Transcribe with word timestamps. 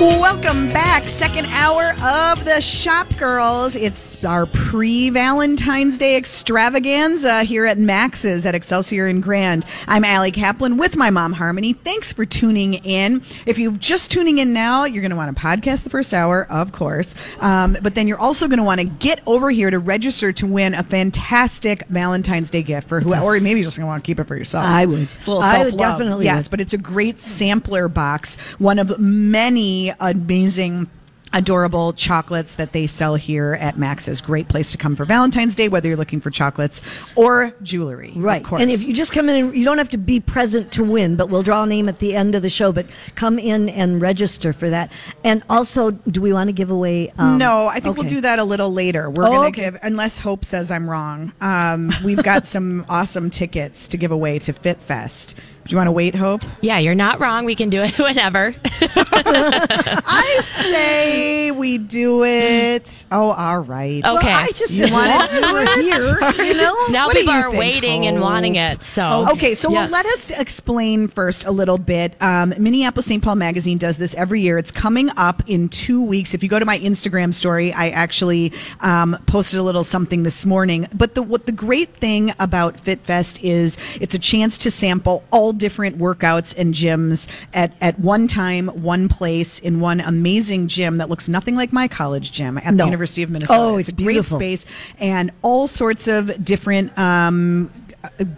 Welcome 0.00 0.72
back. 0.72 1.10
Second 1.10 1.44
hour 1.50 1.92
of 2.02 2.42
the 2.46 2.62
Shop 2.62 3.06
Girls. 3.18 3.76
It's 3.76 4.24
our 4.24 4.46
pre 4.46 5.10
Valentine's 5.10 5.98
Day 5.98 6.16
extravaganza 6.16 7.42
here 7.44 7.66
at 7.66 7.76
Max's 7.76 8.46
at 8.46 8.54
Excelsior 8.54 9.06
and 9.08 9.22
Grand. 9.22 9.66
I'm 9.86 10.02
Allie 10.02 10.30
Kaplan 10.32 10.78
with 10.78 10.96
my 10.96 11.10
mom, 11.10 11.34
Harmony. 11.34 11.74
Thanks 11.74 12.14
for 12.14 12.24
tuning 12.24 12.74
in. 12.74 13.20
If 13.44 13.58
you're 13.58 13.72
just 13.72 14.10
tuning 14.10 14.38
in 14.38 14.54
now, 14.54 14.84
you're 14.84 15.02
going 15.02 15.10
to 15.10 15.16
want 15.18 15.36
to 15.36 15.42
podcast 15.42 15.84
the 15.84 15.90
first 15.90 16.14
hour, 16.14 16.46
of 16.50 16.72
course. 16.72 17.14
Um, 17.40 17.76
but 17.82 17.94
then 17.94 18.08
you're 18.08 18.18
also 18.18 18.48
going 18.48 18.56
to 18.58 18.64
want 18.64 18.80
to 18.80 18.86
get 18.86 19.20
over 19.26 19.50
here 19.50 19.68
to 19.68 19.78
register 19.78 20.32
to 20.32 20.46
win 20.46 20.72
a 20.72 20.82
fantastic 20.82 21.86
Valentine's 21.88 22.50
Day 22.50 22.62
gift 22.62 22.88
for 22.88 23.00
who, 23.00 23.14
or 23.14 23.38
maybe 23.38 23.60
you're 23.60 23.66
just 23.66 23.76
going 23.76 23.84
to 23.84 23.88
want 23.88 24.02
to 24.02 24.06
keep 24.06 24.18
it 24.18 24.24
for 24.24 24.36
yourself. 24.36 24.64
I 24.64 24.86
would. 24.86 25.02
It's 25.02 25.28
I 25.28 25.62
would 25.64 25.76
definitely 25.76 26.24
Yes, 26.24 26.46
would. 26.46 26.52
but 26.52 26.60
it's 26.62 26.72
a 26.72 26.78
great 26.78 27.18
sampler 27.18 27.86
box. 27.88 28.36
One 28.58 28.78
of 28.78 28.98
many 28.98 29.89
amazing. 30.00 30.88
Adorable 31.32 31.92
chocolates 31.92 32.56
that 32.56 32.72
they 32.72 32.88
sell 32.88 33.14
here 33.14 33.56
at 33.60 33.78
Max's. 33.78 34.20
Great 34.20 34.48
place 34.48 34.72
to 34.72 34.76
come 34.76 34.96
for 34.96 35.04
Valentine's 35.04 35.54
Day, 35.54 35.68
whether 35.68 35.86
you're 35.86 35.96
looking 35.96 36.20
for 36.20 36.28
chocolates 36.28 36.82
or 37.14 37.54
jewelry. 37.62 38.12
Right. 38.16 38.42
Of 38.42 38.48
course. 38.48 38.62
And 38.62 38.68
if 38.68 38.82
you 38.88 38.92
just 38.92 39.12
come 39.12 39.28
in, 39.28 39.36
and 39.44 39.56
you 39.56 39.64
don't 39.64 39.78
have 39.78 39.90
to 39.90 39.96
be 39.96 40.18
present 40.18 40.72
to 40.72 40.82
win, 40.82 41.14
but 41.14 41.28
we'll 41.28 41.44
draw 41.44 41.62
a 41.62 41.66
name 41.68 41.88
at 41.88 42.00
the 42.00 42.16
end 42.16 42.34
of 42.34 42.42
the 42.42 42.50
show. 42.50 42.72
But 42.72 42.86
come 43.14 43.38
in 43.38 43.68
and 43.68 44.00
register 44.00 44.52
for 44.52 44.70
that. 44.70 44.90
And 45.22 45.44
also, 45.48 45.92
do 45.92 46.20
we 46.20 46.32
want 46.32 46.48
to 46.48 46.52
give 46.52 46.68
away? 46.72 47.12
Um, 47.16 47.38
no, 47.38 47.68
I 47.68 47.78
think 47.78 47.96
we'll 47.96 48.08
do 48.08 48.22
that 48.22 48.40
a 48.40 48.44
little 48.44 48.72
later. 48.72 49.08
We're 49.08 49.26
Oh, 49.26 49.30
going 49.30 49.52
to 49.52 49.60
okay. 49.60 49.70
give, 49.70 49.78
unless 49.84 50.18
Hope 50.18 50.44
says 50.44 50.72
I'm 50.72 50.90
wrong. 50.90 51.32
Um, 51.40 51.94
we've 52.02 52.20
got 52.24 52.44
some 52.48 52.84
awesome 52.88 53.30
tickets 53.30 53.86
to 53.86 53.96
give 53.96 54.10
away 54.10 54.40
to 54.40 54.52
Fit 54.52 54.80
Fest. 54.80 55.36
Do 55.66 55.72
you 55.72 55.76
want 55.76 55.88
to 55.88 55.92
wait, 55.92 56.14
Hope? 56.14 56.42
Yeah, 56.62 56.78
you're 56.78 56.94
not 56.94 57.20
wrong. 57.20 57.44
We 57.44 57.54
can 57.54 57.70
do 57.70 57.82
it 57.82 57.96
whenever. 57.98 58.54
I 58.82 60.38
say 60.42 61.50
we 61.50 61.78
do 61.78 62.24
it. 62.24 63.04
Oh, 63.12 63.30
all 63.30 63.60
right. 63.60 64.04
Okay. 64.04 64.26
Well, 64.26 64.44
I 64.44 64.50
just 64.54 64.72
You 64.74 64.86
wanna 64.90 65.10
long 65.10 65.28
do 65.28 65.56
it? 65.58 65.68
here, 66.38 66.44
you 66.46 66.54
know. 66.54 66.74
now 66.90 67.06
What 67.06 67.16
people 67.16 67.32
are 67.34 67.42
think, 67.50 67.58
waiting 67.58 68.06
and 68.06 68.16
Hope? 68.16 68.24
wanting 68.24 68.54
it. 68.56 68.82
So 68.82 69.28
Okay, 69.32 69.54
so 69.54 69.70
Yes. 69.70 69.90
well, 69.92 70.02
let 70.02 70.06
us 70.14 70.30
explain 70.30 71.08
first 71.08 71.44
a 71.44 71.50
little 71.50 71.78
bit. 71.78 72.14
Um, 72.20 72.54
Minneapolis 72.58 73.06
St. 73.06 73.22
Paul 73.22 73.36
Magazine 73.36 73.78
does 73.78 73.96
this 73.96 74.14
every 74.14 74.40
year. 74.40 74.58
It's 74.58 74.70
coming 74.72 75.10
up 75.16 75.42
in 75.46 75.68
two 75.68 76.02
weeks. 76.02 76.34
If 76.34 76.42
you 76.42 76.48
go 76.48 76.58
to 76.58 76.64
my 76.64 76.78
Instagram 76.78 77.32
story, 77.34 77.72
I 77.72 77.90
actually 77.90 78.52
um, 78.80 79.16
posted 79.26 79.60
a 79.60 79.62
little 79.62 79.84
something 79.84 80.22
this 80.22 80.44
morning. 80.46 80.88
But 80.94 81.14
the 81.14 81.22
what 81.22 81.46
the 81.46 81.52
great 81.52 81.94
thing 81.96 82.32
about 82.38 82.82
FitFest 82.82 83.40
is 83.42 83.76
it's 84.00 84.14
a 84.14 84.18
chance 84.18 84.58
to 84.58 84.70
sample 84.70 85.22
all 85.30 85.49
different 85.52 85.98
workouts 85.98 86.54
and 86.56 86.74
gyms 86.74 87.28
at 87.54 87.72
at 87.80 87.98
one 87.98 88.26
time, 88.26 88.68
one 88.68 89.08
place 89.08 89.58
in 89.58 89.80
one 89.80 90.00
amazing 90.00 90.68
gym 90.68 90.96
that 90.96 91.08
looks 91.08 91.28
nothing 91.28 91.56
like 91.56 91.72
my 91.72 91.88
college 91.88 92.32
gym 92.32 92.58
at 92.58 92.76
the 92.76 92.84
University 92.84 93.22
of 93.22 93.30
Minnesota. 93.30 93.60
Oh, 93.60 93.76
it's, 93.76 93.88
it's 93.88 93.98
a 93.98 94.02
great 94.02 94.24
space 94.24 94.66
and 94.98 95.30
all 95.42 95.66
sorts 95.68 96.06
of 96.08 96.44
different 96.44 96.96
um, 96.98 97.70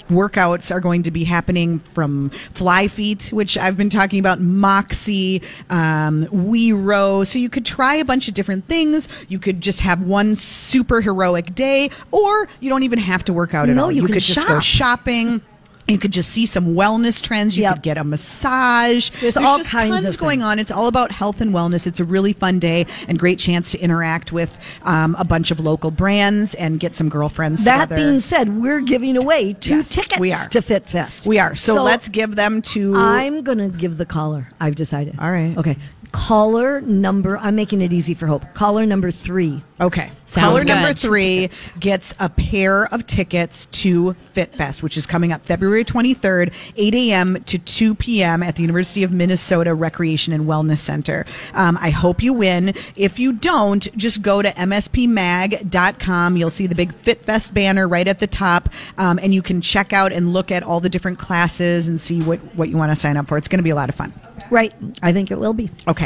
workouts 0.09 0.75
are 0.75 0.81
going 0.81 1.03
to 1.05 1.11
be 1.11 1.25
happening 1.25 1.79
from 1.95 2.31
FlyFeet, 2.55 3.33
which 3.33 3.57
I've 3.57 3.77
been 3.77 3.91
talking 3.91 4.19
about, 4.19 4.41
Moxie, 4.41 5.43
um, 5.71 6.27
We 6.33 6.73
Row. 6.73 7.25
So 7.25 7.39
you 7.39 7.49
could 7.49 7.65
try 7.65 7.95
a 7.95 8.05
bunch 8.05 8.29
of 8.29 8.35
different 8.35 8.67
things. 8.67 9.09
You 9.29 9.39
could 9.39 9.61
just 9.61 9.81
have 9.81 10.05
one 10.05 10.35
super 10.35 11.01
heroic 11.01 11.55
day, 11.55 11.91
or 12.11 12.49
you 12.61 12.69
don't 12.69 12.83
even 12.83 12.99
have 12.99 13.25
to 13.25 13.33
work 13.33 13.55
out 13.55 13.69
at 13.69 13.77
No, 13.77 13.85
all. 13.85 13.93
you 13.93 14.03
can 14.03 14.15
could 14.15 14.23
just 14.23 14.47
go 14.49 14.55
shop. 14.59 14.63
shopping. 14.63 15.41
You 15.89 15.99
could 15.99 16.13
just 16.13 16.31
see 16.31 16.47
some 16.47 16.75
wellness 16.75 17.21
trends. 17.21 17.57
You 17.59 17.65
Yep. 17.65 17.75
could 17.75 17.83
get 17.83 17.99
a 17.99 18.05
massage. 18.05 19.11
There's 19.21 19.37
all 19.37 19.59
just 19.59 19.71
kinds 19.71 20.03
tons 20.03 20.17
going 20.17 20.43
on. 20.43 20.59
It's 20.59 20.71
all 20.71 20.87
about 20.87 21.11
health 21.11 21.41
and 21.41 21.53
wellness. 21.53 21.87
It's 21.87 22.01
a 22.01 22.05
really 22.05 22.33
fun 22.33 22.59
day 22.59 22.87
and 23.09 23.19
great 23.19 23.39
chance 23.39 23.73
to 23.73 23.79
interact 23.81 24.33
with 24.33 24.57
um, 24.85 25.17
a 25.19 25.25
bunch 25.25 25.51
of 25.51 25.61
local 25.61 25.91
brands 25.91 26.55
and 26.55 26.79
get 26.79 26.95
some 26.95 27.09
girlfriends 27.09 27.61
to 27.61 27.65
That 27.67 27.89
together. 27.89 28.07
being 28.09 28.21
said, 28.21 28.61
we're 28.61 28.81
giving 28.81 29.17
away 29.17 29.55
two 29.55 29.79
Yes, 29.79 29.91
tickets 29.95 30.19
we 30.21 30.33
are. 30.33 30.47
to 30.49 30.63
Fit 30.63 30.87
Fest. 30.87 31.27
we 31.27 31.39
are. 31.39 31.55
So, 31.55 31.83
let's 31.83 32.09
give 32.09 32.37
them 32.37 32.63
to. 32.63 32.95
I'm 32.97 33.43
going 33.43 33.59
to 33.59 33.69
give 33.69 33.99
the 33.99 34.07
caller. 34.07 34.49
I've 34.61 34.77
decided. 34.77 35.17
All 35.19 35.31
right. 35.33 35.57
Okay. 35.59 35.77
Caller 36.13 36.81
number. 36.83 37.39
I'm 37.39 37.57
making 37.57 37.81
it 37.81 37.93
easy 37.93 38.15
for 38.15 38.27
Hope. 38.27 38.45
Caller 38.55 38.87
number 38.87 39.11
three. 39.11 39.63
Okay. 39.81 40.11
Sounds 40.27 40.47
Caller 40.47 40.61
good. 40.61 40.69
number 40.69 40.95
three 40.95 41.51
gets 41.81 42.15
a 42.21 42.29
pair 42.29 42.85
of 42.95 43.07
tickets 43.07 43.67
to 43.67 44.15
FitFest, 44.35 44.83
which 44.83 44.97
is 44.97 45.07
coming 45.07 45.33
up 45.33 45.45
February 45.45 45.85
23rd, 45.85 46.55
8 46.77 46.95
a.m. 46.95 47.43
to 47.45 47.59
2 47.59 47.95
p.m. 47.97 48.43
at 48.43 48.57
the 48.57 48.63
University 48.63 49.03
of 49.03 49.11
Minnesota 49.11 49.75
Recreation 49.75 50.33
and 50.33 50.47
Wellness 50.47 50.79
Center. 50.79 51.27
Um, 51.55 51.77
I 51.81 51.91
hope 51.91 52.23
you 52.23 52.33
win. 52.33 52.75
If 52.95 53.19
you 53.19 53.33
don't, 53.33 53.95
just 53.97 54.23
go 54.23 54.43
to 54.43 54.51
mspmag.com. 54.53 56.37
You'll 56.37 56.51
see 56.51 56.67
the 56.67 56.75
big 56.75 56.93
FitFest 57.03 57.55
banner 57.55 57.89
right 57.89 58.07
at 58.07 58.19
the 58.21 58.27
top, 58.27 58.69
um, 58.99 59.19
and 59.19 59.35
you 59.35 59.43
can 59.43 59.61
check 59.61 59.93
out 59.93 60.13
and 60.13 60.33
look 60.33 60.51
at 60.53 60.63
all 60.63 60.81
the 60.81 60.89
different 60.89 61.19
classes 61.19 61.89
and 61.89 62.01
see 62.01 62.23
what, 62.23 62.39
what 62.55 62.69
you 62.69 62.77
want 62.77 62.93
to 62.93 62.97
sign 62.97 63.17
up 63.17 63.27
for. 63.27 63.37
It's 63.39 63.49
going 63.49 63.59
to 63.59 63.65
be 63.65 63.71
a 63.71 63.75
lot 63.75 63.89
of 63.89 63.95
fun. 63.95 64.13
Right. 64.51 64.75
I 65.03 65.13
think 65.13 65.31
it 65.31 65.39
will 65.39 65.55
be. 65.55 65.71
Okay. 65.89 66.02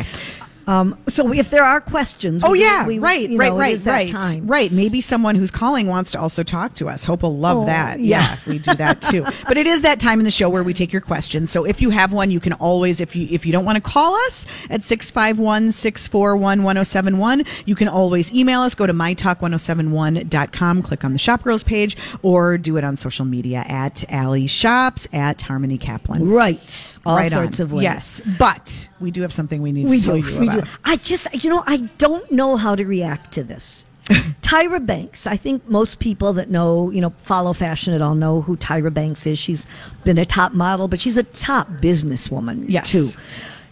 Um, 0.69 0.99
so 1.07 1.33
if 1.33 1.49
there 1.51 1.63
are 1.63 1.81
questions, 1.81 2.43
Oh 2.43 2.51
we- 2.51 2.61
yeah, 2.63 2.85
we- 2.89 2.99
right, 2.99 3.31
you 3.31 3.39
right, 3.39 3.51
know, 3.51 3.57
it 3.57 3.61
right, 3.61 3.81
right, 3.87 4.09
time. 4.11 4.49
right. 4.49 4.73
Maybe 4.73 5.01
someone 5.01 5.37
who's 5.37 5.53
calling 5.53 5.87
wants 5.87 6.11
to 6.11 6.19
also 6.21 6.43
talk 6.43 6.75
to 6.75 6.89
us. 6.89 7.05
Hope 7.05 7.23
will 7.23 7.39
love 7.39 7.59
Oh, 7.59 7.67
that. 7.67 8.01
yeah. 8.01 8.21
Yeah. 8.23 8.33
if 8.33 8.47
we 8.49 8.59
do 8.59 8.75
that 8.75 9.01
too. 9.01 9.25
but 9.47 9.57
it 9.59 9.69
is 9.69 9.83
that 9.83 10.01
time 10.01 10.19
in 10.19 10.25
the 10.25 10.31
show 10.33 10.49
where 10.49 10.65
we 10.65 10.75
take 10.75 10.93
your 10.93 11.03
questions. 11.03 11.53
So 11.53 11.65
if 11.65 11.81
you 11.81 11.91
have 11.91 12.13
one, 12.13 12.33
you 12.33 12.41
can 12.41 12.53
always, 12.55 13.01
if 13.01 13.15
you 13.15 13.29
if 13.31 13.47
you 13.47 13.53
don't 13.53 13.65
want 13.65 13.77
to 13.77 13.81
call 13.81 14.17
us 14.27 14.45
at 14.69 14.81
651-641-1071, 14.81 17.47
you 17.65 17.77
can 17.77 17.87
always 17.89 18.33
email 18.33 18.63
us. 18.63 18.75
Go 18.75 18.89
to 18.89 18.93
mytalk1071.com, 18.93 20.83
click 20.83 21.05
on 21.05 21.13
the 21.13 21.19
Shop 21.21 21.45
Girls 21.45 21.63
page, 21.63 21.97
or 22.23 22.59
do 22.59 22.77
it 22.77 22.83
on 22.83 22.97
social 22.97 23.25
media 23.25 23.65
at 23.69 24.05
Allie 24.09 24.49
Shops 24.49 25.07
at 25.13 25.43
Harmony 25.43 25.79
Kaplan. 25.79 26.29
Right. 26.29 26.96
All 27.07 27.17
right 27.17 27.31
sorts 27.33 27.61
on. 27.61 27.65
of 27.67 27.73
ways. 27.73 27.85
Yes, 27.85 28.21
but 28.39 28.89
we 29.01 29.11
do 29.11 29.23
have 29.23 29.33
something 29.33 29.63
we 29.63 29.73
need 29.73 29.89
We 29.89 29.99
to 30.01 30.05
tell 30.05 30.21
do. 30.21 30.29
you 30.33 30.39
We 30.41 30.49
about. 30.49 30.65
do. 30.65 30.71
I 30.85 30.97
just, 30.97 31.29
you 31.45 31.51
know, 31.51 31.63
I 31.67 31.79
don't 31.99 32.31
know 32.33 32.57
how 32.57 32.75
to 32.75 32.85
react 32.85 33.33
to 33.35 33.45
this. 33.45 33.85
Tyra 34.43 34.85
Banks. 34.85 35.27
I 35.27 35.37
think 35.37 35.69
most 35.69 35.99
people 35.99 36.33
that 36.35 36.49
know, 36.51 36.91
you 36.91 37.01
know, 37.01 37.11
follow 37.19 37.53
fashion 37.53 37.93
at 37.93 38.01
all 38.03 38.15
know 38.15 38.41
who 38.43 38.57
Tyra 38.57 38.93
Banks 38.95 39.27
is. 39.27 39.37
She's 39.39 39.67
been 40.05 40.19
a 40.19 40.25
top 40.25 40.53
model, 40.53 40.87
but 40.89 41.01
she's 41.01 41.17
a 41.17 41.23
top 41.25 41.69
businesswoman 41.81 42.67
Yes. 42.69 42.91
too. 42.93 43.09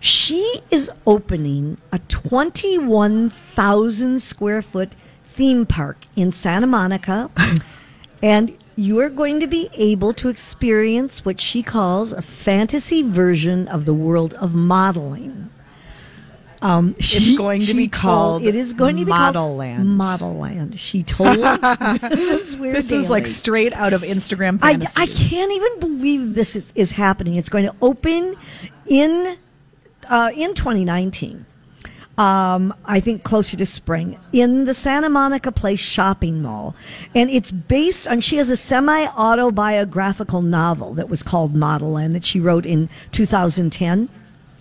She 0.00 0.60
is 0.70 0.90
opening 1.06 1.78
a 1.92 1.98
21,000 2.00 4.20
square 4.20 4.60
foot 4.62 4.94
theme 5.26 5.64
park 5.66 6.04
in 6.16 6.32
Santa 6.32 6.66
Monica. 6.66 7.30
and 8.22 8.56
you 8.76 8.98
are 9.00 9.08
going 9.08 9.40
to 9.40 9.46
be 9.46 9.70
able 9.74 10.12
to 10.14 10.28
experience 10.28 11.24
what 11.24 11.40
she 11.40 11.62
calls 11.62 12.12
a 12.12 12.22
fantasy 12.22 13.02
version 13.02 13.68
of 13.68 13.84
the 13.84 13.94
world 13.94 14.34
of 14.34 14.54
modeling. 14.54 15.50
Um, 16.62 16.94
It's 16.98 17.36
going 17.36 17.60
to 17.62 17.74
be 17.74 17.88
told- 17.88 17.92
called 17.92 18.42
It 18.46 18.54
is 18.54 18.72
going 18.72 18.96
to 18.96 19.04
be 19.04 19.10
Model 19.10 19.42
called 19.48 19.58
Land. 19.58 19.88
Model 19.96 20.34
Land. 20.36 20.80
She 20.80 21.02
told. 21.02 21.36
This 22.74 22.90
is 22.90 23.10
like 23.10 23.26
straight 23.26 23.74
out 23.74 23.92
of 23.92 24.02
Instagram 24.02 24.58
I, 24.62 24.72
fantasy. 24.72 24.92
I 24.96 25.06
can't 25.06 25.52
even 25.52 25.80
believe 25.80 26.34
this 26.34 26.56
is, 26.56 26.72
is 26.74 26.92
happening. 26.92 27.34
It's 27.34 27.50
going 27.50 27.66
to 27.66 27.74
open 27.82 28.36
in 28.86 29.36
uh, 30.08 30.30
in 30.34 30.54
2019. 30.54 31.44
Um, 32.16 32.72
I 32.84 33.00
think 33.00 33.24
closer 33.24 33.56
to 33.56 33.66
spring 33.66 34.18
in 34.32 34.66
the 34.66 34.74
Santa 34.74 35.08
Monica 35.08 35.50
Place 35.50 35.80
shopping 35.80 36.42
mall, 36.42 36.76
and 37.12 37.28
it's 37.28 37.50
based 37.50 38.06
on. 38.06 38.20
She 38.20 38.36
has 38.36 38.50
a 38.50 38.56
semi-autobiographical 38.56 40.42
novel 40.42 40.94
that 40.94 41.08
was 41.08 41.22
called 41.24 41.54
Model 41.56 41.92
Land 41.92 42.14
that 42.14 42.24
she 42.24 42.38
wrote 42.40 42.66
in 42.66 42.88
2010. 43.12 44.08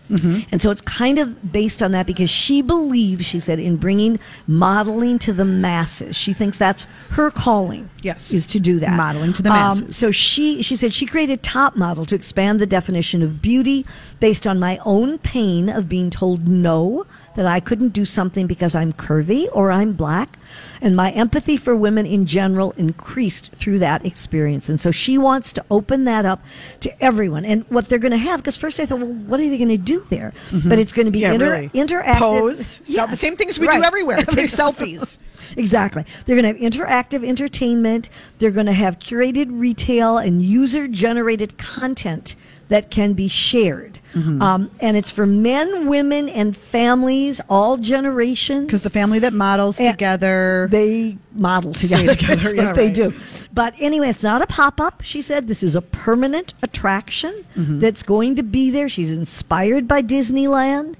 And 0.09 0.61
so 0.61 0.69
it's 0.69 0.81
kind 0.81 1.17
of 1.17 1.51
based 1.51 1.81
on 1.81 1.91
that 1.93 2.05
because 2.05 2.29
she 2.29 2.61
believes, 2.61 3.25
she 3.25 3.39
said, 3.39 3.57
in 3.59 3.77
bringing 3.77 4.19
modeling 4.45 5.17
to 5.19 5.33
the 5.33 5.45
masses. 5.45 6.15
She 6.15 6.33
thinks 6.33 6.55
that's 6.55 6.85
her 7.11 7.31
calling. 7.31 7.89
Yes. 8.03 8.29
Is 8.31 8.45
to 8.47 8.59
do 8.59 8.77
that. 8.79 8.91
Modeling 8.95 9.33
to 9.33 9.41
the 9.41 9.49
Um, 9.49 9.55
masses. 9.79 9.95
so 9.95 10.11
she, 10.11 10.61
she 10.61 10.75
said 10.75 10.93
she 10.93 11.07
created 11.07 11.41
Top 11.41 11.75
Model 11.75 12.05
to 12.05 12.13
expand 12.13 12.59
the 12.59 12.67
definition 12.67 13.23
of 13.23 13.41
beauty 13.41 13.87
based 14.19 14.45
on 14.45 14.59
my 14.59 14.77
own 14.85 15.17
pain 15.17 15.67
of 15.67 15.89
being 15.89 16.11
told 16.11 16.47
no, 16.47 17.07
that 17.35 17.45
I 17.45 17.59
couldn't 17.59 17.89
do 17.89 18.05
something 18.05 18.45
because 18.47 18.75
I'm 18.75 18.93
curvy 18.93 19.47
or 19.51 19.71
I'm 19.71 19.93
black. 19.93 20.37
And 20.81 20.95
my 20.95 21.11
empathy 21.11 21.57
for 21.57 21.75
women 21.75 22.05
in 22.05 22.25
general 22.25 22.71
increased 22.77 23.51
through 23.55 23.79
that 23.79 24.05
experience. 24.05 24.69
And 24.69 24.79
so 24.79 24.91
she 24.91 25.17
wants 25.17 25.51
to 25.53 25.65
open 25.71 26.03
that 26.03 26.25
up 26.25 26.43
to 26.81 27.03
everyone. 27.03 27.43
And 27.45 27.63
what 27.69 27.89
they're 27.89 27.97
going 27.99 28.11
to 28.11 28.17
have, 28.17 28.41
because 28.41 28.55
first 28.57 28.79
I 28.79 28.85
thought, 28.85 28.99
well, 28.99 29.07
what 29.13 29.39
are 29.39 29.49
they 29.49 29.57
going 29.57 29.69
to 29.69 29.77
do 29.77 30.01
there? 30.09 30.31
But 30.65 30.77
it's 30.79 30.93
going 30.93 31.05
to 31.07 31.11
be 31.11 31.21
Mm-hmm. 31.21 31.23
Yeah, 31.23 31.33
inter- 31.33 31.51
really. 31.51 31.69
interactive. 31.69 32.17
Pose. 32.19 32.79
Yes. 32.85 33.09
the 33.09 33.15
same 33.15 33.35
things 33.37 33.57
we 33.59 33.67
Right. 33.67 33.77
do 33.79 33.83
everywhere. 33.83 34.17
Take 34.25 34.47
selfies. 34.49 35.17
Exactly. 35.57 36.05
They're 36.25 36.39
going 36.41 36.55
to 36.55 36.63
have 36.63 36.73
interactive 36.73 37.27
entertainment. 37.27 38.09
They're 38.39 38.49
going 38.49 38.65
to 38.65 38.71
have 38.73 38.97
curated 38.99 39.47
retail 39.51 40.17
and 40.17 40.41
user 40.41 40.87
generated 40.87 41.57
content 41.57 42.35
that 42.69 42.89
can 42.89 43.11
be 43.13 43.27
shared. 43.27 43.99
Mm-hmm. 44.13 44.41
Um, 44.41 44.71
and 44.79 44.95
it's 44.95 45.09
for 45.11 45.25
men, 45.25 45.87
women, 45.87 46.29
and 46.29 46.55
families, 46.55 47.41
all 47.49 47.77
generations. 47.77 48.65
Because 48.65 48.83
the 48.83 48.89
family 48.89 49.19
that 49.19 49.33
models 49.33 49.79
And 49.79 49.89
together. 49.91 50.67
They 50.69 51.17
model 51.33 51.73
together. 51.73 52.15
together, 52.15 52.35
That's 52.35 52.53
yeah, 52.55 52.65
what 52.67 52.75
they 52.75 52.85
right. 52.87 52.95
do. 52.95 53.13
But 53.53 53.73
anyway, 53.79 54.09
it's 54.09 54.23
not 54.23 54.41
a 54.41 54.47
pop 54.47 54.79
up. 54.79 55.01
She 55.03 55.21
said 55.21 55.47
this 55.47 55.63
is 55.63 55.75
a 55.75 55.81
permanent 55.81 56.53
attraction 56.61 57.45
Mm-hmm. 57.55 57.79
that's 57.79 58.03
going 58.03 58.35
to 58.35 58.43
be 58.43 58.69
there. 58.71 58.87
She's 58.89 59.11
inspired 59.11 59.87
by 59.87 60.01
Disneyland, 60.01 60.95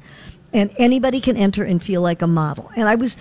and 0.53 0.71
anybody 0.77 1.19
can 1.19 1.35
enter 1.37 1.63
and 1.63 1.81
feel 1.81 2.01
like 2.01 2.21
a 2.21 2.27
model. 2.27 2.71
And 2.75 2.87
I 2.87 2.95
was 2.95 3.17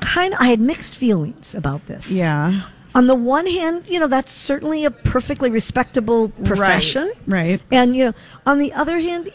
kind 0.00 0.34
of, 0.34 0.40
I 0.40 0.46
had 0.48 0.60
mixed 0.60 0.94
feelings 0.94 1.54
about 1.54 1.86
this. 1.86 2.10
yeah. 2.10 2.62
On 2.96 3.06
the 3.06 3.14
one 3.14 3.46
hand, 3.46 3.84
you 3.88 4.00
know, 4.00 4.06
that's 4.08 4.32
certainly 4.32 4.84
a 4.84 4.90
perfectly 4.90 5.50
respectable 5.50 6.30
profession. 6.44 7.12
right. 7.26 7.42
right. 7.50 7.60
And, 7.70 7.94
you 7.94 8.06
know, 8.06 8.12
on 8.46 8.58
the 8.58 8.72
other 8.72 8.98
hand, 8.98 9.30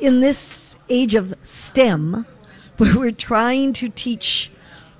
in 0.00 0.20
this 0.20 0.76
age 0.88 1.14
of 1.14 1.32
STEM, 1.42 2.26
where 2.78 2.98
we're 2.98 3.12
trying 3.12 3.72
to 3.74 3.88
teach 3.88 4.50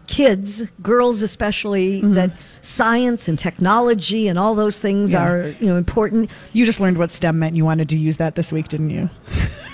kids, 0.07 0.63
girls 0.83 1.23
especially, 1.23 2.03
Mm-hmm. 2.03 2.15
that 2.15 2.31
science 2.61 3.27
and 3.27 3.39
technology 3.39 4.29
and 4.29 4.39
all 4.39 4.55
those 4.55 4.79
things 4.79 5.13
Yeah. 5.13 5.27
are, 5.27 5.49
you 5.59 5.67
know, 5.67 5.77
important. 5.77 6.31
You 6.53 6.65
just 6.67 6.79
learned 6.79 6.99
what 6.99 7.11
STEM 7.11 7.39
meant. 7.39 7.57
You 7.57 7.65
wanted 7.65 7.89
to 7.89 7.99
use 7.99 8.19
that 8.19 8.37
this 8.37 8.53
week, 8.53 8.69
didn't 8.69 8.91
you? 8.91 9.11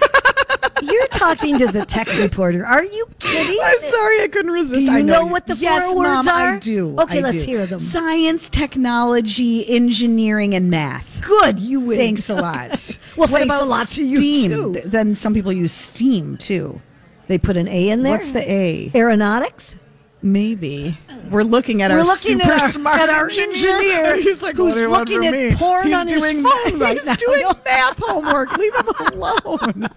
You're 0.82 1.06
talking 1.08 1.58
to 1.58 1.66
the 1.66 1.84
tech 1.84 2.08
reporter. 2.18 2.64
Are 2.64 2.84
you 2.84 3.06
kidding? 3.18 3.58
I'm 3.62 3.80
sorry, 3.80 4.22
I 4.22 4.28
couldn't 4.28 4.50
resist. 4.52 4.74
Do 4.74 4.82
you 4.82 4.90
I 4.98 5.02
know 5.02 5.26
what 5.26 5.46
the 5.46 5.56
yes, 5.56 5.84
four 5.84 5.96
words 5.96 6.26
Mom, 6.26 6.28
are? 6.28 6.54
I 6.54 6.58
do. 6.58 6.98
Okay, 7.00 7.18
I 7.18 7.22
let's 7.22 7.40
do. 7.44 7.46
hear 7.46 7.66
them. 7.66 7.80
Science, 7.80 8.48
technology, 8.48 9.68
engineering, 9.68 10.54
and 10.54 10.70
math. 10.70 11.20
Good, 11.22 11.58
you 11.60 11.80
win. 11.80 11.98
Thanks 11.98 12.28
a 12.30 12.34
lot. 12.34 12.96
Well, 13.16 13.28
what 13.28 13.40
thanks 13.40 13.54
a 13.54 13.64
lot 13.64 13.88
to 13.88 14.04
you, 14.04 14.16
Steam? 14.16 14.50
too. 14.50 14.82
Then 14.84 15.14
some 15.14 15.34
people 15.34 15.52
use 15.52 15.72
Steam 15.72 16.36
too. 16.36 16.80
They 17.26 17.38
put 17.38 17.56
an 17.56 17.68
A 17.68 17.90
in 17.90 18.02
there. 18.02 18.12
What's 18.12 18.30
the 18.30 18.48
A? 18.50 18.90
Aeronautics. 18.94 19.76
Maybe 20.22 20.98
we're 21.30 21.44
looking 21.44 21.80
at 21.80 21.90
We're 21.90 21.98
our 22.00 22.04
looking 22.04 22.38
super 22.38 22.52
at 22.52 22.62
our, 22.62 22.68
smart 22.70 23.00
at 23.00 23.08
our 23.10 23.30
engineer, 23.30 24.16
He's 24.22 24.42
like, 24.42 24.56
who's 24.56 24.74
what 24.74 24.74
do 24.74 24.80
you 24.80 24.90
want 24.90 25.08
looking 25.08 25.26
at 25.26 25.32
me? 25.32 25.54
porn 25.56 25.86
He's 25.86 25.94
on 25.96 26.08
his 26.08 26.22
phone 26.32 26.42
right 26.78 26.96
he's 26.96 27.06
now. 27.06 27.14
doing 27.14 27.46
math 27.64 27.98
homework. 27.98 28.56
Leave 28.56 28.74
him 28.74 28.88
alone. 29.12 29.88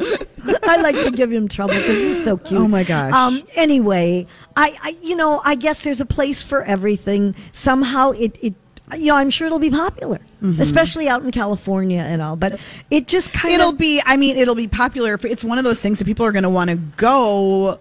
I 0.64 0.78
like 0.78 0.96
to 1.04 1.12
give 1.12 1.31
him 1.31 1.48
trouble 1.48 1.75
because 1.75 2.02
he's 2.02 2.24
so 2.24 2.38
cute. 2.38 2.62
Oh, 2.62 2.68
my 2.68 2.84
gosh. 2.84 3.14
Um. 3.14 3.44
Anyway, 3.56 4.28
I, 4.56 4.78
I, 4.81 4.98
you 5.02 5.16
know, 5.16 5.42
I 5.44 5.56
guess 5.56 5.81
there's 5.84 6.02
a 6.02 6.06
place 6.06 6.42
for 6.42 6.64
everything. 6.64 7.36
Somehow, 7.52 8.12
it, 8.12 8.38
it, 8.42 8.54
you 8.94 9.07
know, 9.07 9.16
I'm 9.16 9.30
sure 9.30 9.48
it'll 9.48 9.60
be 9.60 9.69
popular, 9.72 10.19
Mm-hmm. 10.42 10.60
especially 10.62 11.07
out 11.07 11.24
in 11.24 11.31
California 11.31 12.01
and 12.01 12.22
all. 12.22 12.36
But 12.36 12.60
it 12.92 13.07
just 13.07 13.31
kind 13.31 13.54
of 13.56 13.60
It'll 13.62 13.72
be. 13.72 14.01
I 14.06 14.18
mean, 14.18 14.36
it'll 14.36 14.56
be 14.56 14.68
popular. 14.68 15.18
It's 15.24 15.44
one 15.44 15.57
of 15.57 15.63
those 15.63 15.80
things 15.81 16.00
that 16.00 16.06
people 16.06 16.25
are 16.25 16.34
going 16.34 16.44
to 16.44 16.50
want 16.50 16.69
to 16.69 16.75
go 16.75 17.80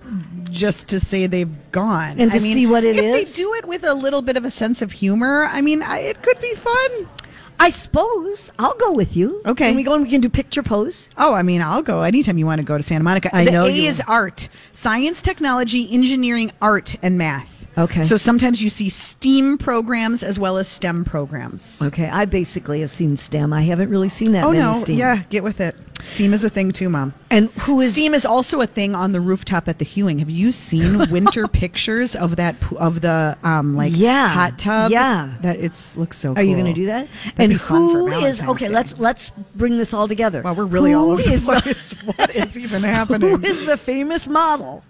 just 0.51 0.89
to 0.89 1.01
say 1.01 1.27
they've 1.27 1.51
gone 1.73 2.21
And 2.21 2.31
to 2.31 2.39
I 2.39 2.41
mean, 2.41 2.55
see 2.55 2.67
what 2.69 2.85
it 2.85 2.97
if 2.97 3.05
is. 3.05 3.35
they 3.35 3.43
do 3.43 3.55
it 3.55 3.67
with 3.67 3.83
a 3.85 3.95
little 3.95 4.23
bit 4.23 4.37
of 4.37 4.45
a 4.45 4.51
sense 4.51 4.81
of 4.83 4.93
humor, 4.93 5.49
I 5.51 5.61
mean, 5.61 5.83
I, 5.83 5.99
it 6.01 6.23
could 6.23 6.41
be 6.41 6.55
fun. 6.55 7.09
I 7.59 7.71
suppose 7.71 8.51
I'll 8.59 8.75
go 8.75 8.93
with 8.93 9.17
you. 9.17 9.41
Okay. 9.47 9.69
Can 9.69 9.77
we 9.77 9.83
go 9.83 9.95
and 9.95 10.03
we 10.05 10.11
can 10.11 10.21
do 10.21 10.29
picture 10.29 10.63
pose? 10.63 11.09
Oh, 11.17 11.33
I 11.35 11.43
mean, 11.43 11.63
I'll 11.63 11.83
go 11.83 12.03
anytime 12.03 12.37
you 12.39 12.47
want 12.47 12.61
to 12.61 12.65
go 12.65 12.77
to 12.77 12.83
Santa 12.83 13.05
Monica. 13.05 13.35
I 13.35 13.45
the 13.45 13.51
know 13.53 13.65
A 13.67 13.87
is 13.87 14.01
art, 14.09 14.49
science, 14.73 15.23
technology, 15.23 15.89
engineering, 15.93 16.51
art, 16.61 16.97
and 17.03 17.17
math. 17.19 17.52
Okay. 17.77 18.03
So 18.03 18.17
sometimes 18.17 18.63
you 18.63 18.69
see 18.71 18.89
STEAM 18.89 19.59
programs 19.59 20.23
as 20.23 20.39
well 20.39 20.59
as 20.59 20.69
STEM 20.69 21.05
programs. 21.05 21.81
Okay. 21.83 22.09
I 22.09 22.25
basically 22.27 22.81
have 22.81 22.91
seen 22.91 23.17
STEM. 23.17 23.53
I 23.53 23.63
haven't 23.63 23.89
really 23.89 24.09
seen 24.11 24.33
that 24.33 24.45
Oh 24.45 24.53
many 24.53 24.63
no! 24.63 24.75
STEM. 24.75 24.97
Yeah, 24.97 25.23
get 25.31 25.43
with 25.43 25.61
it. 25.61 25.75
STEAM 26.05 26.35
is 26.35 26.43
a 26.43 26.51
thing 26.51 26.73
too, 26.73 26.89
Mom. 26.89 27.15
And 27.31 27.49
who 27.61 27.81
is 27.81 27.93
Steam 27.93 28.13
is 28.13 28.27
also 28.27 28.61
a 28.61 28.67
thing 28.67 28.95
on 28.95 29.13
the 29.13 29.21
rooftop 29.21 29.69
at 29.69 29.79
the 29.79 29.85
Hewing. 29.85 30.19
Have 30.19 30.29
you 30.31 30.51
seen 30.53 30.99
winter 31.11 31.47
pictures 31.47 32.17
of 32.17 32.37
that 32.37 32.57
of 32.77 33.01
the 33.01 33.39
um 33.45 33.77
like 33.77 33.93
Yeah. 33.95 34.29
hot 34.29 34.59
tub? 34.59 34.91
Yeah. 34.91 35.35
that 35.43 35.57
it's 35.59 35.97
looks 35.97 36.19
so. 36.19 36.35
Are 36.35 36.43
you 36.43 36.55
going 36.55 36.67
to 36.67 36.73
do 36.73 36.87
that? 36.87 37.09
That'd 37.25 37.39
and 37.41 37.49
be 37.53 37.59
fun 37.59 37.93
for 37.93 38.11
who 38.11 38.25
is 38.25 38.43
okay? 38.43 38.67
Day. 38.67 38.75
Let's 38.75 38.99
let's 38.99 39.31
bring 39.55 39.79
this 39.79 39.95
all 39.95 40.09
together. 40.09 40.43
Well, 40.43 40.55
we're 40.57 40.65
really 40.65 40.93
Who 40.93 40.99
all 40.99 41.11
over 41.13 41.23
the 41.23 41.39
place. 41.39 41.93
what 42.05 42.35
is 42.35 42.59
even 42.59 42.83
happening? 42.83 43.31
Who 43.31 43.45
is 43.47 43.65
the 43.65 43.77
famous 43.77 44.27
model 44.29 44.83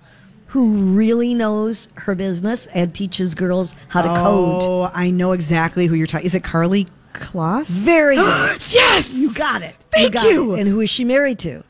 who 0.52 0.76
really 0.94 1.32
knows 1.32 1.88
her 1.94 2.14
business 2.14 2.66
and 2.68 2.94
teaches 2.94 3.34
girls 3.34 3.74
how 3.88 4.02
to 4.02 4.08
code? 4.08 4.62
Oh, 4.62 4.90
I 4.92 5.10
know 5.10 5.32
exactly 5.32 5.86
who 5.86 5.94
you're 5.94 6.06
talking. 6.06 6.26
Is 6.26 6.34
it 6.34 6.42
Karlie 6.42 6.86
Kloss? 7.14 7.68
Very 7.68 8.16
good. 8.16 8.60
yes, 8.70 9.14
you 9.14 9.32
got 9.32 9.62
it. 9.62 9.74
Thank 9.90 10.12
got 10.12 10.24
you. 10.24 10.54
it. 10.54 10.60
And 10.60 10.68
who 10.68 10.80
is 10.82 10.90
she 10.90 11.04
married 11.06 11.38
to? 11.38 11.64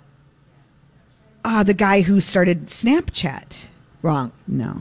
Ah, 1.44 1.62
the 1.62 1.74
guy 1.74 2.00
who 2.00 2.20
started 2.20 2.66
Snapchat. 2.66 3.66
Wrong. 4.02 4.32
No, 4.48 4.80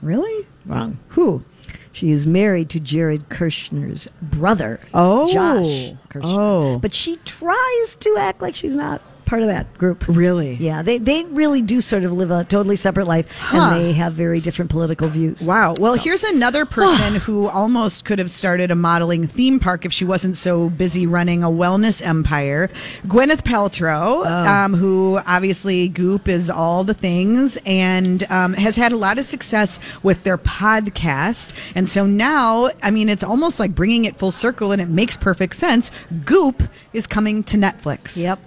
really? 0.00 0.46
Wrong. 0.64 0.98
Who? 1.08 1.44
She 1.92 2.10
is 2.10 2.26
married 2.26 2.70
to 2.70 2.80
Jared 2.80 3.28
Kushner's 3.28 4.08
brother, 4.22 4.80
Oh. 4.94 5.30
Josh 5.30 5.92
Kushner. 6.08 6.20
Oh. 6.24 6.78
But 6.78 6.94
she 6.94 7.16
tries 7.26 7.96
to 8.00 8.16
act 8.18 8.40
like 8.40 8.54
she's 8.54 8.74
not 8.74 9.02
part 9.32 9.40
of 9.40 9.48
that 9.48 9.72
group. 9.78 10.04
Really? 10.08 10.56
Yeah, 10.56 10.82
they, 10.82 10.98
they 10.98 11.24
really 11.24 11.62
do 11.62 11.80
sort 11.80 12.04
of 12.04 12.12
live 12.12 12.30
a 12.30 12.44
totally 12.44 12.76
separate 12.76 13.06
life, 13.06 13.26
Huh. 13.38 13.56
and 13.72 13.80
they 13.80 13.92
have 13.94 14.12
very 14.12 14.42
different 14.42 14.70
political 14.70 15.08
views. 15.08 15.42
Wow. 15.42 15.72
Well, 15.80 15.94
here's 15.94 16.22
another 16.22 16.66
person 16.80 17.14
who 17.14 17.48
almost 17.48 18.04
could 18.04 18.18
have 18.18 18.30
started 18.30 18.70
a 18.70 18.74
modeling 18.74 19.26
theme 19.26 19.58
park 19.58 19.86
if 19.86 19.92
she 19.94 20.04
wasn't 20.04 20.36
so 20.36 20.68
busy 20.68 21.06
running 21.06 21.42
a 21.42 21.48
wellness 21.48 22.04
empire. 22.04 22.68
Gwyneth 23.06 23.42
Paltrow, 23.42 24.26
um, 24.26 24.74
who 24.74 25.18
obviously 25.26 25.88
Goop 25.88 26.28
is 26.28 26.50
all 26.50 26.84
the 26.84 26.92
things 26.92 27.56
and 27.64 28.30
um, 28.30 28.52
has 28.52 28.76
had 28.76 28.92
a 28.92 28.96
lot 28.96 29.16
of 29.16 29.24
success 29.24 29.80
with 30.02 30.24
their 30.24 30.36
podcast. 30.36 31.54
And 31.74 31.88
so 31.88 32.04
now, 32.04 32.68
I 32.82 32.90
mean, 32.90 33.08
it's 33.08 33.24
almost 33.24 33.58
like 33.58 33.74
bringing 33.74 34.04
it 34.04 34.18
full 34.18 34.30
circle 34.30 34.72
and 34.72 34.82
it 34.82 34.90
makes 34.90 35.16
perfect 35.16 35.56
sense. 35.56 35.90
Goop 36.26 36.62
is 36.92 37.06
coming 37.06 37.42
to 37.44 37.56
Netflix. 37.56 38.18
Yep. 38.22 38.38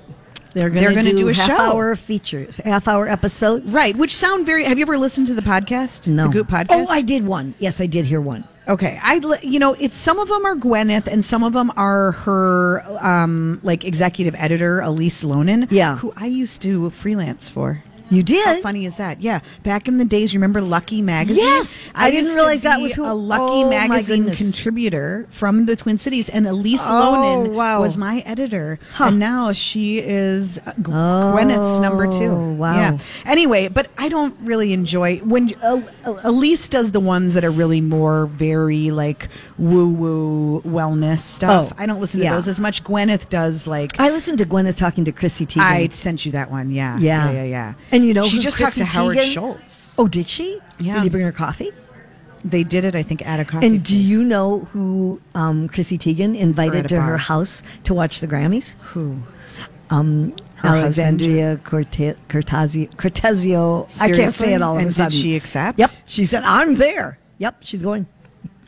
They're 0.56 0.69
going 0.69 1.04
to 1.04 1.13
do 1.16 1.28
a 1.28 1.34
half 1.34 1.48
show. 1.48 1.57
hour 1.57 1.96
features, 1.96 2.57
half 2.57 2.88
hour 2.88 3.07
episodes. 3.10 3.74
Right, 3.74 3.96
which 3.96 4.16
sound 4.16 4.46
very. 4.46 4.63
Have 4.63 4.78
you 4.78 4.84
ever 4.84 4.98
listened 4.98 5.28
to 5.28 5.34
the 5.34 5.42
podcast? 5.42 6.07
No. 6.07 6.28
the 6.28 6.34
Goop 6.34 6.48
podcast. 6.48 6.68
Oh, 6.72 6.88
I 6.88 7.02
did 7.02 7.25
one. 7.25 7.54
Yes, 7.60 7.81
I 7.81 7.88
did 7.88 8.06
hear 8.06 8.22
one. 8.22 8.48
Okay, 8.68 8.98
I 9.04 9.22
you 9.44 9.60
know 9.60 9.74
it's 9.74 9.98
some 9.98 10.18
of 10.18 10.28
them 10.28 10.46
are 10.46 10.56
Gwyneth 10.56 11.07
and 11.07 11.24
some 11.24 11.44
of 11.44 11.54
them 11.54 11.72
are 11.75 12.13
her 12.13 12.81
um 13.02 13.60
like 13.63 13.84
executive 13.84 14.34
editor 14.36 14.80
Elise 14.80 15.24
Loehnen. 15.24 15.68
Yeah. 15.69 15.98
who 15.98 16.13
I 16.16 16.25
used 16.28 16.62
to 16.63 16.90
freelance 16.90 17.50
for. 17.50 17.84
You 18.16 18.24
did? 18.24 18.46
How 18.46 18.62
funny 18.62 18.86
is 18.86 18.98
that? 18.98 19.22
Yeah, 19.22 19.42
back 19.64 19.88
in 19.88 19.98
the 19.98 20.06
days, 20.06 20.34
you 20.34 20.40
remember 20.40 20.62
Lucky 20.62 21.02
Magazine? 21.02 21.44
Yes! 21.44 21.90
I 21.95 22.10
didn't 22.10 22.26
used 22.26 22.34
to 22.34 22.40
realize 22.40 22.62
that 22.64 22.80
was 22.81 22.94
who- 22.94 23.06
a 23.06 23.14
Lucky 23.14 23.64
Oh, 23.66 23.69
Magazine 23.69 24.31
contributor 24.31 25.28
from 25.30 25.66
the 25.66 25.76
Twin 25.76 25.98
Cities, 25.98 26.30
and 26.30 26.48
Elise 26.48 26.81
Oh, 26.84 27.50
wow. 27.50 27.81
was 27.81 27.98
my 27.98 28.19
editor, 28.26 28.80
Huh. 28.94 29.06
and 29.06 29.19
now 29.19 29.52
she 29.52 30.00
is 30.00 30.60
uh, 30.66 30.72
G- 30.74 30.84
Oh, 30.88 31.34
Gwyneth's 31.36 31.80
number 31.80 32.07
two. 32.07 32.34
wow. 32.34 32.76
Yeah. 32.76 32.98
Anyway, 33.26 33.68
but 33.68 33.90
I 33.98 34.07
don't 34.10 34.36
really 34.42 34.72
enjoy 34.74 35.18
when 35.19 35.54
uh, 35.62 35.81
Elise 36.24 36.69
does 36.69 36.92
the 36.92 37.00
ones 37.00 37.34
that 37.34 37.44
are 37.44 37.52
really 37.52 37.81
more 37.81 38.28
very 38.28 38.92
like 38.92 39.30
woo 39.57 39.90
woo 39.94 40.62
wellness 40.62 41.19
stuff. 41.19 41.72
Oh, 41.72 41.76
I 41.78 41.86
don't 41.86 42.00
listen 42.00 42.19
to 42.19 42.26
yeah. 42.26 42.34
those 42.36 42.48
as 42.48 42.60
much. 42.62 42.84
Gwyneth 42.84 43.30
does 43.30 43.68
like. 43.68 44.00
I 44.00 44.10
listened 44.10 44.38
to 44.38 44.45
Gwyneth 44.45 44.78
talking 44.78 45.04
to 45.06 45.12
Chrissy 45.12 45.45
Teigen. 45.45 45.62
I 45.62 45.88
sent 45.90 46.26
you 46.26 46.31
that 46.34 46.50
one. 46.52 46.69
Yeah. 46.72 46.98
Yeah. 46.98 47.26
Yeah. 47.26 47.31
Yeah. 47.31 47.44
yeah. 47.44 47.74
And 47.92 48.05
you 48.06 48.14
know 48.14 48.26
she 48.26 48.40
just 48.40 48.57
Chrissy 48.57 48.81
talked 48.81 48.92
to 48.92 48.97
Howard 48.97 49.18
Teigen- 49.18 49.33
Schultz. 49.33 49.95
oh, 49.97 50.07
did 50.07 50.28
she? 50.28 50.59
Yeah. 50.80 50.95
Did 50.95 51.04
he 51.04 51.09
bring 51.09 51.24
her 51.24 51.31
coffee? 51.31 51.71
They 52.44 52.64
did 52.64 52.85
it, 52.85 52.95
I 52.95 53.02
think, 53.02 53.26
at 53.26 53.40
a 53.40 53.45
coffee. 53.45 53.66
And 53.66 53.83
do 53.83 53.97
you 53.97 54.24
know 54.24 54.59
who 54.66 55.19
um, 55.33 55.68
Chrissy 55.68 55.97
Teigen 55.97 56.38
invited 56.38 56.88
to 56.90 57.02
her 57.02 57.18
house 57.18 57.64
to 57.85 57.94
watch 57.94 58.19
the 58.19 58.28
Grammys? 58.28 58.76
who? 58.80 59.18
Um? 59.90 60.33
Alexandria 60.64 61.59
Corte- 61.64 62.16
Cortazio. 62.30 62.90
Cortezio. 62.95 63.88
I 64.02 64.12
can't 64.12 64.33
say 64.33 64.54
it 64.54 64.62
all 64.62 64.78
of 64.78 64.81
And 64.83 64.94
did 64.94 65.14
she 65.14 65.35
accept? 65.35 65.78
Yep. 65.80 65.92
She 66.06 66.26
said, 66.26 66.44
I'm 66.44 66.76
there. 66.76 67.18
Yep, 67.38 67.57
she's 67.62 67.81
going. 67.81 68.06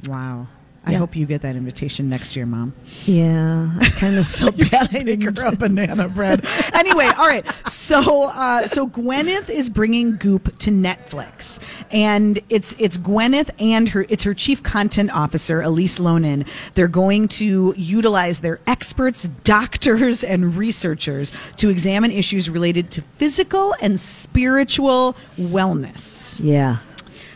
Wow. 0.08 0.48
I 0.88 0.92
Yeah. 0.92 0.98
hope 1.00 1.16
you 1.16 1.26
get 1.26 1.42
that 1.42 1.56
invitation 1.56 2.08
next 2.10 2.36
year, 2.36 2.46
Mom. 2.46 2.74
Yeah, 3.06 3.70
I 3.80 3.90
kind 3.90 4.18
of 4.18 4.28
felt 4.40 4.58
bad. 4.58 4.90
I 4.96 5.04
didn't. 5.04 5.38
her 5.38 5.46
a 5.48 5.56
banana 5.56 6.08
bread. 6.08 6.46
anyway, 6.74 7.06
all 7.18 7.28
right. 7.28 7.46
So, 7.68 8.26
uh, 8.30 8.68
so 8.68 8.88
Gwyneth 8.88 9.50
is 9.50 9.70
bringing 9.70 10.16
Goop 10.18 10.58
to 10.60 10.72
Netflix, 10.72 11.60
and 11.92 12.40
it's 12.50 12.74
it's 12.80 12.98
Gwyneth 12.98 13.50
and 13.60 13.90
her 13.90 14.06
it's 14.10 14.24
her 14.24 14.34
chief 14.34 14.64
content 14.64 15.12
officer 15.14 15.62
Elise 15.62 16.00
Loehnen. 16.00 16.48
They're 16.76 16.88
going 16.88 17.28
to 17.30 17.74
utilize 17.78 18.40
their 18.40 18.60
experts, 18.68 19.30
doctors, 19.44 20.24
and 20.24 20.56
researchers 20.56 21.32
to 21.58 21.70
examine 21.70 22.12
issues 22.12 22.50
related 22.50 22.90
to 22.92 23.02
physical 23.18 23.76
and 23.82 24.00
spiritual 24.00 25.16
wellness. 25.38 26.40
Yeah. 26.42 26.78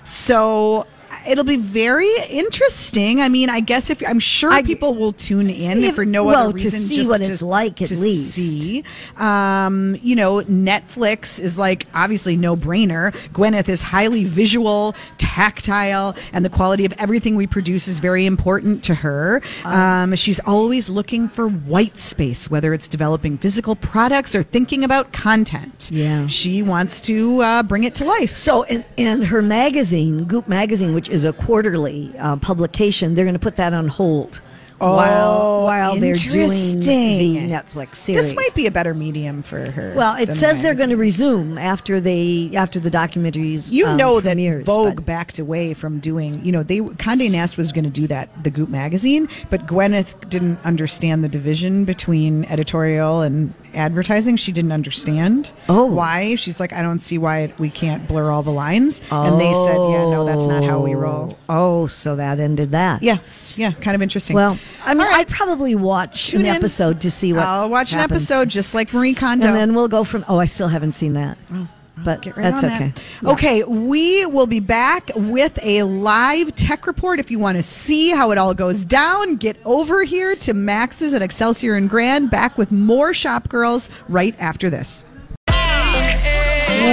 So 0.03 0.85
it'll 1.27 1.43
be 1.43 1.57
very 1.57 2.09
interesting. 2.29 3.21
I 3.21 3.29
mean, 3.29 3.49
I 3.49 3.59
guess 3.59 3.89
if 3.89 4.01
I'm 4.07 4.19
sure 4.19 4.51
I- 4.51 4.63
people 4.63 4.95
will 4.95 5.13
tune 5.13 5.49
in 5.49 5.83
If- 5.83 5.95
for 5.95 6.05
no 6.05 6.23
well, 6.25 6.45
other 6.49 6.53
reason, 6.55 6.79
to 6.81 6.85
see 6.85 7.07
what 7.07 7.21
to- 7.23 7.31
it's 7.31 7.41
like 7.41 7.81
at 7.81 7.89
to 7.89 7.95
least. 7.97 8.33
See, 8.33 8.83
um, 9.17 9.97
you 10.01 10.15
know, 10.15 10.41
Netflix 10.41 11.39
is 11.39 11.57
like 11.57 11.85
obviously 11.93 12.35
no 12.37 12.55
brainer. 12.55 13.13
Gwyneth 13.33 13.69
is 13.69 13.81
highly 13.81 14.23
visual, 14.23 14.95
tactile, 15.17 16.15
and 16.33 16.43
the 16.45 16.49
quality 16.49 16.85
of 16.85 16.93
everything 16.97 17.35
we 17.35 17.47
produce 17.47 17.87
is 17.87 17.99
very 17.99 18.25
important 18.25 18.83
to 18.83 18.95
her. 18.95 19.41
Um, 19.65 20.15
she's 20.15 20.39
always 20.45 20.89
looking 20.89 21.27
for 21.29 21.47
white 21.47 21.97
space, 21.97 22.49
whether 22.49 22.73
it's 22.73 22.87
developing 22.87 23.37
physical 23.37 23.75
products 23.75 24.35
or 24.35 24.43
thinking 24.43 24.83
about 24.83 25.11
content. 25.11 25.89
Yeah. 25.91 26.27
she 26.27 26.61
wants 26.61 27.01
to 27.01 27.41
uh, 27.41 27.63
bring 27.63 27.83
it 27.83 27.95
to 27.95 28.05
life. 28.05 28.35
So, 28.35 28.63
and, 28.63 28.83
and 28.97 29.25
her 29.27 29.41
magazine, 29.41 30.25
Goop 30.25 30.47
Magazine, 30.47 30.93
which 30.93 31.09
is 31.09 31.20
a 31.25 31.33
quarterly 31.33 32.13
uh, 32.17 32.35
publication, 32.37 33.15
they're 33.15 33.25
going 33.25 33.33
to 33.33 33.39
put 33.39 33.57
that 33.57 33.73
on 33.73 33.87
hold 33.87 34.41
while 34.81 35.63
while 35.63 35.99
they're 35.99 36.15
doing 36.15 36.79
the. 36.79 37.37
Netflix 37.51 37.95
series. 37.97 38.23
This 38.23 38.35
might 38.35 38.53
be 38.55 38.65
a 38.65 38.71
better 38.71 38.93
medium 38.93 39.43
for 39.43 39.69
her. 39.69 39.93
well, 39.95 40.15
it 40.15 40.33
says 40.35 40.61
they're 40.61 40.75
going 40.75 40.89
to 40.89 40.97
resume 40.97 41.57
after 41.57 41.99
they 41.99 42.51
after 42.55 42.79
the 42.79 42.89
documentaries. 42.89 43.71
You 43.71 43.87
um, 43.87 43.97
know 43.97 44.19
that 44.19 44.31
premieres, 44.31 44.65
Vogue 44.65 44.95
but- 44.95 45.05
backed 45.05 45.39
away 45.39 45.73
from 45.73 45.99
doing. 45.99 46.43
You 46.43 46.51
know, 46.51 46.63
they 46.63 46.79
Condé 46.79 47.29
Nast 47.29 47.57
was 47.57 47.71
going 47.71 47.85
to 47.85 47.89
do 47.89 48.07
that, 48.07 48.43
the 48.43 48.49
Goop 48.49 48.69
magazine, 48.69 49.29
but 49.49 49.67
Gwyneth 49.67 50.29
didn't 50.29 50.59
understand 50.63 51.23
the 51.23 51.29
division 51.29 51.85
between 51.85 52.45
editorial 52.45 53.21
and 53.21 53.53
advertising. 53.73 54.35
She 54.37 54.51
didn't 54.51 54.71
understand. 54.71 55.51
Oh. 55.69 55.85
why? 55.85 56.35
She's 56.35 56.59
like, 56.59 56.73
I 56.73 56.81
don't 56.81 56.99
see 56.99 57.17
why 57.17 57.53
we 57.57 57.69
can't 57.69 58.07
blur 58.07 58.31
all 58.31 58.43
the 58.43 58.51
lines. 58.51 59.01
And 59.11 59.39
they 59.39 59.53
said, 59.53 59.75
Yeah, 59.75 60.09
no, 60.09 60.25
that's 60.25 60.45
not 60.45 60.63
how 60.63 60.79
we 60.79 60.93
roll. 60.93 61.37
Oh, 61.49 61.83
oh 61.83 61.87
so 61.87 62.15
that 62.15 62.39
ended 62.39 62.71
that. 62.71 63.03
Yeah, 63.03 63.19
yeah, 63.55 63.71
kind 63.73 63.95
of 63.95 64.01
interesting. 64.01 64.35
Well, 64.35 64.57
I 64.83 64.93
mean, 64.93 65.05
right. 65.05 65.17
I'd 65.17 65.27
probably 65.27 65.75
watch 65.75 66.31
Tune 66.31 66.41
an 66.41 66.47
in. 66.47 66.55
episode 66.55 67.01
to 67.01 67.11
see 67.11 67.33
what. 67.33 67.43
I'll 67.43 67.69
watch 67.69 67.93
an 67.93 67.99
episode 67.99 68.49
just 68.49 68.73
like 68.73 68.93
Marie 68.93 69.13
Kondo. 69.13 69.47
and 69.47 69.55
then 69.55 69.73
we'll 69.73 69.87
go 69.87 70.03
from. 70.03 70.25
Oh, 70.27 70.39
I 70.39 70.45
still 70.45 70.67
haven't 70.67 70.93
seen 70.93 71.13
that, 71.13 71.37
oh. 71.53 71.67
Oh, 72.01 72.05
but 72.05 72.17
Oh, 72.17 72.21
Get 72.21 72.37
right 72.37 72.43
that's 72.51 72.63
on 72.63 72.71
okay. 72.73 72.93
that. 73.21 73.29
Okay, 73.31 73.63
we 73.63 74.25
will 74.25 74.47
be 74.47 74.59
back 74.59 75.11
with 75.15 75.57
a 75.63 75.83
live 75.83 76.53
tech 76.55 76.85
report. 76.87 77.19
If 77.19 77.31
you 77.31 77.39
want 77.39 77.57
to 77.57 77.63
see 77.63 78.09
how 78.09 78.31
it 78.31 78.37
all 78.37 78.53
goes 78.53 78.85
down, 78.85 79.35
get 79.37 79.57
over 79.65 80.03
here 80.03 80.35
to 80.35 80.53
Max's 80.53 81.13
at 81.13 81.21
Excelsior 81.21 81.75
and 81.75 81.89
Grand. 81.89 82.29
Back 82.29 82.57
with 82.57 82.71
more 82.71 83.13
Shop 83.13 83.49
Girls 83.49 83.89
right 84.09 84.35
after 84.39 84.69
this. 84.69 85.05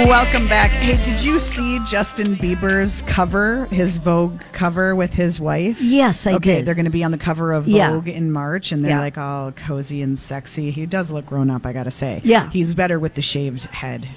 Welcome 0.05 0.47
back. 0.47 0.69
Hey, 0.71 1.03
did 1.03 1.21
you 1.23 1.39
see 1.39 1.79
Justin 1.85 2.35
Bieber's 2.35 3.01
cover, 3.03 3.65
his 3.65 3.97
Vogue 3.97 4.39
cover 4.53 4.95
with 4.95 5.11
his 5.13 5.39
wife? 5.39 5.81
Yes, 5.81 6.27
I 6.27 6.33
okay, 6.33 6.57
did. 6.57 6.65
they're 6.65 6.75
going 6.75 6.85
to 6.85 6.91
be 6.91 7.03
on 7.03 7.11
the 7.11 7.17
cover 7.17 7.51
of 7.51 7.67
Yeah. 7.67 7.91
Vogue 7.91 8.07
in 8.07 8.31
March, 8.31 8.71
and 8.71 8.83
they're 8.83 8.91
Yeah. 8.91 8.99
like 8.99 9.17
all 9.17 9.51
cozy 9.51 10.01
and 10.01 10.17
sexy. 10.17 10.69
He 10.71 10.85
does 10.85 11.09
look 11.11 11.25
grown 11.25 11.49
up, 11.49 11.65
I 11.65 11.73
got 11.73 11.83
to 11.83 11.91
say. 11.91 12.21
Yeah. 12.23 12.49
he's 12.51 12.67
better 12.73 12.99
with 12.99 13.15
the 13.15 13.21
shaved 13.23 13.65
head. 13.65 14.07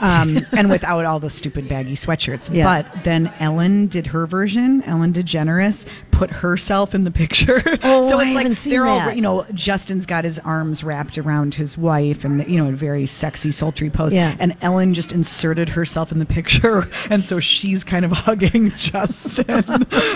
Um, 0.00 0.44
and 0.52 0.70
without 0.70 1.04
all 1.04 1.20
the 1.20 1.30
stupid 1.30 1.68
baggy 1.68 1.94
sweatshirts. 1.94 2.54
Yeah. 2.54 2.82
But 2.82 3.04
then 3.04 3.32
Ellen 3.38 3.86
did 3.86 4.08
her 4.08 4.26
version. 4.26 4.82
Ellen 4.84 5.12
DeGeneres 5.12 5.86
put 6.10 6.30
herself 6.30 6.94
in 6.94 7.04
the 7.04 7.10
picture. 7.10 7.62
Oh, 7.82 8.02
so 8.08 8.18
I 8.18 8.24
it's 8.24 8.34
like 8.34 8.42
haven't 8.44 8.56
seen 8.56 8.72
they're 8.72 8.86
all, 8.86 8.98
that. 8.98 9.16
you 9.16 9.22
know, 9.22 9.46
Justin's 9.54 10.04
got 10.04 10.24
his 10.24 10.38
arms 10.40 10.84
wrapped 10.84 11.16
around 11.16 11.54
his 11.54 11.78
wife, 11.78 12.24
and 12.24 12.46
you 12.46 12.62
know, 12.62 12.68
a 12.68 12.72
very 12.72 13.06
sexy, 13.06 13.50
sultry 13.52 13.88
pose. 13.88 14.12
Yeah. 14.12 14.36
And 14.38 14.54
Ellen 14.60 14.92
just 14.92 15.12
inserted 15.12 15.70
herself 15.70 16.12
in 16.12 16.18
the 16.18 16.26
picture, 16.26 16.88
and 17.10 17.24
so 17.24 17.40
she's 17.40 17.84
kind 17.84 18.04
of 18.04 18.12
hugging 18.12 18.70
Justin. 18.70 19.64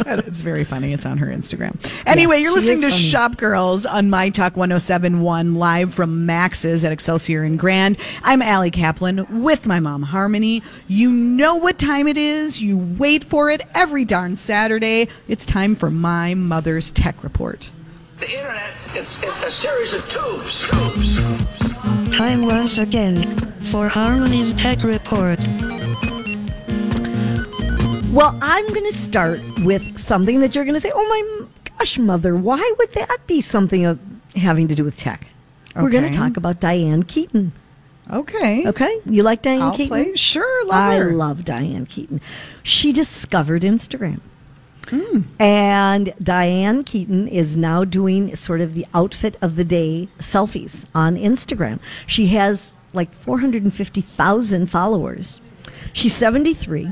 and 0.07 0.21
it's 0.27 0.43
very 0.43 0.65
funny. 0.65 0.93
It's 0.93 1.07
on 1.07 1.17
her 1.19 1.27
Instagram. 1.29 1.77
Anyway, 2.07 2.41
you're 2.41 2.53
listening 2.53 2.83
to 2.83 2.91
funny. 2.91 3.03
Shop 3.03 3.37
Girls 3.39 3.87
on 3.87 4.11
My 4.11 4.29
Talk 4.29 4.57
1071 4.57 5.55
live 5.55 5.95
from 5.95 6.27
Max's 6.27 6.85
at 6.85 6.93
Excelsior 6.93 7.43
and 7.43 7.59
Grand. 7.59 7.97
I'm 8.23 8.43
Allie 8.43 8.71
Kaplan 8.71 9.43
with 9.43 9.65
my 9.67 9.74
mom 9.81 10.03
Harmony. 10.03 10.63
You 10.89 11.11
know 11.11 11.57
what 11.57 11.79
time 11.79 12.09
it 12.09 12.17
is. 12.17 12.61
You 12.61 12.79
wait 12.79 13.25
for 13.25 13.51
it 13.51 13.63
every 13.75 14.05
darn 14.05 14.37
Saturday. 14.37 15.09
It's 15.29 15.47
time 15.47 15.77
for 15.77 15.91
my 15.91 16.35
mother's 16.35 16.91
tech 16.91 17.23
report. 17.23 17.71
The 18.19 18.31
internet 18.31 18.73
is, 18.95 19.23
is 19.23 19.43
a 19.43 19.51
series 19.51 19.93
of 19.93 20.09
tubes. 20.09 20.69
Tubes. 20.69 22.15
Time 22.15 22.47
once 22.47 22.79
again 22.79 23.37
for 23.61 23.89
Harmony's 23.89 24.53
Tech 24.53 24.85
Report. 24.85 25.45
Well, 28.13 28.39
I'm 28.41 28.69
going 28.69 28.85
to 28.85 28.97
start 28.97 29.41
with 29.65 29.99
something 29.99 30.39
that 30.39 30.55
you're 30.55 30.65
going 30.65 30.75
to 30.75 30.81
say, 30.81 30.93
"Oh 30.95 31.09
my 31.09 31.47
gosh, 31.77 31.99
mother, 31.99 32.37
why 32.37 32.73
would 32.79 32.93
that 32.93 33.27
be 33.27 33.41
something 33.41 33.85
of 33.85 33.99
having 34.37 34.69
to 34.69 34.77
do 34.77 34.85
with 34.85 34.97
tech?" 34.97 35.27
We're 35.75 35.91
going 35.91 36.11
to 36.11 36.17
talk 36.17 36.37
about 36.37 36.61
Diane 36.61 37.03
Keaton. 37.03 37.51
Okay. 38.13 38.67
Okay, 38.67 39.01
you 39.07 39.23
like 39.23 39.43
Diane 39.43 39.63
I'll 39.63 39.77
Keaton? 39.77 39.89
play. 39.89 40.15
Sure, 40.17 40.67
love 40.67 40.75
I 40.75 40.97
her. 40.97 41.13
love 41.13 41.45
Diane 41.45 41.87
Keaton. 41.87 42.21
She 42.63 42.93
discovered 42.93 43.63
Instagram. 43.63 44.21
Hmm. 44.89 45.21
And 45.41 46.13
Diane 46.23 46.85
Keaton 46.85 47.27
is 47.29 47.57
now 47.57 47.85
doing 47.85 48.37
sort 48.37 48.61
of 48.61 48.75
the 48.75 48.87
outfit 48.93 49.37
of 49.41 49.57
the 49.57 49.65
day 49.65 50.09
selfies 50.19 50.85
on 50.95 51.17
Instagram. 51.17 51.79
She 52.07 52.27
has 52.29 52.75
like 52.93 53.13
450,000 53.15 54.67
followers. 54.71 55.41
She's 55.93 56.15
73. 56.15 56.91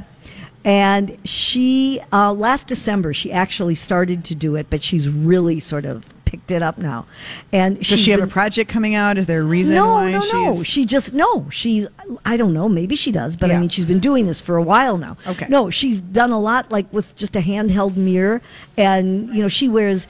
And 0.65 1.19
she, 1.25 2.01
uh, 2.13 2.33
last 2.33 2.67
December, 2.69 3.13
she 3.13 3.33
actually 3.33 3.75
started 3.75 4.25
to 4.27 4.35
do 4.35 4.55
it, 4.57 4.69
but 4.71 4.83
she's 4.83 5.09
really 5.09 5.61
sort 5.61 5.85
of 5.85 6.05
picked 6.33 6.51
it 6.51 6.63
up 6.63 6.79
now. 6.79 7.05
And 7.53 7.79
Does 7.79 8.01
she 8.01 8.11
have 8.11 8.21
been- 8.21 8.29
a 8.29 8.33
project 8.33 8.71
coming 8.71 8.95
out? 8.95 9.19
Is 9.19 9.27
there 9.27 9.43
a 9.43 9.45
reason 9.45 9.77
no, 9.77 9.89
why 9.93 10.13
no, 10.13 10.21
no. 10.33 10.55
she's 10.55 10.67
She 10.67 10.87
just 10.87 11.13
no. 11.13 11.47
She, 11.51 11.87
I 12.25 12.39
don't 12.39 12.55
know. 12.55 12.71
Maybe 12.71 12.97
she 12.97 13.13
does, 13.13 13.37
but 13.37 13.51
Yeah. 13.51 13.57
I 13.59 13.61
mean, 13.61 13.69
she's 13.69 13.85
been 13.85 14.01
doing 14.01 14.27
this 14.27 14.41
for 14.41 14.57
a 14.57 14.63
while 14.63 14.97
now. 14.97 15.19
Okay. 15.27 15.47
No, 15.51 15.69
she's 15.69 16.01
done 16.01 16.31
a 16.31 16.41
lot, 16.41 16.73
like 16.73 16.91
with 16.91 17.15
just 17.17 17.37
a 17.37 17.41
handheld 17.41 17.97
mirror, 17.97 18.41
and 18.79 19.29
you 19.35 19.43
know, 19.43 19.49
she 19.49 19.69
wears. 19.69 20.09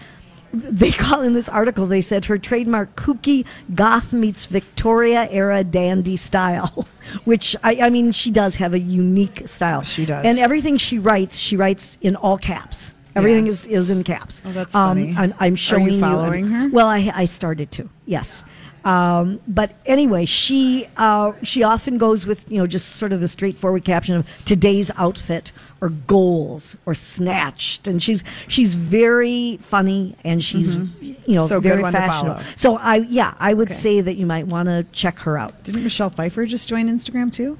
They 0.55 0.93
call 1.07 1.23
in 1.23 1.33
this 1.33 1.49
article. 1.49 1.87
They 1.87 2.03
said 2.03 2.27
her 2.27 2.39
trademark 2.39 2.95
kooky 2.95 3.45
goth 3.75 4.13
meets 4.13 4.45
Victoria 4.45 5.27
era 5.31 5.65
dandy 5.65 6.17
style, 6.17 6.87
which 7.25 7.57
I, 7.65 7.77
I 7.81 7.91
mean, 7.91 8.13
she 8.13 8.31
does 8.31 8.57
have 8.57 8.75
a 8.75 8.79
unique 8.79 9.49
style. 9.49 9.83
She 9.83 10.05
does. 10.07 10.25
and 10.25 10.39
everything 10.39 10.77
she 10.77 10.99
writes, 11.01 11.37
she 11.39 11.57
writes 11.57 11.99
in 12.01 12.15
all 12.17 12.39
caps. 12.39 12.92
Everything 13.15 13.47
Yeah. 13.47 13.51
is, 13.51 13.67
is 13.67 13.91
in 13.91 14.05
caps. 14.05 14.43
Oh, 14.45 14.53
that's 14.53 14.75
Um, 14.75 14.91
funny. 14.97 15.15
I'm, 15.17 15.35
I'm 15.39 15.53
Are 15.55 15.57
showing 15.57 15.95
you 15.95 16.01
following 16.01 16.47
her? 16.49 16.69
Well, 16.71 16.87
I, 16.89 17.11
I 17.15 17.25
started 17.27 17.71
to, 17.73 17.89
yes. 18.07 18.45
Um, 18.85 19.39
but 19.47 19.75
anyway, 19.87 20.25
she 20.25 20.89
uh, 20.97 21.33
she 21.45 21.63
often 21.63 21.99
goes 21.99 22.27
with 22.27 22.51
you 22.51 22.59
know 22.59 22.67
just 22.67 22.97
sort 22.97 23.13
of 23.13 23.21
the 23.21 23.29
straightforward 23.29 23.85
caption 23.85 24.17
of 24.17 24.27
today's 24.45 24.91
outfit 24.97 25.53
or 25.81 25.91
goals 25.91 26.77
or 26.85 26.93
snatched, 26.93 27.87
and 27.87 28.03
she's 28.03 28.25
she's 28.49 28.75
very 28.75 29.59
funny 29.63 30.17
and 30.25 30.43
she's 30.43 30.75
you 30.75 30.83
know 31.29 31.43
Mm-hmm. 31.43 31.49
So 31.49 31.61
very 31.61 31.83
fashionable. 31.93 32.43
So 32.57 32.77
I 32.77 32.97
yeah 33.09 33.35
I 33.39 33.55
would 33.55 33.69
Okay. 33.71 33.79
say 33.79 34.01
that 34.01 34.17
you 34.17 34.27
might 34.27 34.49
want 34.49 34.67
to 34.67 34.85
check 34.91 35.21
her 35.21 35.39
out. 35.39 35.63
Didn't 35.63 35.85
Michelle 35.85 36.11
Pfeiffer 36.11 36.45
just 36.45 36.69
join 36.69 36.89
Instagram 36.89 37.33
too? 37.33 37.59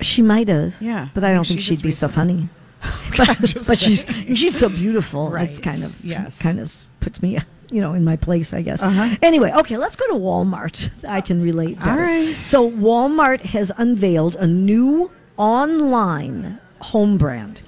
She 0.00 0.22
might 0.22 0.48
have, 0.48 0.74
Yeah, 0.80 1.08
but 1.14 1.22
I 1.22 1.32
don't 1.32 1.44
think 1.46 1.58
think 1.58 1.66
she 1.66 1.76
she'd 1.76 1.82
be 1.84 1.90
so 1.92 2.08
funny. 2.08 2.48
but 3.16 3.38
but 3.66 3.78
she's 3.78 4.04
she's 4.34 4.56
so 4.58 4.68
beautiful. 4.68 5.30
That's 5.30 5.56
Right. 5.56 5.64
kind 5.64 5.82
of 5.84 6.04
Yes. 6.04 6.40
kind 6.40 6.60
of 6.60 6.72
puts 7.00 7.20
me 7.22 7.38
you 7.70 7.80
know 7.80 7.92
in 7.94 8.04
my 8.04 8.16
place, 8.16 8.52
I 8.54 8.62
guess. 8.62 8.82
Uh-huh. 8.82 9.16
Anyway, 9.22 9.52
okay, 9.52 9.76
let's 9.76 9.96
go 9.96 10.06
to 10.08 10.14
Walmart. 10.14 10.90
I 11.06 11.20
can 11.20 11.42
relate. 11.42 11.78
Better. 11.78 11.90
All 11.90 11.96
right. 11.96 12.36
So 12.44 12.70
Walmart 12.70 13.40
has 13.40 13.72
unveiled 13.76 14.36
a 14.36 14.46
new 14.46 15.10
online 15.36 16.58
home 16.80 17.18
brand. 17.18 17.62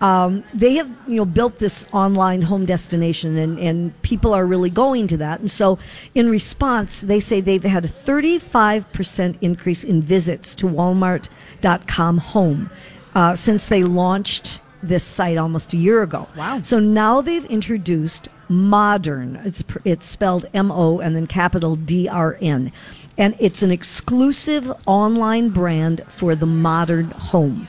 Um, 0.00 0.44
they 0.54 0.74
have 0.76 0.88
you 1.06 1.16
know 1.16 1.26
built 1.26 1.58
this 1.58 1.86
online 1.92 2.40
home 2.40 2.64
destination 2.64 3.36
and, 3.36 3.58
and 3.58 4.02
people 4.02 4.32
are 4.32 4.46
really 4.46 4.70
going 4.70 5.06
to 5.08 5.18
that 5.18 5.40
and 5.40 5.50
so 5.50 5.78
in 6.14 6.30
response 6.30 7.02
they 7.02 7.20
say 7.20 7.42
they've 7.42 7.62
had 7.62 7.84
a 7.84 7.88
35% 7.88 9.36
increase 9.42 9.84
in 9.84 10.00
visits 10.00 10.54
to 10.54 10.66
walmart.com 10.66 12.16
home 12.16 12.70
uh, 13.14 13.34
since 13.34 13.68
they 13.68 13.84
launched 13.84 14.60
this 14.82 15.04
site 15.04 15.36
almost 15.36 15.72
a 15.74 15.76
year 15.76 16.02
ago. 16.02 16.26
Wow. 16.36 16.62
so 16.62 16.78
now 16.78 17.20
they've 17.20 17.44
introduced 17.46 18.28
modern. 18.48 19.36
It's 19.44 19.62
it's 19.84 20.06
spelled 20.06 20.46
m-o 20.54 20.98
and 21.00 21.14
then 21.14 21.26
capital 21.26 21.76
d-r-n 21.76 22.72
and 23.18 23.36
it's 23.38 23.62
an 23.62 23.70
exclusive 23.70 24.72
online 24.86 25.50
brand 25.50 26.02
for 26.08 26.34
the 26.34 26.46
modern 26.46 27.10
home. 27.10 27.68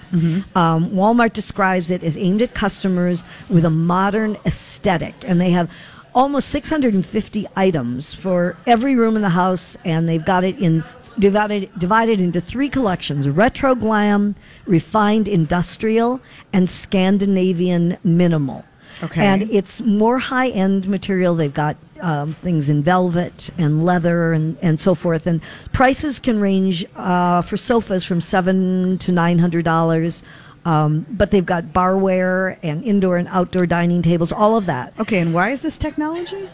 Um, 0.55 0.89
walmart 0.91 1.33
describes 1.33 1.91
it 1.91 2.03
as 2.03 2.15
aimed 2.15 2.41
at 2.41 2.53
customers 2.53 3.23
with 3.49 3.65
a 3.65 3.69
modern 3.69 4.37
aesthetic. 4.45 5.13
And 5.23 5.41
they 5.41 5.51
have 5.51 5.69
almost 6.15 6.49
650 6.49 7.47
items 7.55 8.13
for 8.13 8.55
every 8.65 8.95
room 8.95 9.15
in 9.17 9.21
the 9.21 9.29
house 9.29 9.77
and 9.83 10.07
they've 10.07 10.25
got 10.25 10.43
it 10.45 10.57
in 10.57 10.83
divided 11.19 11.69
divided 11.77 12.21
into 12.21 12.39
three 12.39 12.69
collections: 12.69 13.27
retro 13.27 13.75
glam, 13.75 14.35
refined 14.71 15.27
industrial, 15.27 16.19
and 16.53 16.69
Scandinavian 16.69 17.97
minimal. 18.03 18.63
Okay. 19.03 19.25
And 19.25 19.43
it's 19.51 19.81
more 19.81 20.19
high 20.19 20.49
end 20.49 20.87
material. 20.87 21.35
They've 21.35 21.53
got 21.53 21.75
um, 22.01 22.35
things 22.41 22.69
in 22.69 22.83
velvet 22.83 23.49
and 23.57 23.83
leather 23.83 24.33
and, 24.33 24.57
and 24.61 24.79
so 24.79 24.95
forth. 24.95 25.27
And 25.27 25.41
prices 25.71 26.19
can 26.19 26.39
range 26.39 26.85
uh, 26.95 27.41
for 27.41 27.57
sofas 27.57 28.03
from 28.03 28.21
seven 28.21 28.97
to 28.99 29.11
nine 29.11 29.39
hundred 29.39 29.65
dollars. 29.65 30.23
Um, 30.63 31.07
but 31.09 31.31
they've 31.31 31.45
got 31.45 31.73
barware 31.73 32.57
and 32.61 32.83
indoor 32.83 33.17
and 33.17 33.27
outdoor 33.29 33.65
dining 33.65 34.03
tables, 34.03 34.31
all 34.31 34.57
of 34.57 34.67
that. 34.67 34.93
Okay, 34.99 35.19
and 35.19 35.33
why 35.33 35.49
is 35.49 35.63
this 35.63 35.77
technology? 35.77 36.49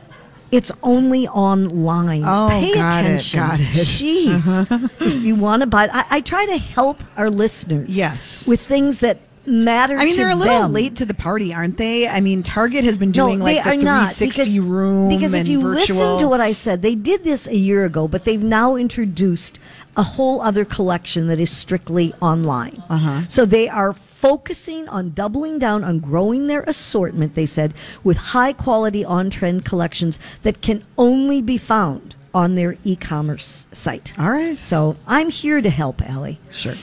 It's 0.51 0.71
only 0.81 1.27
online. 1.27 2.23
Oh, 2.25 2.47
Pay 2.49 2.73
got 2.73 3.03
it, 3.03 3.07
attention. 3.07 3.39
got 3.39 3.59
it. 3.59 3.65
Jeez. 3.65 4.91
if 5.01 5.21
you 5.21 5.35
want 5.35 5.61
to 5.61 5.67
buy, 5.67 5.89
I, 5.91 6.05
I 6.09 6.21
try 6.21 6.45
to 6.45 6.57
help 6.57 7.03
our 7.17 7.29
listeners. 7.29 7.89
Yes. 7.89 8.47
With 8.47 8.61
things 8.61 8.99
that 8.99 9.19
matter. 9.47 9.97
I 9.97 10.05
mean, 10.05 10.15
they're 10.15 10.29
a 10.29 10.35
little 10.35 10.63
them. 10.63 10.73
late 10.73 10.97
to 10.97 11.05
the 11.05 11.13
party, 11.13 11.53
aren't 11.53 11.77
they? 11.77 12.07
I 12.07 12.19
mean, 12.19 12.43
Target 12.43 12.83
has 12.83 12.97
been 12.97 13.11
doing 13.11 13.39
no, 13.39 13.45
like 13.45 13.63
the 13.63 13.71
are 13.71 13.75
not 13.75 14.13
360 14.13 14.43
because, 14.43 14.59
room 14.59 15.09
because 15.09 15.33
if 15.33 15.47
you 15.47 15.61
virtual. 15.61 15.75
listen 15.75 16.19
to 16.19 16.27
what 16.27 16.41
I 16.41 16.51
said, 16.51 16.81
they 16.81 16.95
did 16.95 17.23
this 17.23 17.47
a 17.47 17.55
year 17.55 17.85
ago, 17.85 18.07
but 18.07 18.25
they've 18.25 18.43
now 18.43 18.75
introduced 18.75 19.59
a 19.97 20.03
whole 20.03 20.41
other 20.41 20.63
collection 20.63 21.27
that 21.27 21.39
is 21.39 21.49
strictly 21.49 22.13
online. 22.21 22.81
Uh-huh. 22.89 23.23
So 23.27 23.45
they 23.45 23.67
are 23.67 23.93
focusing 23.93 24.87
on 24.87 25.09
doubling 25.09 25.59
down 25.59 25.83
on 25.83 25.99
growing 25.99 26.47
their 26.47 26.61
assortment. 26.63 27.35
They 27.35 27.47
said 27.47 27.73
with 28.03 28.17
high 28.17 28.53
quality 28.53 29.03
on 29.03 29.29
trend 29.29 29.65
collections 29.65 30.19
that 30.43 30.61
can 30.61 30.83
only 30.97 31.41
be 31.41 31.57
found 31.57 32.15
on 32.33 32.53
their 32.53 32.77
e-commerce 32.83 33.65
site. 33.71 34.17
All 34.19 34.29
right. 34.29 34.57
So 34.59 34.95
I'm 35.07 35.29
here 35.29 35.59
to 35.59 35.69
help, 35.71 36.01
Allie 36.01 36.39
Sure. 36.51 36.75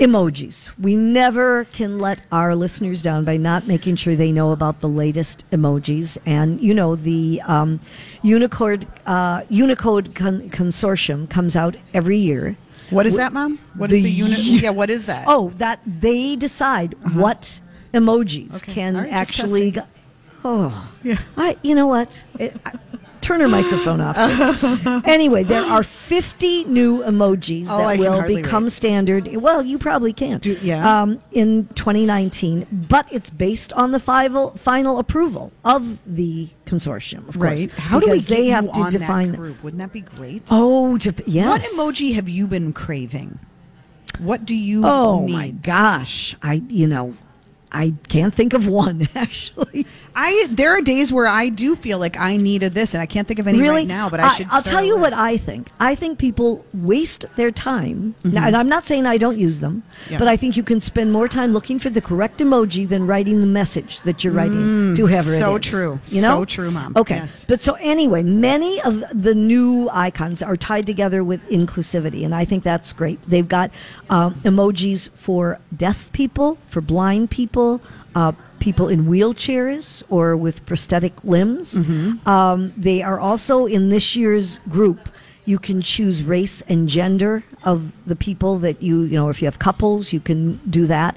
Emojis. 0.00 0.70
We 0.78 0.96
never 0.96 1.64
can 1.66 1.98
let 1.98 2.22
our 2.32 2.56
listeners 2.56 3.02
down 3.02 3.24
by 3.24 3.36
not 3.36 3.66
making 3.66 3.96
sure 3.96 4.16
they 4.16 4.32
know 4.32 4.50
about 4.52 4.80
the 4.80 4.88
latest 4.88 5.44
emojis. 5.50 6.16
And 6.26 6.60
you 6.60 6.74
know, 6.74 6.96
the 6.96 7.40
um, 7.46 7.80
Unicode 8.22 8.86
uh, 9.06 9.42
Unicode 9.48 10.14
con- 10.14 10.48
consortium 10.50 11.28
comes 11.28 11.54
out 11.54 11.76
every 11.94 12.16
year. 12.16 12.56
What 12.90 13.06
is 13.06 13.14
that, 13.16 13.32
Mom? 13.32 13.58
What 13.76 13.90
is 13.92 13.98
the 13.98 14.02
the 14.04 14.10
unit? 14.10 14.38
Yeah, 14.40 14.70
what 14.70 14.90
is 14.90 15.06
that? 15.06 15.24
Oh, 15.28 15.52
that 15.58 15.80
they 15.86 16.34
decide 16.34 16.94
what 17.14 17.60
emojis 17.94 18.48
Uh-huh. 18.48 18.56
Okay. 18.56 18.72
can 18.72 18.96
right, 18.96 19.12
actually. 19.12 19.70
Go- 19.72 19.86
oh, 20.44 20.90
Yeah. 21.04 21.18
I. 21.36 21.56
You 21.62 21.74
know 21.76 21.86
what? 21.86 22.24
It, 22.38 22.56
I- 22.66 22.72
turn 23.20 23.40
her 23.40 23.48
microphone 23.48 24.00
off. 24.00 24.16
anyway, 25.06 25.42
there 25.44 25.62
are 25.62 25.82
50 25.82 26.64
new 26.64 27.02
emojis 27.02 27.66
Oh, 27.68 27.78
that 27.78 27.92
can 27.96 28.00
will 28.00 28.22
become 28.22 28.64
wait. 28.64 28.72
standard. 28.72 29.36
Well, 29.36 29.62
you 29.64 29.78
probably 29.78 30.12
can't. 30.12 30.42
Do- 30.42 30.58
yeah. 30.62 31.02
Um, 31.02 31.20
in 31.32 31.66
2019, 31.74 32.66
but 32.88 33.06
it's 33.12 33.30
based 33.30 33.72
on 33.74 33.92
the 33.92 34.00
final 34.00 34.50
final 34.52 34.98
approval 34.98 35.52
of 35.64 35.98
the 36.06 36.48
consortium. 36.66 37.28
Of 37.28 37.34
course, 37.38 37.60
right. 37.60 37.70
How 37.72 38.00
do 38.00 38.10
we 38.10 38.18
get 38.20 38.28
they 38.28 38.46
have 38.48 38.72
to 38.72 38.90
define 38.90 39.32
that 39.32 39.36
group? 39.38 39.62
Wouldn't 39.62 39.80
that 39.80 39.92
be 39.92 40.00
great? 40.00 40.42
Oh, 40.50 40.96
yes. 41.26 41.48
What 41.76 41.94
emoji 41.94 42.14
have 42.14 42.28
you 42.28 42.46
been 42.46 42.72
craving? 42.72 43.38
What 44.18 44.44
do 44.44 44.56
you 44.56 44.82
Oh 44.84 45.24
need? 45.24 45.32
my 45.32 45.50
gosh! 45.50 46.36
I 46.42 46.54
you 46.68 46.86
know, 46.86 47.14
I 47.72 47.94
can't 48.08 48.34
think 48.34 48.52
of 48.52 48.66
one 48.66 49.08
actually. 49.14 49.86
I 50.14 50.48
there 50.50 50.70
are 50.76 50.80
days 50.80 51.12
where 51.12 51.26
I 51.28 51.48
do 51.50 51.76
feel 51.76 51.98
like 51.98 52.16
I 52.16 52.36
needed 52.36 52.74
this, 52.74 52.94
and 52.94 53.00
I 53.02 53.06
can't 53.06 53.28
think 53.28 53.38
of 53.38 53.46
any 53.46 53.58
really 53.60 53.70
right 53.80 53.86
now. 53.86 54.08
But 54.10 54.20
I 54.20 54.34
should. 54.34 54.48
I'll 54.50 54.60
tell 54.62 54.84
you 54.84 54.98
what. 54.98 55.12
I 55.12 55.36
think. 55.36 55.70
I 55.78 55.94
think 55.94 56.18
people 56.18 56.64
waste 56.74 57.26
their 57.36 57.52
time, 57.52 58.14
now, 58.24 58.46
and 58.46 58.56
I'm 58.56 58.68
not 58.68 58.86
saying 58.86 59.06
I 59.06 59.18
don't 59.18 59.38
use 59.38 59.60
them, 59.60 59.82
Mm-hmm. 60.00 60.12
Yeah. 60.12 60.18
but 60.18 60.26
I 60.28 60.36
think 60.36 60.56
you 60.56 60.62
can 60.64 60.80
spend 60.80 61.12
more 61.12 61.28
time 61.28 61.52
looking 61.52 61.78
for 61.78 61.90
the 61.90 62.00
correct 62.00 62.38
emoji 62.40 62.88
than 62.88 63.06
writing 63.06 63.40
the 63.40 63.46
message 63.46 64.00
that 64.00 64.24
you're 64.24 64.32
writing 64.32 64.94
to 64.96 65.06
whoever 65.06 65.30
Mm, 65.30 65.38
so 65.38 65.54
it 65.56 65.64
is. 65.64 65.70
true. 65.70 66.00
You 66.06 66.22
know, 66.22 66.40
So 66.40 66.44
true, 66.46 66.70
Mom. 66.72 66.92
Okay, 66.96 67.16
Yes. 67.16 67.44
but 67.48 67.62
so 67.62 67.74
anyway, 67.74 68.22
many 68.24 68.80
of 68.82 69.04
the 69.14 69.34
new 69.34 69.88
icons 69.92 70.42
are 70.42 70.56
tied 70.56 70.86
together 70.86 71.22
with 71.22 71.40
inclusivity, 71.48 72.24
and 72.24 72.34
I 72.34 72.44
think 72.44 72.64
that's 72.64 72.92
great. 72.92 73.22
They've 73.30 73.46
got 73.48 73.70
um, 74.08 74.34
emojis 74.42 75.10
for 75.14 75.60
deaf 75.76 76.10
people, 76.12 76.58
for 76.68 76.80
blind 76.80 77.30
people. 77.30 77.59
Uh, 78.14 78.32
people 78.60 78.88
in 78.88 79.06
wheelchairs 79.06 80.02
or 80.08 80.36
with 80.36 80.64
prosthetic 80.66 81.12
limbs. 81.24 81.74
Mm-hmm. 81.74 82.28
Um, 82.28 82.72
they 82.76 83.02
are 83.02 83.18
also 83.18 83.66
in 83.66 83.88
this 83.88 84.14
year's 84.14 84.58
group. 84.68 85.08
You 85.46 85.58
can 85.58 85.80
choose 85.80 86.22
race 86.22 86.62
and 86.68 86.88
gender 86.88 87.42
of 87.64 87.92
the 88.06 88.14
people 88.14 88.58
that 88.58 88.82
you, 88.82 89.02
you 89.02 89.16
know, 89.16 89.30
if 89.30 89.42
you 89.42 89.46
have 89.46 89.58
couples, 89.58 90.12
you 90.12 90.20
can 90.20 90.60
do 90.68 90.86
that. 90.86 91.16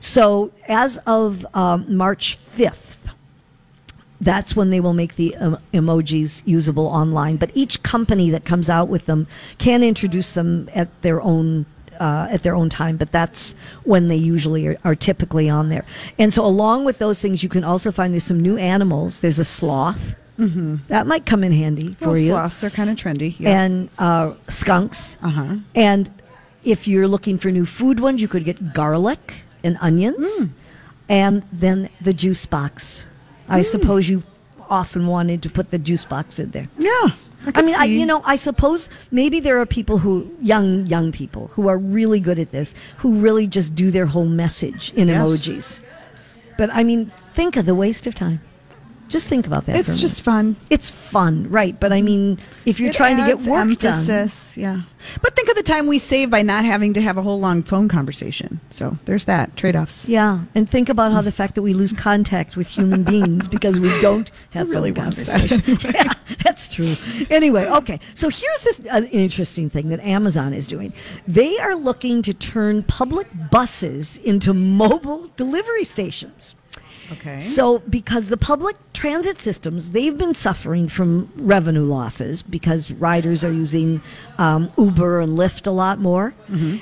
So 0.00 0.52
as 0.68 0.96
of 1.06 1.44
um, 1.54 1.96
March 1.96 2.38
5th, 2.38 2.94
that's 4.20 4.56
when 4.56 4.70
they 4.70 4.80
will 4.80 4.94
make 4.94 5.16
the 5.16 5.36
um, 5.36 5.58
emojis 5.74 6.42
usable 6.46 6.86
online. 6.86 7.36
But 7.36 7.50
each 7.52 7.82
company 7.82 8.30
that 8.30 8.44
comes 8.44 8.70
out 8.70 8.88
with 8.88 9.06
them 9.06 9.26
can 9.58 9.82
introduce 9.82 10.32
them 10.34 10.70
at 10.74 10.88
their 11.02 11.20
own 11.20 11.66
uh, 12.00 12.28
at 12.30 12.42
their 12.42 12.54
own 12.54 12.68
time. 12.68 12.96
But 12.96 13.10
that's 13.12 13.54
when 13.84 14.08
they 14.08 14.16
usually 14.16 14.66
are, 14.66 14.78
are 14.84 14.94
typically 14.94 15.48
on 15.48 15.68
there. 15.68 15.84
And 16.18 16.32
so, 16.32 16.44
along 16.44 16.84
with 16.84 16.98
those 16.98 17.20
things, 17.20 17.42
you 17.42 17.48
can 17.48 17.64
also 17.64 17.90
find 17.92 18.12
there's 18.12 18.24
some 18.24 18.40
new 18.40 18.56
animals. 18.56 19.20
There's 19.20 19.38
a 19.38 19.44
sloth 19.44 20.16
that 20.36 21.06
might 21.06 21.26
come 21.26 21.44
in 21.44 21.52
handy 21.52 21.94
for 22.00 22.08
Well, 22.08 22.18
you, 22.18 22.28
sloths 22.30 22.64
are 22.64 22.70
kind 22.70 22.90
of 22.90 22.96
trendy. 22.96 23.36
Yeah. 23.38 23.62
and 23.62 23.88
uh, 23.98 24.34
skunks. 24.48 25.16
uh-huh. 25.22 25.56
And 25.76 26.10
if 26.64 26.88
you're 26.88 27.06
looking 27.06 27.38
for 27.38 27.50
new 27.52 27.64
food 27.66 28.00
ones, 28.00 28.20
you 28.20 28.26
could 28.26 28.44
get 28.44 28.74
garlic 28.74 29.44
and 29.62 29.78
onions, 29.80 30.28
Hmm. 30.38 30.44
and 31.08 31.42
then 31.52 31.88
the 32.00 32.12
juice 32.12 32.46
box. 32.46 33.06
I 33.48 33.62
suppose 33.62 34.08
you 34.08 34.22
often 34.68 35.06
wanted 35.06 35.42
to 35.42 35.50
put 35.50 35.70
the 35.70 35.78
juice 35.78 36.04
box 36.04 36.38
in 36.38 36.50
there. 36.50 36.68
Yeah. 36.78 37.10
I, 37.46 37.52
I 37.60 37.62
mean, 37.62 37.74
I, 37.78 37.84
you 37.84 38.06
know, 38.06 38.22
I 38.24 38.36
suppose 38.36 38.88
maybe 39.10 39.40
there 39.40 39.60
are 39.60 39.66
people 39.66 39.98
who, 39.98 40.30
young, 40.40 40.86
young 40.86 41.12
people, 41.12 41.48
who 41.48 41.68
are 41.68 41.76
really 41.78 42.20
good 42.20 42.38
at 42.38 42.52
this, 42.52 42.74
who 42.98 43.14
really 43.14 43.46
just 43.46 43.74
do 43.74 43.90
their 43.90 44.06
whole 44.06 44.26
message 44.26 44.92
in 44.94 45.08
Yes. 45.08 45.18
emojis. 45.20 45.80
But 46.56 46.70
I 46.72 46.84
mean, 46.84 47.06
think 47.06 47.56
of 47.56 47.66
the 47.66 47.74
waste 47.74 48.06
of 48.06 48.14
time. 48.14 48.40
Just 49.08 49.28
think 49.28 49.46
about 49.46 49.66
that. 49.66 49.76
it's 49.76 49.98
just 49.98 50.22
fun. 50.22 50.56
it's 50.70 50.90
fun, 50.90 51.48
right? 51.50 51.78
But 51.78 51.92
I 51.92 52.02
mean, 52.02 52.38
if 52.64 52.80
you're 52.80 52.90
It 52.90 52.96
trying 52.96 53.16
to 53.18 53.26
get 53.26 53.38
work 53.46 53.78
done, 53.78 54.30
yeah. 54.56 54.82
But 55.20 55.36
think 55.36 55.48
of 55.50 55.56
the 55.56 55.62
time 55.62 55.86
we 55.86 55.98
save 55.98 56.30
by 56.30 56.42
not 56.42 56.64
having 56.64 56.94
to 56.94 57.02
have 57.02 57.18
a 57.18 57.22
whole 57.22 57.38
long 57.38 57.62
phone 57.62 57.88
conversation. 57.88 58.60
So 58.70 58.98
there's 59.04 59.26
that 59.26 59.56
trade 59.56 59.76
offs. 59.76 60.08
Yeah, 60.08 60.40
and 60.54 60.68
think 60.68 60.88
about 60.88 61.12
how 61.12 61.20
the 61.20 61.32
fact 61.32 61.54
that 61.56 61.62
we 61.62 61.74
lose 61.74 61.92
contact 61.92 62.56
with 62.56 62.66
human 62.66 63.02
beings 63.14 63.46
because 63.46 63.78
we 63.78 63.88
don't 64.00 64.30
have 64.50 64.70
really 64.70 64.92
phone 64.92 65.04
wants 65.04 65.24
that 65.24 65.48
conversation. 65.48 65.78
yeah, 65.94 66.12
that's 66.42 66.68
true. 66.68 66.94
Anyway, 67.30 67.66
okay. 67.66 68.00
So 68.14 68.28
here's 68.28 68.64
this, 68.64 68.80
uh, 68.80 68.96
an 68.96 69.04
interesting 69.06 69.68
thing 69.70 69.90
that 69.90 70.00
Amazon 70.00 70.54
is 70.54 70.66
doing. 70.66 70.92
They 71.28 71.58
are 71.58 71.76
looking 71.76 72.22
to 72.22 72.32
turn 72.34 72.82
public 72.84 73.28
buses 73.50 74.16
into 74.18 74.54
mobile 74.54 75.30
delivery 75.36 75.84
stations. 75.84 76.54
Okay. 77.12 77.40
So, 77.40 77.80
because 77.80 78.28
the 78.28 78.36
public 78.36 78.76
transit 78.92 79.40
systems, 79.40 79.90
they've 79.90 80.16
been 80.16 80.34
suffering 80.34 80.88
from 80.88 81.30
revenue 81.36 81.84
losses 81.84 82.42
because 82.42 82.90
riders 82.90 83.44
are 83.44 83.52
using 83.52 84.00
um, 84.38 84.70
Uber 84.78 85.20
and 85.20 85.36
Lyft 85.36 85.66
a 85.66 85.70
lot 85.70 85.98
more. 85.98 86.34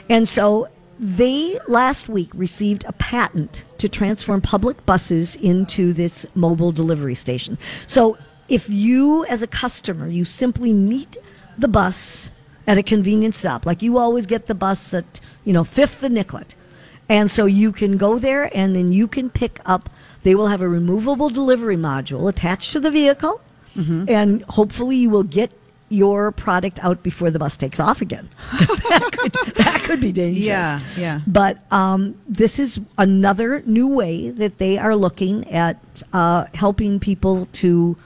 And 0.08 0.28
so, 0.28 0.68
they 0.98 1.58
last 1.66 2.08
week 2.08 2.30
received 2.35 2.85
a 2.87 2.92
patent 2.92 3.64
to 3.78 3.88
transform 3.88 4.40
public 4.40 4.87
buses 4.87 5.35
into 5.37 5.92
this 5.92 6.24
mobile 6.35 6.70
delivery 6.70 7.16
station. 7.16 7.58
So, 7.87 8.16
if 8.48 8.68
you, 8.68 9.24
as 9.26 9.42
a 9.42 9.46
customer, 9.46 10.08
you 10.08 10.24
simply 10.24 10.72
meet 10.72 11.16
the 11.58 11.68
bus 11.68 12.30
at 12.66 12.78
a 12.78 12.82
convenience 12.82 13.38
stop, 13.38 13.66
like 13.66 13.82
you 13.82 13.98
always 13.98 14.26
get 14.26 14.46
the 14.46 14.54
bus 14.54 14.94
at, 14.94 15.20
you 15.44 15.52
know, 15.52 15.64
Fifth 15.64 16.02
and 16.02 16.14
Nicollet. 16.14 16.54
And 17.08 17.30
so 17.30 17.46
you 17.46 17.72
can 17.72 17.96
go 17.96 18.18
there 18.18 18.56
and 18.56 18.74
then 18.74 18.92
you 18.92 19.08
can 19.08 19.28
pick 19.30 19.61
up, 19.66 19.90
they 20.22 20.35
will 20.35 20.48
have 20.48 20.61
a 20.61 20.68
removable 20.68 21.28
delivery 21.28 21.76
module 21.76 22.28
attached 22.28 22.72
to 22.72 22.80
the 22.80 22.90
vehicle. 22.90 23.40
Mm-hmm. 23.76 24.04
And 24.08 24.42
hopefully 24.44 24.96
you 24.96 25.11
will 25.11 25.22
get 25.22 25.50
your 25.88 26.32
product 26.32 26.82
out 26.82 27.02
before 27.02 27.30
the 27.30 27.38
bus 27.38 27.56
takes 27.56 27.78
off 27.78 28.00
again. 28.00 28.28
that, 28.50 29.08
could, 29.12 29.54
that 29.54 29.82
could 29.82 30.00
be 30.00 30.11
dangerous. 30.11 30.44
Yeah, 30.44 30.80
yeah. 30.96 31.20
But 31.26 31.58
um, 31.70 32.18
this 32.26 32.58
is 32.58 32.80
another 32.96 33.62
new 33.66 33.88
way 33.88 34.30
that 34.30 34.58
they 34.58 34.78
are 34.78 34.96
looking 34.96 35.50
at 35.50 36.02
uh, 36.12 36.46
helping 36.54 36.98
people 36.98 37.46
to 37.54 37.96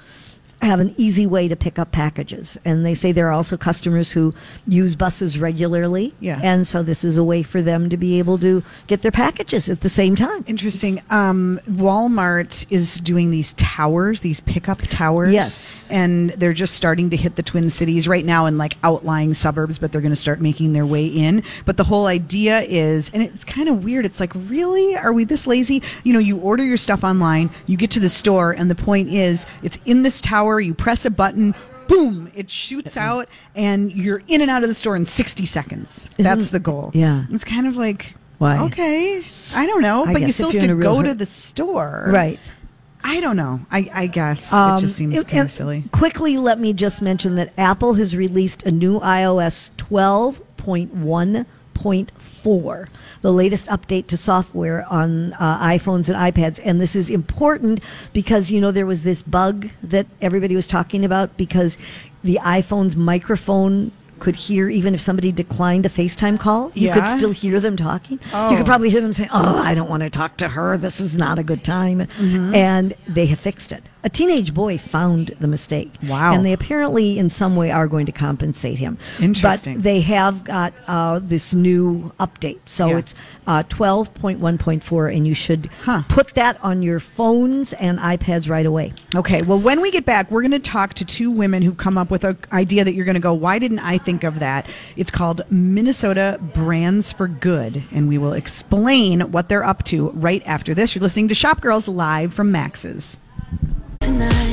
have 0.62 0.81
an 0.81 0.95
easy 0.97 1.27
way 1.27 1.49
to 1.49 1.57
pick 1.57 1.79
up 1.79 1.92
packages. 1.92 2.59
And 2.64 2.85
they 2.85 2.95
say 2.95 3.12
there 3.12 3.29
are 3.29 3.33
also 3.33 3.57
customers 3.57 4.12
who 4.12 4.35
use 4.66 4.97
buses 4.97 5.38
regularly. 5.38 6.14
Yeah. 6.21 6.40
And 6.42 6.66
so 6.66 6.83
this 6.83 7.05
is 7.05 7.16
a 7.16 7.25
way 7.25 7.42
for 7.42 7.61
them 7.61 7.90
to 7.90 7.97
be 7.97 8.19
able 8.19 8.38
to 8.38 8.62
get 8.87 9.03
their 9.03 9.11
packages 9.11 9.69
at 9.69 9.83
the 9.83 9.88
same 9.88 10.16
time. 10.16 10.45
Interesting. 10.47 11.03
Um, 11.11 11.61
Walmart 11.69 12.66
is 12.71 13.01
doing 13.01 13.31
these 13.31 13.53
towers, 13.55 14.21
these 14.21 14.40
pickup 14.40 14.81
towers. 14.88 15.33
Yes. 15.33 15.87
And 15.90 16.31
they're 16.31 16.53
just 16.53 16.75
starting 16.75 17.11
to 17.11 17.16
hit 17.16 17.37
the 17.37 17.42
Twin 17.42 17.69
Cities 17.69 18.09
right 18.09 18.25
now 18.25 18.47
in 18.47 18.57
like 18.57 18.77
outlying 18.83 19.35
suburbs, 19.35 19.79
but 19.79 19.92
they're 19.92 20.01
going 20.01 20.11
to 20.11 20.16
start 20.16 20.40
making 20.40 20.73
their 20.73 20.87
way 20.87 21.07
in. 21.07 21.42
But 21.64 21.77
the 21.77 21.85
whole 21.85 22.07
idea 22.07 22.61
is, 22.62 23.11
and 23.12 23.23
it's 23.23 23.45
kind 23.45 23.69
of 23.69 23.85
weird. 23.85 24.07
It's 24.07 24.21
like, 24.21 24.33
really? 24.35 24.97
Are 24.97 25.12
we 25.12 25.25
this 25.25 25.47
lazy? 25.47 25.83
You 26.03 26.12
know, 26.14 26.19
you 26.19 26.38
order 26.38 26.64
your 26.64 26.79
stuff 26.79 27.05
online, 27.05 27.51
you 27.66 27.77
get 27.77 27.90
to 27.92 28.01
the 28.01 28.09
store, 28.09 28.53
and 28.53 28.71
the 28.71 28.75
point 28.75 29.11
is, 29.11 29.47
it's 29.62 29.79
in 29.85 30.03
this 30.03 30.21
tower, 30.21 30.45
you 30.61 30.74
press 30.74 31.04
a 31.04 31.11
button, 31.11 31.54
boom, 31.88 32.30
it 32.35 32.50
shoots 32.50 32.96
out, 32.96 33.28
and 33.54 33.92
you're 33.92 34.22
in 34.28 34.40
and 34.40 34.50
out 34.50 34.62
of 34.62 34.68
the 34.68 34.74
store 34.74 34.96
in 34.96 35.04
60 35.04 35.44
seconds. 35.46 36.09
That's 36.16 36.42
Isn't- 36.42 36.52
the 36.52 36.61
goal. 36.61 36.90
yeah. 36.94 37.24
It's 37.30 37.44
kind 37.44 37.66
of 37.66 37.76
like, 37.76 38.14
Why? 38.38 38.59
Okay. 38.64 39.22
I 39.54 39.66
don't 39.66 39.82
know, 39.82 40.04
I 40.04 40.12
but 40.12 40.22
you 40.22 40.32
still 40.32 40.50
have 40.50 40.61
to 40.61 40.64
in 40.64 40.70
a 40.70 40.74
real 40.76 40.92
go 40.94 40.96
hur- 40.98 41.04
to 41.09 41.14
the 41.14 41.26
store. 41.26 42.06
Right. 42.09 42.40
I 43.04 43.20
don't 43.20 43.37
know. 43.37 43.61
I, 43.70 43.88
I 43.94 44.06
guess 44.09 44.52
Um, 44.52 44.78
it 44.78 44.80
just 44.80 44.96
seems 44.96 45.22
kind 45.24 45.42
of 45.44 45.50
silly. 45.52 45.85
Quickly, 45.92 46.38
let 46.38 46.59
me 46.59 46.72
just 46.72 47.00
mention 47.02 47.37
that 47.37 47.52
Apple 47.56 47.94
has 47.94 48.16
released 48.16 48.64
a 48.64 48.72
new 48.72 48.98
iOS 48.98 49.70
12.1.4, 51.76 52.88
the 53.22 53.32
latest 53.32 53.66
update 53.66 54.06
to 54.08 54.16
software 54.16 54.86
on 54.90 55.32
uh, 55.34 55.58
iPhones 55.60 56.08
and 56.08 56.16
iPads. 56.34 56.60
And 56.64 56.80
this 56.80 56.96
is 56.96 57.10
important 57.10 57.80
because, 58.12 58.50
you 58.50 58.60
know, 58.60 58.70
there 58.72 58.86
was 58.86 59.02
this 59.02 59.22
bug 59.22 59.68
that 59.82 60.06
everybody 60.20 60.54
was 60.56 60.66
talking 60.66 61.04
about 61.04 61.36
because 61.36 61.78
the 62.22 62.38
iPhone's 62.42 62.96
microphone 62.96 63.92
could 64.18 64.34
hear 64.36 64.70
even 64.70 64.94
if 64.94 65.00
somebody 65.00 65.30
declined 65.30 65.84
a 65.84 65.90
FaceTime 65.90 66.40
call. 66.40 66.72
You 66.74 66.90
could 66.90 67.06
still 67.06 67.32
hear 67.32 67.60
them 67.60 67.76
talking. 67.76 68.18
You 68.22 68.28
Oh. 68.32 68.54
could 68.56 68.64
probably 68.64 68.88
hear 68.88 69.02
them 69.02 69.12
saying, 69.12 69.28
Oh, 69.30 69.58
I 69.58 69.74
don't 69.74 69.90
want 69.90 70.02
to 70.04 70.08
talk 70.10 70.38
to 70.38 70.48
her. 70.48 70.78
This 70.78 71.00
is 71.00 71.18
not 71.18 71.38
a 71.38 71.42
good 71.42 71.62
time. 71.62 71.98
Mm-hmm. 72.18 72.54
And 72.54 72.94
they 73.06 73.26
have 73.26 73.38
fixed 73.38 73.72
it. 73.72 73.82
A 74.07 74.09
teenage 74.09 74.55
boy 74.55 74.79
found 74.79 75.35
the 75.40 75.49
mistake. 75.49 75.92
Wow. 76.05 76.33
And 76.33 76.47
they 76.47 76.53
apparently, 76.53 77.19
in 77.19 77.29
some 77.29 77.57
way, 77.57 77.73
are 77.73 77.88
going 77.88 78.07
to 78.07 78.12
compensate 78.12 78.79
him. 78.79 78.99
Interesting. 79.21 79.75
But 79.75 79.83
they 79.83 80.01
have 80.03 80.45
got 80.45 80.73
uh, 80.87 81.19
this 81.21 81.53
new 81.53 82.12
update. 82.21 82.61
So 82.66 82.87
Yeah. 82.87 82.99
it's 82.99 83.16
uh, 83.49 83.64
12.1.4, 83.64 85.09
and 85.16 85.27
you 85.27 85.35
should 85.35 85.69
Huh. 85.83 86.03
put 86.09 86.35
that 86.35 86.57
on 86.62 86.83
your 86.83 87.01
phones 87.01 87.73
and 87.73 87.99
iPads 87.99 88.49
right 88.49 88.64
away. 88.64 88.92
Okay. 89.16 89.42
Well, 89.42 89.59
when 89.59 89.81
we 89.81 89.90
get 89.90 90.05
back, 90.07 90.31
we're 90.31 90.42
going 90.42 90.53
to 90.53 90.61
talk 90.61 90.95
to 90.95 91.05
two 91.05 91.29
women 91.33 91.62
who 91.62 91.75
come 91.75 91.99
up 91.99 92.09
with 92.09 92.23
an 92.23 92.37
idea 92.53 92.85
that 92.85 92.95
you're 92.95 93.05
going 93.07 93.14
to 93.14 93.21
go, 93.21 93.35
why 93.35 93.59
didn't 93.59 93.81
I 93.81 93.99
think 93.99 94.23
of 94.23 94.38
that? 94.38 94.69
It's 94.97 95.11
called 95.11 95.42
Minnesota 95.51 96.38
Brands 96.55 97.12
for 97.12 97.27
Good, 97.27 97.83
and 97.90 98.07
we 98.09 98.19
will 98.19 98.35
explain 98.35 99.33
what 99.33 99.49
they're 99.49 99.64
up 99.64 99.83
to 99.87 100.11
right 100.11 100.45
after 100.47 100.75
this. 100.75 100.95
You're 100.95 101.03
listening 101.03 101.27
to 101.27 101.35
Shop 101.35 101.61
Girls 101.61 101.88
live 101.88 102.33
from 102.33 102.53
Max's 102.53 103.19
tonight. 104.07 104.45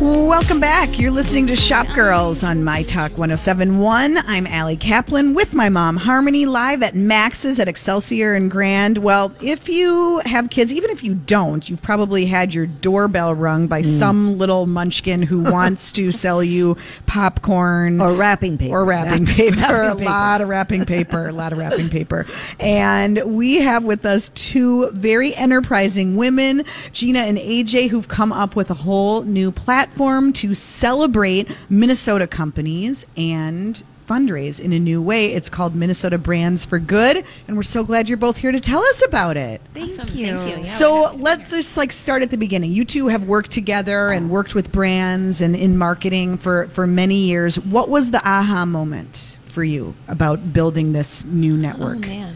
Welcome 0.00 0.60
back. 0.60 0.98
You're 0.98 1.10
listening 1.10 1.46
to 1.48 1.56
Shop 1.56 1.86
Girls 1.94 2.42
on 2.42 2.64
My 2.64 2.82
Talk 2.84 3.10
1071. 3.18 4.16
I'm 4.26 4.46
Allie 4.46 4.78
Kaplan 4.78 5.34
with 5.34 5.52
my 5.52 5.68
mom, 5.68 5.98
Harmony, 5.98 6.46
live 6.46 6.82
at 6.82 6.94
Max's 6.94 7.60
at 7.60 7.68
Excelsior 7.68 8.32
and 8.32 8.50
Grand. 8.50 8.96
Well, 8.96 9.30
if 9.42 9.68
you 9.68 10.22
have 10.24 10.48
kids, 10.48 10.72
even 10.72 10.88
if 10.88 11.04
you 11.04 11.14
don't, 11.14 11.68
you've 11.68 11.82
probably 11.82 12.24
had 12.24 12.54
your 12.54 12.64
doorbell 12.64 13.34
rung 13.34 13.66
by 13.66 13.82
Mm. 13.82 13.98
some 13.98 14.38
little 14.38 14.66
munchkin 14.66 15.20
who 15.20 15.40
wants 15.52 15.92
to 15.92 16.10
sell 16.12 16.42
you 16.42 16.78
popcorn 17.04 18.00
Or 18.00 18.14
wrapping 18.14 18.56
paper. 18.56 18.74
or 18.78 18.84
wrapping 18.86 19.24
That's 19.26 19.36
paper. 19.36 19.56
wrapping 19.60 19.90
A 19.90 19.96
paper. 19.96 20.04
lot 20.10 20.40
of 20.40 20.48
wrapping 20.48 20.84
paper. 20.86 21.28
A 21.28 21.32
lot 21.32 21.52
of 21.52 21.58
wrapping 21.58 21.90
paper. 21.90 22.24
And 22.58 23.22
we 23.26 23.56
have 23.56 23.84
with 23.84 24.06
us 24.06 24.30
two 24.34 24.90
very 24.92 25.34
enterprising 25.34 26.16
women, 26.16 26.64
Gina 26.92 27.18
and 27.20 27.36
AJ, 27.36 27.88
who've 27.90 28.08
come 28.08 28.32
up 28.32 28.56
with 28.56 28.70
a 28.70 28.74
whole 28.74 29.22
new 29.24 29.50
platform 29.52 29.89
to 29.96 30.54
celebrate 30.54 31.48
Minnesota 31.68 32.26
companies 32.26 33.06
and 33.16 33.82
fundraise 34.06 34.58
in 34.58 34.72
a 34.72 34.78
new 34.78 35.00
way. 35.00 35.32
It's 35.32 35.48
called 35.48 35.74
Minnesota 35.74 36.18
Brands 36.18 36.64
for 36.66 36.78
Good, 36.80 37.24
and 37.46 37.56
we're 37.56 37.62
so 37.62 37.84
glad 37.84 38.08
you're 38.08 38.18
both 38.18 38.36
here 38.38 38.50
to 38.50 38.58
tell 38.58 38.82
us 38.82 39.04
about 39.04 39.36
it. 39.36 39.60
Thank 39.74 39.90
you. 39.90 39.96
Thank 39.96 40.14
you. 40.16 40.26
Yeah, 40.26 40.62
So 40.62 41.02
happy 41.04 41.12
to 41.12 41.18
be 41.18 41.22
let's 41.24 41.50
just 41.50 41.76
like 41.76 41.92
start 41.92 42.22
at 42.22 42.30
the 42.30 42.36
beginning. 42.36 42.72
You 42.72 42.84
two 42.84 43.06
have 43.08 43.24
worked 43.24 43.50
together 43.52 44.10
and 44.10 44.28
worked 44.30 44.54
with 44.54 44.72
brands 44.72 45.40
and 45.42 45.54
in 45.54 45.76
marketing 45.78 46.38
for 46.38 46.66
for 46.68 46.86
many 46.86 47.16
years. 47.16 47.58
What 47.60 47.88
was 47.88 48.10
the 48.10 48.26
aha 48.28 48.64
moment 48.64 49.38
for 49.46 49.62
you 49.64 49.94
about 50.08 50.52
building 50.52 50.92
this 50.92 51.24
new 51.26 51.54
Oh, 51.54 51.56
network? 51.56 51.98
man. 52.00 52.34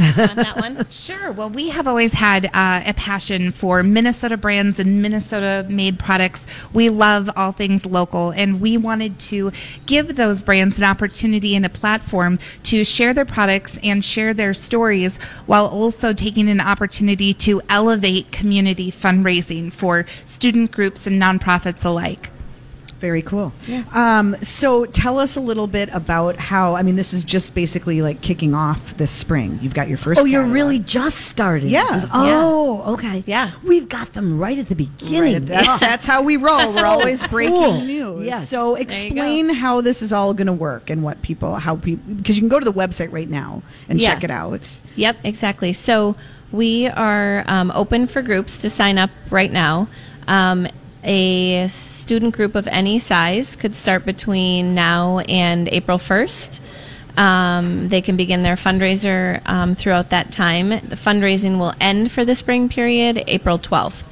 On 0.00 0.36
that 0.36 0.56
one? 0.56 0.86
Sure. 0.96 1.32
Well, 1.32 1.50
we 1.50 1.68
have 1.70 1.86
always 1.86 2.12
had 2.12 2.46
uh, 2.46 2.82
a 2.84 2.94
passion 2.94 3.52
for 3.52 3.82
Minnesota 3.82 4.36
brands 4.36 4.78
and 4.78 5.02
Minnesota 5.02 5.66
made 5.68 5.98
products. 5.98 6.46
We 6.72 6.88
love 6.90 7.30
all 7.36 7.52
things 7.52 7.86
local, 7.86 8.30
and 8.30 8.60
we 8.60 8.76
wanted 8.76 9.18
to 9.20 9.52
give 9.86 10.16
those 10.16 10.42
brands 10.42 10.78
an 10.78 10.84
opportunity 10.84 11.54
and 11.54 11.64
a 11.64 11.68
platform 11.68 12.38
to 12.64 12.84
share 12.84 13.14
their 13.14 13.24
products 13.24 13.78
and 13.82 14.04
share 14.04 14.34
their 14.34 14.54
stories 14.54 15.18
while 15.46 15.66
also 15.66 16.12
taking 16.12 16.48
an 16.48 16.60
opportunity 16.60 17.32
to 17.34 17.60
elevate 17.68 18.32
community 18.32 18.90
fundraising 18.90 19.72
for 19.72 20.06
student 20.24 20.70
groups 20.70 21.06
and 21.06 21.20
nonprofits 21.20 21.84
alike. 21.84 22.30
Very 23.06 23.22
cool. 23.22 23.52
Um, 23.92 24.34
so 24.42 24.84
tell 24.86 25.20
us 25.20 25.36
a 25.36 25.40
little 25.40 25.68
bit 25.68 25.88
about 25.92 26.34
how. 26.34 26.74
I 26.74 26.82
mean, 26.82 26.96
this 26.96 27.12
is 27.14 27.24
just 27.24 27.54
basically 27.54 28.02
like 28.02 28.20
kicking 28.20 28.52
off 28.52 28.96
this 28.96 29.12
spring. 29.12 29.60
You've 29.62 29.74
got 29.74 29.86
your 29.86 29.96
first. 29.96 30.20
Oh, 30.20 30.24
you're 30.24 30.40
catalog. 30.42 30.54
really 30.54 30.78
just 30.80 31.18
starting. 31.26 31.68
Yeah. 31.68 31.88
This- 31.92 32.06
Oh, 32.12 32.94
okay. 32.94 33.22
Yeah. 33.26 33.52
We've 33.62 33.88
got 33.88 34.12
them 34.14 34.40
right 34.40 34.58
at 34.58 34.68
the 34.68 34.74
beginning. 34.74 35.44
That's, 35.44 35.78
that's 35.78 36.04
how 36.04 36.20
we 36.22 36.36
roll. 36.36 36.74
We're 36.74 36.84
always 36.84 37.24
breaking 37.28 37.54
Cool. 37.54 37.80
news. 37.82 38.26
Yes. 38.26 38.48
So 38.48 38.74
explain 38.74 39.50
how 39.50 39.80
this 39.82 40.02
is 40.02 40.12
all 40.12 40.34
going 40.34 40.48
to 40.48 40.52
work 40.52 40.90
and 40.90 41.04
what 41.04 41.22
people, 41.22 41.54
how 41.54 41.76
people, 41.76 42.12
because 42.14 42.36
you 42.36 42.42
can 42.42 42.48
go 42.48 42.58
to 42.58 42.64
the 42.64 42.72
website 42.72 43.12
right 43.12 43.30
now 43.30 43.62
and 43.88 44.00
Yeah. 44.00 44.14
check 44.14 44.24
it 44.24 44.30
out. 44.32 44.80
Yep, 44.96 45.18
exactly. 45.22 45.72
So 45.72 46.16
we 46.50 46.88
are 46.88 47.44
um, 47.46 47.70
open 47.72 48.08
for 48.08 48.20
groups 48.20 48.58
to 48.58 48.68
sign 48.70 48.98
up 48.98 49.10
right 49.30 49.52
now. 49.52 49.86
Um, 50.26 50.66
a 51.06 51.68
student 51.68 52.34
group 52.34 52.54
of 52.54 52.66
any 52.66 52.98
size 52.98 53.56
could 53.56 53.74
start 53.74 54.04
between 54.04 54.74
now 54.74 55.20
and 55.20 55.68
April 55.68 55.98
1st. 55.98 56.60
Um, 57.16 57.88
they 57.88 58.02
can 58.02 58.16
begin 58.16 58.42
their 58.42 58.56
fundraiser 58.56 59.40
um, 59.46 59.74
throughout 59.74 60.10
that 60.10 60.32
time. 60.32 60.68
The 60.68 60.96
fundraising 60.96 61.58
will 61.58 61.72
end 61.80 62.10
for 62.10 62.24
the 62.24 62.34
spring 62.34 62.68
period 62.68 63.22
April 63.26 63.58
12th. 63.58 64.04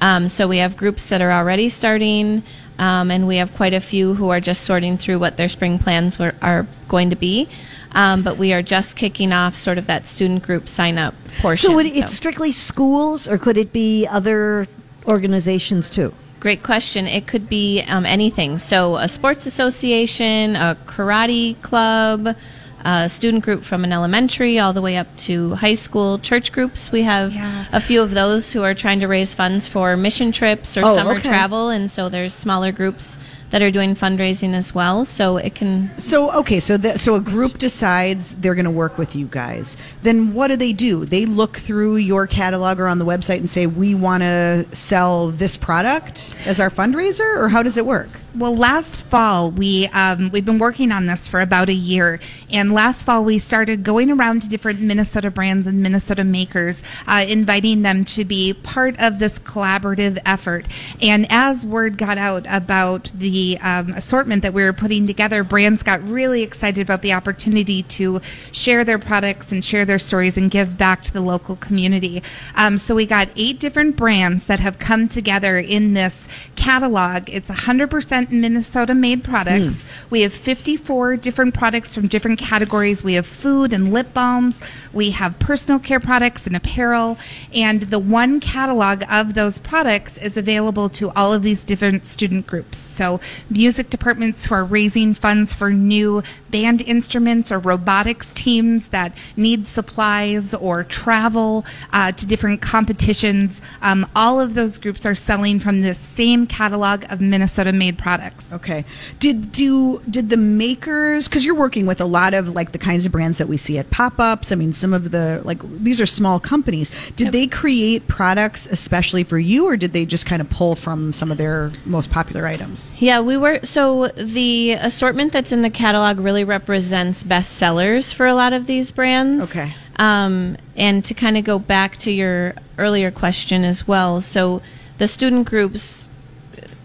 Um, 0.00 0.28
so 0.28 0.48
we 0.48 0.58
have 0.58 0.76
groups 0.76 1.08
that 1.10 1.20
are 1.20 1.30
already 1.30 1.68
starting, 1.68 2.42
um, 2.78 3.10
and 3.10 3.26
we 3.26 3.36
have 3.36 3.54
quite 3.54 3.74
a 3.74 3.80
few 3.80 4.14
who 4.14 4.30
are 4.30 4.40
just 4.40 4.64
sorting 4.64 4.96
through 4.96 5.18
what 5.18 5.36
their 5.36 5.48
spring 5.48 5.78
plans 5.78 6.18
were, 6.18 6.34
are 6.40 6.66
going 6.88 7.10
to 7.10 7.16
be. 7.16 7.48
Um, 7.92 8.22
but 8.22 8.38
we 8.38 8.52
are 8.52 8.62
just 8.62 8.96
kicking 8.96 9.32
off 9.32 9.54
sort 9.54 9.78
of 9.78 9.86
that 9.86 10.06
student 10.06 10.42
group 10.42 10.68
sign 10.68 10.98
up 10.98 11.14
portion. 11.40 11.70
So 11.70 11.74
would 11.74 11.86
it, 11.86 11.96
it's 11.96 12.14
strictly 12.14 12.52
schools, 12.52 13.26
or 13.26 13.38
could 13.38 13.56
it 13.56 13.72
be 13.72 14.06
other 14.06 14.66
organizations 15.06 15.90
too? 15.90 16.14
Great 16.40 16.62
question. 16.62 17.06
It 17.06 17.26
could 17.26 17.48
be 17.48 17.82
um, 17.88 18.06
anything. 18.06 18.58
So, 18.58 18.96
a 18.96 19.08
sports 19.08 19.44
association, 19.46 20.54
a 20.54 20.76
karate 20.86 21.60
club, 21.62 22.36
a 22.84 23.08
student 23.08 23.42
group 23.44 23.64
from 23.64 23.82
an 23.82 23.92
elementary 23.92 24.60
all 24.60 24.72
the 24.72 24.80
way 24.80 24.96
up 24.96 25.08
to 25.26 25.54
high 25.56 25.74
school, 25.74 26.20
church 26.20 26.52
groups. 26.52 26.92
We 26.92 27.02
have 27.02 27.34
Yeah. 27.34 27.64
a 27.72 27.80
few 27.80 28.00
of 28.02 28.12
those 28.12 28.52
who 28.52 28.62
are 28.62 28.72
trying 28.72 29.00
to 29.00 29.08
raise 29.08 29.34
funds 29.34 29.66
for 29.66 29.96
mission 29.96 30.30
trips 30.30 30.76
or 30.76 30.82
Oh, 30.84 30.94
summer 30.94 31.14
okay. 31.14 31.28
travel. 31.28 31.70
And 31.70 31.90
so, 31.90 32.08
there's 32.08 32.34
smaller 32.34 32.70
groups 32.70 33.18
that 33.50 33.62
are 33.62 33.70
doing 33.70 33.94
fundraising 33.94 34.54
as 34.54 34.74
well. 34.74 35.04
So, 35.04 35.36
it 35.36 35.54
can 35.54 35.90
So 35.98 36.32
okay, 36.32 36.60
so 36.60 36.76
that 36.76 37.00
so 37.00 37.14
a 37.14 37.20
group 37.20 37.58
decides 37.58 38.34
they're 38.36 38.54
going 38.54 38.64
to 38.64 38.70
work 38.70 38.98
with 38.98 39.14
you 39.16 39.26
guys. 39.26 39.76
Then 40.02 40.34
what 40.34 40.48
do 40.48 40.56
they 40.56 40.72
do? 40.72 41.04
They 41.04 41.26
look 41.26 41.56
through 41.56 41.96
your 41.96 42.26
catalog 42.26 42.80
or 42.80 42.86
on 42.86 42.98
the 42.98 43.06
website 43.06 43.38
and 43.38 43.48
say 43.48 43.66
we 43.66 43.94
want 43.94 44.22
to 44.22 44.66
sell 44.72 45.30
this 45.30 45.56
product 45.56 46.32
as 46.46 46.60
our 46.60 46.70
fundraiser, 46.70 47.36
or 47.36 47.48
how 47.48 47.62
does 47.62 47.76
it 47.76 47.86
work? 47.86 48.08
Well, 48.36 48.54
last 48.54 49.04
fall 49.04 49.50
we 49.50 49.86
um, 49.86 50.28
we've 50.30 50.44
been 50.44 50.58
working 50.58 50.92
on 50.92 51.06
this 51.06 51.26
for 51.26 51.40
about 51.40 51.70
a 51.70 51.74
year, 51.74 52.20
and 52.50 52.74
last 52.74 53.04
fall 53.04 53.24
we 53.24 53.38
started 53.38 53.82
going 53.82 54.10
around 54.10 54.42
to 54.42 54.48
different 54.48 54.82
Minnesota 54.82 55.30
brands 55.30 55.66
and 55.66 55.82
Minnesota 55.82 56.24
makers, 56.24 56.82
uh, 57.06 57.24
inviting 57.26 57.80
them 57.80 58.04
to 58.04 58.26
be 58.26 58.52
part 58.52 59.00
of 59.00 59.18
this 59.18 59.38
collaborative 59.38 60.18
effort. 60.26 60.66
And 61.00 61.26
as 61.30 61.64
word 61.64 61.96
got 61.96 62.18
out 62.18 62.44
about 62.50 63.10
the 63.14 63.56
um, 63.62 63.94
assortment 63.94 64.42
that 64.42 64.52
we 64.52 64.62
were 64.62 64.74
putting 64.74 65.06
together, 65.06 65.42
brands 65.42 65.82
got 65.82 66.06
really 66.06 66.42
excited 66.42 66.82
about 66.82 67.00
the 67.00 67.14
opportunity 67.14 67.82
to 67.84 68.20
share 68.52 68.84
their 68.84 68.98
products 68.98 69.52
and 69.52 69.64
share 69.64 69.86
their 69.86 69.98
stories 69.98 70.36
and 70.36 70.50
give 70.50 70.76
back 70.76 71.02
to 71.04 71.14
the 71.14 71.22
local 71.22 71.56
community. 71.56 72.22
Um, 72.56 72.76
so 72.76 72.94
we 72.94 73.06
got 73.06 73.30
eight 73.36 73.58
different 73.58 73.96
brands 73.96 74.44
that 74.46 74.60
have 74.60 74.78
come 74.78 75.08
together 75.08 75.56
in 75.56 75.94
this 75.94 76.28
catalog. 76.56 77.30
It's 77.30 77.48
100% 77.48 78.17
Minnesota 78.30 78.94
made 78.94 79.24
products. 79.24 79.84
We 80.10 80.22
have 80.22 80.32
54 80.32 81.16
different 81.16 81.54
products 81.54 81.94
from 81.94 82.08
different 82.08 82.38
categories. 82.38 83.04
We 83.04 83.14
have 83.14 83.26
food 83.26 83.72
and 83.72 83.92
lip 83.92 84.12
balms. 84.12 84.60
We 84.92 85.10
have 85.10 85.38
personal 85.38 85.78
care 85.78 86.00
products 86.00 86.46
and 86.46 86.56
apparel. 86.56 87.18
And 87.54 87.82
the 87.82 87.98
one 87.98 88.40
catalog 88.40 89.04
of 89.10 89.34
those 89.34 89.58
products 89.58 90.18
is 90.18 90.36
available 90.36 90.88
to 90.90 91.10
all 91.10 91.32
of 91.32 91.42
these 91.42 91.64
different 91.64 92.06
student 92.06 92.46
groups. 92.46 92.78
So 92.78 93.20
music 93.50 93.90
departments 93.90 94.46
who 94.46 94.54
are 94.54 94.64
raising 94.64 95.14
funds 95.14 95.52
for 95.52 95.70
new 95.70 96.22
band 96.50 96.82
instruments 96.82 97.52
or 97.52 97.58
robotics 97.58 98.34
teams 98.34 98.88
that 98.88 99.16
need 99.36 99.66
supplies 99.66 100.54
or 100.54 100.84
travel 100.84 101.64
uh, 101.92 102.12
to 102.12 102.26
different 102.26 102.60
competitions. 102.60 103.60
Um, 103.82 104.06
all 104.16 104.40
of 104.40 104.54
those 104.54 104.78
groups 104.78 105.04
are 105.06 105.14
selling 105.14 105.58
from 105.58 105.82
this 105.82 105.98
same 105.98 106.46
catalog 106.46 107.04
of 107.10 107.20
Minnesota 107.20 107.72
made 107.72 107.98
products. 107.98 108.07
Okay. 108.52 108.84
Did 109.18 109.52
do 109.52 110.00
did 110.08 110.30
the 110.30 110.36
makers 110.36 111.28
because 111.28 111.44
you're 111.44 111.54
working 111.54 111.86
with 111.86 112.00
a 112.00 112.04
lot 112.04 112.34
of 112.34 112.48
like 112.50 112.72
the 112.72 112.78
kinds 112.78 113.04
of 113.04 113.12
brands 113.12 113.38
that 113.38 113.48
we 113.48 113.56
see 113.56 113.78
at 113.78 113.90
pop-ups. 113.90 114.52
I 114.52 114.54
mean, 114.54 114.72
some 114.72 114.94
of 114.94 115.10
the 115.10 115.42
like 115.44 115.60
these 115.82 116.00
are 116.00 116.06
small 116.06 116.40
companies. 116.40 116.90
Did 117.16 117.32
they 117.32 117.46
create 117.46 118.08
products 118.08 118.66
especially 118.66 119.24
for 119.24 119.38
you, 119.38 119.66
or 119.66 119.76
did 119.76 119.92
they 119.92 120.06
just 120.06 120.26
kind 120.26 120.40
of 120.40 120.48
pull 120.48 120.74
from 120.74 121.12
some 121.12 121.30
of 121.30 121.38
their 121.38 121.72
most 121.84 122.10
popular 122.10 122.46
items? 122.46 122.92
Yeah, 122.98 123.20
we 123.20 123.36
were. 123.36 123.60
So 123.64 124.08
the 124.08 124.72
assortment 124.72 125.32
that's 125.32 125.52
in 125.52 125.62
the 125.62 125.70
catalog 125.70 126.18
really 126.18 126.44
represents 126.44 127.22
bestsellers 127.22 128.14
for 128.14 128.26
a 128.26 128.34
lot 128.34 128.52
of 128.52 128.66
these 128.66 128.92
brands. 128.92 129.50
Okay. 129.50 129.74
Um, 129.96 130.56
and 130.76 131.04
to 131.04 131.14
kind 131.14 131.36
of 131.36 131.44
go 131.44 131.58
back 131.58 131.96
to 131.98 132.12
your 132.12 132.54
earlier 132.78 133.10
question 133.10 133.64
as 133.64 133.88
well. 133.88 134.20
So 134.20 134.62
the 134.98 135.08
student 135.08 135.48
groups 135.48 136.08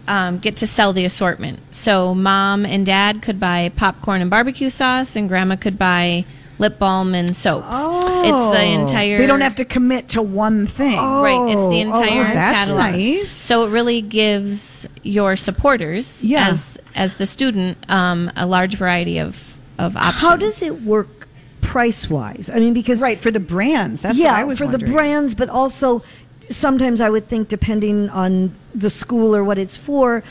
um, 0.08 0.38
get 0.38 0.56
to 0.58 0.66
sell 0.66 0.92
the 0.92 1.04
assortment. 1.04 1.60
So 1.74 2.14
mom 2.14 2.64
and 2.66 2.84
dad 2.84 3.22
could 3.22 3.40
buy 3.40 3.70
popcorn 3.76 4.20
and 4.20 4.30
barbecue 4.30 4.70
sauce, 4.70 5.16
and 5.16 5.28
grandma 5.28 5.56
could 5.56 5.78
buy 5.78 6.24
lip 6.58 6.78
balm 6.78 7.14
and 7.14 7.36
soaps. 7.36 7.76
It's 7.76 8.50
the 8.56 8.64
entire. 8.64 9.16
Oh. 9.16 9.18
They 9.18 9.26
don't 9.26 9.40
have 9.40 9.56
to 9.56 9.64
commit 9.64 10.10
to 10.10 10.22
one 10.22 10.66
thing. 10.66 10.96
Right, 10.96 11.50
it's 11.50 11.62
the 11.62 11.84
Oh, 11.84 11.88
entire 11.88 12.20
oh, 12.22 12.34
that's 12.34 12.70
catalog. 12.70 12.92
nice. 12.92 13.30
So 13.30 13.66
it 13.66 13.70
really 13.70 14.00
gives 14.00 14.86
your 15.02 15.36
supporters, 15.36 16.24
Yeah. 16.24 16.48
as 16.48 16.78
as 16.94 17.14
the 17.14 17.26
student, 17.26 17.76
um, 17.88 18.30
a 18.36 18.46
large 18.46 18.76
variety 18.76 19.18
of 19.18 19.58
of 19.78 19.96
options. 19.96 20.22
How 20.22 20.36
does 20.36 20.62
it 20.62 20.82
work 20.82 21.26
price 21.60 22.08
wise? 22.08 22.48
I 22.54 22.60
mean, 22.60 22.72
because 22.72 23.02
Right 23.02 23.20
for 23.20 23.32
the 23.32 23.40
brands. 23.40 24.02
That's 24.02 24.16
yeah, 24.16 24.30
what 24.32 24.40
I 24.40 24.44
was 24.44 24.58
for 24.58 24.66
the 24.68 24.78
brands, 24.78 25.34
but 25.34 25.48
also 25.50 26.02
sometimes 26.50 27.00
I 27.00 27.10
would 27.10 27.26
think 27.28 27.48
depending 27.48 28.08
on 28.10 28.54
the 28.74 28.90
school 28.90 29.34
or 29.34 29.44
what 29.44 29.58
it's 29.58 29.76
for, 29.76 30.22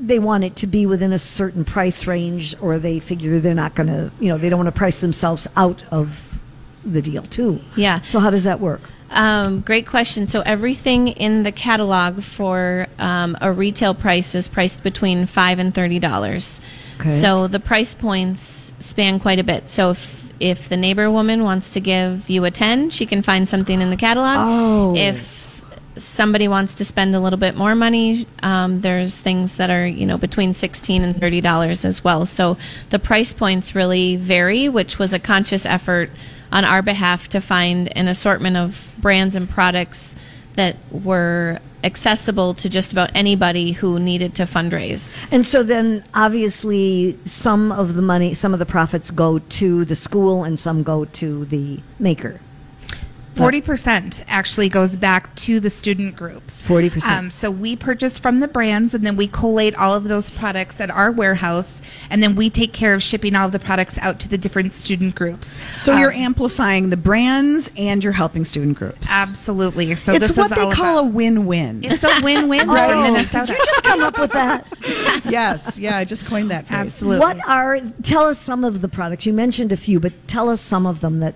they 0.00 0.18
want 0.18 0.44
it 0.44 0.56
to 0.56 0.66
be 0.66 0.86
within 0.86 1.12
a 1.12 1.18
certain 1.18 1.64
price 1.64 2.06
range, 2.06 2.54
or 2.60 2.78
they 2.78 3.00
figure 3.00 3.40
they're 3.40 3.54
not 3.54 3.74
going 3.74 3.88
to, 3.88 4.10
you 4.20 4.28
know, 4.28 4.38
they 4.38 4.48
don't 4.48 4.58
want 4.58 4.68
to 4.68 4.78
price 4.78 5.00
themselves 5.00 5.48
out 5.56 5.82
of 5.90 6.38
the 6.84 7.02
deal 7.02 7.22
too. 7.22 7.60
Yeah. 7.76 8.00
So 8.02 8.20
how 8.20 8.30
does 8.30 8.44
that 8.44 8.60
work? 8.60 8.80
Um, 9.10 9.62
great 9.62 9.86
question. 9.86 10.26
So 10.26 10.42
everything 10.42 11.08
in 11.08 11.42
the 11.42 11.50
catalog 11.50 12.22
for 12.22 12.86
um, 12.98 13.36
a 13.40 13.50
retail 13.50 13.94
price 13.94 14.34
is 14.34 14.48
priced 14.48 14.82
between 14.82 15.26
five 15.26 15.58
and 15.58 15.74
thirty 15.74 15.98
dollars. 15.98 16.60
Okay. 17.00 17.08
So 17.08 17.48
the 17.48 17.58
price 17.58 17.94
points 17.94 18.74
span 18.78 19.18
quite 19.18 19.38
a 19.38 19.44
bit. 19.44 19.68
So 19.68 19.90
if 19.90 20.32
if 20.40 20.68
the 20.68 20.76
neighbor 20.76 21.10
woman 21.10 21.42
wants 21.42 21.70
to 21.70 21.80
give 21.80 22.28
you 22.28 22.44
a 22.44 22.50
ten, 22.50 22.90
she 22.90 23.06
can 23.06 23.22
find 23.22 23.48
something 23.48 23.80
in 23.80 23.90
the 23.90 23.96
catalog. 23.96 24.36
Oh. 24.40 24.94
If 24.94 25.37
somebody 25.98 26.48
wants 26.48 26.74
to 26.74 26.84
spend 26.84 27.14
a 27.14 27.20
little 27.20 27.38
bit 27.38 27.56
more 27.56 27.74
money, 27.74 28.26
um, 28.42 28.80
there's 28.80 29.20
things 29.20 29.56
that 29.56 29.70
are 29.70 29.86
you 29.86 30.06
know 30.06 30.18
between 30.18 30.54
sixteen 30.54 31.02
and 31.02 31.18
thirty 31.18 31.40
dollars 31.40 31.84
as 31.84 32.02
well. 32.02 32.26
So 32.26 32.56
the 32.90 32.98
price 32.98 33.32
points 33.32 33.74
really 33.74 34.16
vary, 34.16 34.68
which 34.68 34.98
was 34.98 35.12
a 35.12 35.18
conscious 35.18 35.66
effort 35.66 36.10
on 36.50 36.64
our 36.64 36.82
behalf 36.82 37.28
to 37.28 37.40
find 37.40 37.94
an 37.96 38.08
assortment 38.08 38.56
of 38.56 38.90
brands 38.98 39.36
and 39.36 39.48
products 39.48 40.16
that 40.56 40.76
were 40.90 41.60
accessible 41.84 42.54
to 42.54 42.68
just 42.68 42.92
about 42.92 43.10
anybody 43.14 43.72
who 43.72 44.00
needed 44.00 44.34
to 44.34 44.42
fundraise. 44.42 45.30
And 45.30 45.46
so 45.46 45.62
then 45.62 46.02
obviously 46.14 47.18
some 47.24 47.70
of 47.70 47.94
the 47.94 48.02
money, 48.02 48.34
some 48.34 48.52
of 48.52 48.58
the 48.58 48.66
profits 48.66 49.10
go 49.10 49.38
to 49.38 49.84
the 49.84 49.94
school 49.94 50.44
and 50.44 50.58
some 50.58 50.82
go 50.82 51.04
to 51.04 51.44
the 51.44 51.80
maker. 51.98 52.40
Forty 53.38 53.60
percent 53.60 54.24
actually 54.28 54.68
goes 54.68 54.96
back 54.96 55.34
to 55.36 55.60
the 55.60 55.70
student 55.70 56.16
groups. 56.16 56.60
40%. 56.62 57.02
Um, 57.08 57.30
so 57.30 57.50
we 57.50 57.76
purchase 57.76 58.18
from 58.18 58.40
the 58.40 58.48
brands, 58.48 58.94
and 58.94 59.04
then 59.04 59.16
we 59.16 59.28
collate 59.28 59.74
all 59.76 59.94
of 59.94 60.04
those 60.04 60.28
products 60.30 60.80
at 60.80 60.90
our 60.90 61.10
warehouse, 61.12 61.80
and 62.10 62.22
then 62.22 62.34
we 62.36 62.50
take 62.50 62.72
care 62.72 62.94
of 62.94 63.02
shipping 63.02 63.34
all 63.34 63.46
of 63.46 63.52
the 63.52 63.58
products 63.58 63.96
out 63.98 64.18
to 64.20 64.28
the 64.28 64.36
different 64.38 64.72
student 64.72 65.14
groups. 65.14 65.56
So 65.70 65.96
you're 65.96 66.12
Um, 66.12 66.20
amplifying 66.22 66.90
the 66.90 66.96
brands 66.96 67.70
and 67.76 68.02
you're 68.02 68.12
helping 68.12 68.44
student 68.44 68.76
groups. 68.76 69.08
absolutely. 69.10 69.94
So 69.94 70.12
it's 70.12 70.28
this 70.28 70.36
what 70.36 70.50
is 70.50 70.56
they 70.56 70.62
all 70.62 70.72
call 70.72 70.98
about- 70.98 71.08
a 71.08 71.12
win-win. 71.14 71.80
It's 71.84 72.02
a 72.02 72.20
win-win 72.22 72.66
for 72.66 72.76
Oh, 72.78 73.02
Minnesota. 73.12 73.46
did 73.46 73.58
you 73.58 73.64
just 73.64 73.82
come 73.84 74.00
up 74.02 74.18
with 74.18 74.32
that? 74.32 74.66
yes, 75.30 75.78
yeah, 75.78 75.96
I 75.96 76.04
just 76.04 76.26
coined 76.26 76.50
that 76.50 76.66
phrase. 76.66 76.80
Absolutely. 76.80 77.20
What 77.20 77.38
are 77.48 77.80
tell 78.02 78.24
us 78.24 78.38
some 78.38 78.64
of 78.64 78.80
the 78.80 78.88
products 78.88 79.26
you 79.26 79.32
mentioned 79.32 79.70
a 79.72 79.76
few, 79.76 80.00
but 80.00 80.12
tell 80.26 80.48
us 80.48 80.60
some 80.60 80.86
of 80.86 81.00
them 81.00 81.20
that 81.20 81.34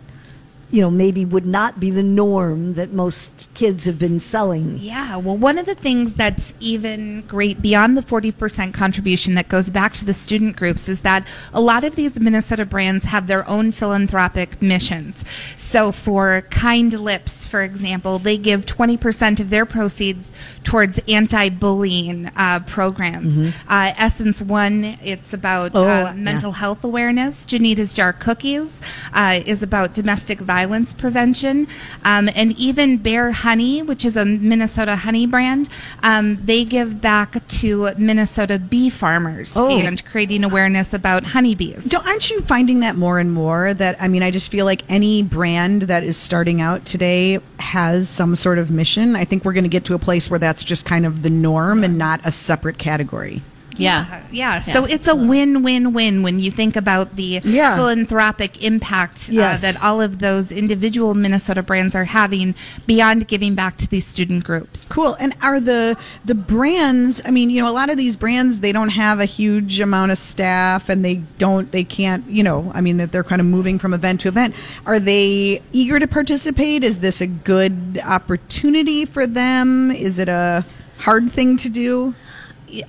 you 0.72 0.80
know 0.80 0.90
maybe 0.90 1.24
would 1.24 1.46
not 1.46 1.78
be 1.78 1.90
the 1.90 2.02
norm 2.02 2.74
that 2.74 2.92
most 2.92 3.48
kids 3.54 3.84
have 3.84 3.98
been 3.98 4.18
selling. 4.18 4.78
Yeah, 4.78 5.16
well, 5.18 5.36
one 5.36 5.58
of 5.58 5.66
the 5.66 5.74
things 5.76 6.14
that's 6.14 6.54
even 6.60 7.20
great 7.28 7.60
beyond 7.62 7.96
the 7.96 8.02
40% 8.02 8.72
contribution 8.72 9.34
that 9.34 9.48
goes 9.48 9.68
back 9.70 9.92
to 9.94 10.04
the 10.04 10.14
student 10.14 10.56
groups 10.56 10.88
is 10.88 11.02
that 11.02 11.28
a 11.52 11.60
lot 11.60 11.84
of 11.84 11.94
these 11.94 12.18
Minnesota 12.18 12.64
brands 12.64 13.04
have 13.04 13.26
their 13.26 13.46
own 13.48 13.70
philanthropic 13.70 14.62
missions. 14.62 15.24
So, 15.58 15.92
for 15.92 16.42
Kind 16.50 16.94
Lips, 16.98 17.44
for 17.44 17.60
example, 17.62 18.18
they 18.18 18.38
give 18.38 18.64
20% 18.64 19.40
of 19.40 19.50
their 19.50 19.66
proceeds 19.66 20.32
towards 20.64 20.98
anti 21.06 21.50
bullying 21.50 22.30
uh, 22.34 22.60
programs. 22.66 23.38
Uh, 23.68 23.92
Essence 23.98 24.40
One, 24.40 24.96
it's 25.02 25.34
about 25.34 25.72
Oh, 25.74 25.84
uh, 25.84 25.86
yeah. 25.86 26.12
mental 26.14 26.52
health 26.52 26.82
awareness. 26.82 27.44
Janita's 27.44 27.92
Jar 27.92 28.14
Cookies 28.14 28.80
uh, 29.12 29.40
is 29.44 29.62
about 29.62 29.92
domestic 29.92 30.38
violence 30.40 30.61
prevention. 30.92 31.66
Um, 32.04 32.28
and 32.34 32.58
even 32.58 32.96
Bear 32.98 33.32
Honey, 33.32 33.82
which 33.82 34.04
is 34.04 34.16
a 34.16 34.24
Minnesota 34.24 34.96
honey 34.96 35.26
brand, 35.26 35.68
um, 36.02 36.38
they 36.44 36.64
give 36.64 37.00
back 37.00 37.46
to 37.48 37.92
Minnesota 37.98 38.58
bee 38.58 38.90
farmers 38.90 39.56
Oh. 39.56 39.68
and 39.70 40.04
creating 40.04 40.44
awareness 40.44 40.92
about 40.92 41.24
honeybees. 41.24 41.84
Don't, 41.86 42.06
aren't 42.06 42.30
you 42.30 42.40
finding 42.42 42.80
that 42.80 42.96
more 42.96 43.18
and 43.18 43.32
more? 43.32 43.74
That 43.74 43.96
I 44.00 44.08
mean, 44.08 44.22
I 44.22 44.30
just 44.30 44.50
feel 44.50 44.64
like 44.64 44.82
any 44.88 45.22
brand 45.22 45.82
that 45.82 46.04
is 46.04 46.16
starting 46.16 46.60
out 46.60 46.84
today 46.84 47.38
has 47.58 48.08
some 48.08 48.34
sort 48.34 48.58
of 48.58 48.70
mission. 48.70 49.16
I 49.16 49.24
think 49.24 49.44
we're 49.44 49.52
going 49.52 49.64
to 49.64 49.70
get 49.70 49.84
to 49.86 49.94
a 49.94 49.98
place 49.98 50.30
where 50.30 50.38
that's 50.38 50.64
just 50.64 50.84
kind 50.84 51.06
of 51.06 51.22
the 51.22 51.30
norm 51.30 51.84
and 51.84 51.98
not 51.98 52.20
a 52.24 52.32
separate 52.32 52.78
category. 52.78 53.42
Yeah. 53.76 54.22
Yeah, 54.30 54.60
so 54.60 54.84
it's 54.84 55.08
a 55.08 55.14
win-win-win 55.14 56.22
when 56.22 56.40
you 56.40 56.50
think 56.50 56.76
about 56.76 57.16
the 57.16 57.40
Yeah. 57.44 57.76
philanthropic 57.76 58.62
impact 58.64 59.30
uh, 59.30 59.56
that 59.58 59.82
all 59.82 60.00
of 60.00 60.18
those 60.20 60.50
individual 60.52 61.14
Minnesota 61.14 61.62
brands 61.62 61.94
are 61.94 62.04
having 62.04 62.54
beyond 62.86 63.28
giving 63.28 63.54
back 63.54 63.76
to 63.78 63.88
these 63.88 64.06
student 64.06 64.44
groups. 64.44 64.86
Cool. 64.88 65.14
And 65.20 65.34
are 65.42 65.60
the 65.60 65.96
the 66.24 66.34
brands? 66.34 67.20
I 67.24 67.30
mean, 67.30 67.50
you 67.50 67.62
know, 67.62 67.68
a 67.68 67.72
lot 67.72 67.90
of 67.90 67.96
these 67.96 68.16
brands 68.16 68.60
they 68.60 68.72
don't 68.72 68.90
have 68.90 69.20
a 69.20 69.24
huge 69.24 69.80
amount 69.80 70.12
of 70.12 70.18
staff, 70.18 70.88
and 70.88 71.04
they 71.04 71.16
don't, 71.38 71.70
they 71.72 71.84
can't, 71.84 72.28
you 72.28 72.42
know, 72.42 72.70
I 72.74 72.80
mean, 72.80 72.96
that 72.98 73.12
they're 73.12 73.24
kind 73.24 73.40
of 73.40 73.46
moving 73.46 73.78
from 73.78 73.92
event 73.94 74.20
to 74.20 74.28
event. 74.28 74.54
Are 74.86 74.98
they 75.00 75.60
eager 75.72 75.98
to 75.98 76.06
participate? 76.06 76.84
Is 76.84 76.98
this 77.00 77.20
a 77.20 77.26
good 77.26 78.00
opportunity 78.04 79.04
for 79.04 79.26
them? 79.26 79.90
Is 79.90 80.18
it 80.18 80.28
a 80.28 80.64
hard 80.98 81.32
thing 81.32 81.56
to 81.58 81.68
do? 81.68 82.14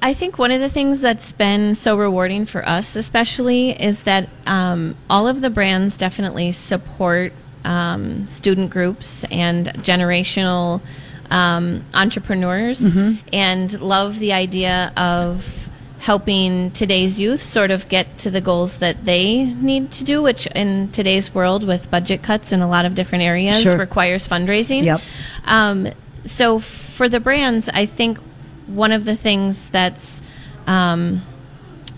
I 0.01 0.13
think 0.13 0.37
one 0.37 0.51
of 0.51 0.61
the 0.61 0.69
things 0.69 1.01
that's 1.01 1.31
been 1.33 1.75
so 1.75 1.97
rewarding 1.97 2.45
for 2.45 2.67
us, 2.67 2.95
especially, 2.95 3.71
is 3.71 4.03
that 4.03 4.29
um, 4.45 4.95
all 5.09 5.27
of 5.27 5.41
the 5.41 5.49
brands 5.49 5.97
definitely 5.97 6.51
support 6.53 7.33
um, 7.65 8.27
student 8.27 8.69
groups 8.69 9.25
and 9.31 9.67
generational 9.83 10.81
um, 11.29 11.83
entrepreneurs 11.93 12.93
and 13.31 13.81
love 13.81 14.19
the 14.19 14.33
idea 14.33 14.91
of 14.95 15.69
helping 15.99 16.69
today's 16.71 17.17
youth 17.19 17.41
sort 17.41 17.71
of 17.71 17.87
get 17.87 18.17
to 18.17 18.29
the 18.29 18.41
goals 18.41 18.77
that 18.79 19.05
they 19.05 19.43
need 19.45 19.89
to 19.93 20.03
do, 20.03 20.21
which 20.21 20.47
in 20.47 20.91
today's 20.91 21.33
world 21.33 21.65
with 21.65 21.89
budget 21.89 22.21
cuts 22.21 22.51
in 22.51 22.61
a 22.61 22.67
lot 22.67 22.83
of 22.85 22.93
different 22.93 23.23
areas 23.23 23.61
Sure. 23.61 23.77
requires 23.77 24.27
fundraising. 24.27 24.83
Yep. 24.83 25.01
Um, 25.45 25.87
so 26.25 26.59
for 26.59 27.07
the 27.07 27.21
brands, 27.21 27.69
I 27.69 27.85
think 27.85 28.19
one 28.67 28.91
of 28.91 29.05
the 29.05 29.15
things 29.15 29.69
that's 29.69 30.21
um, 30.67 31.21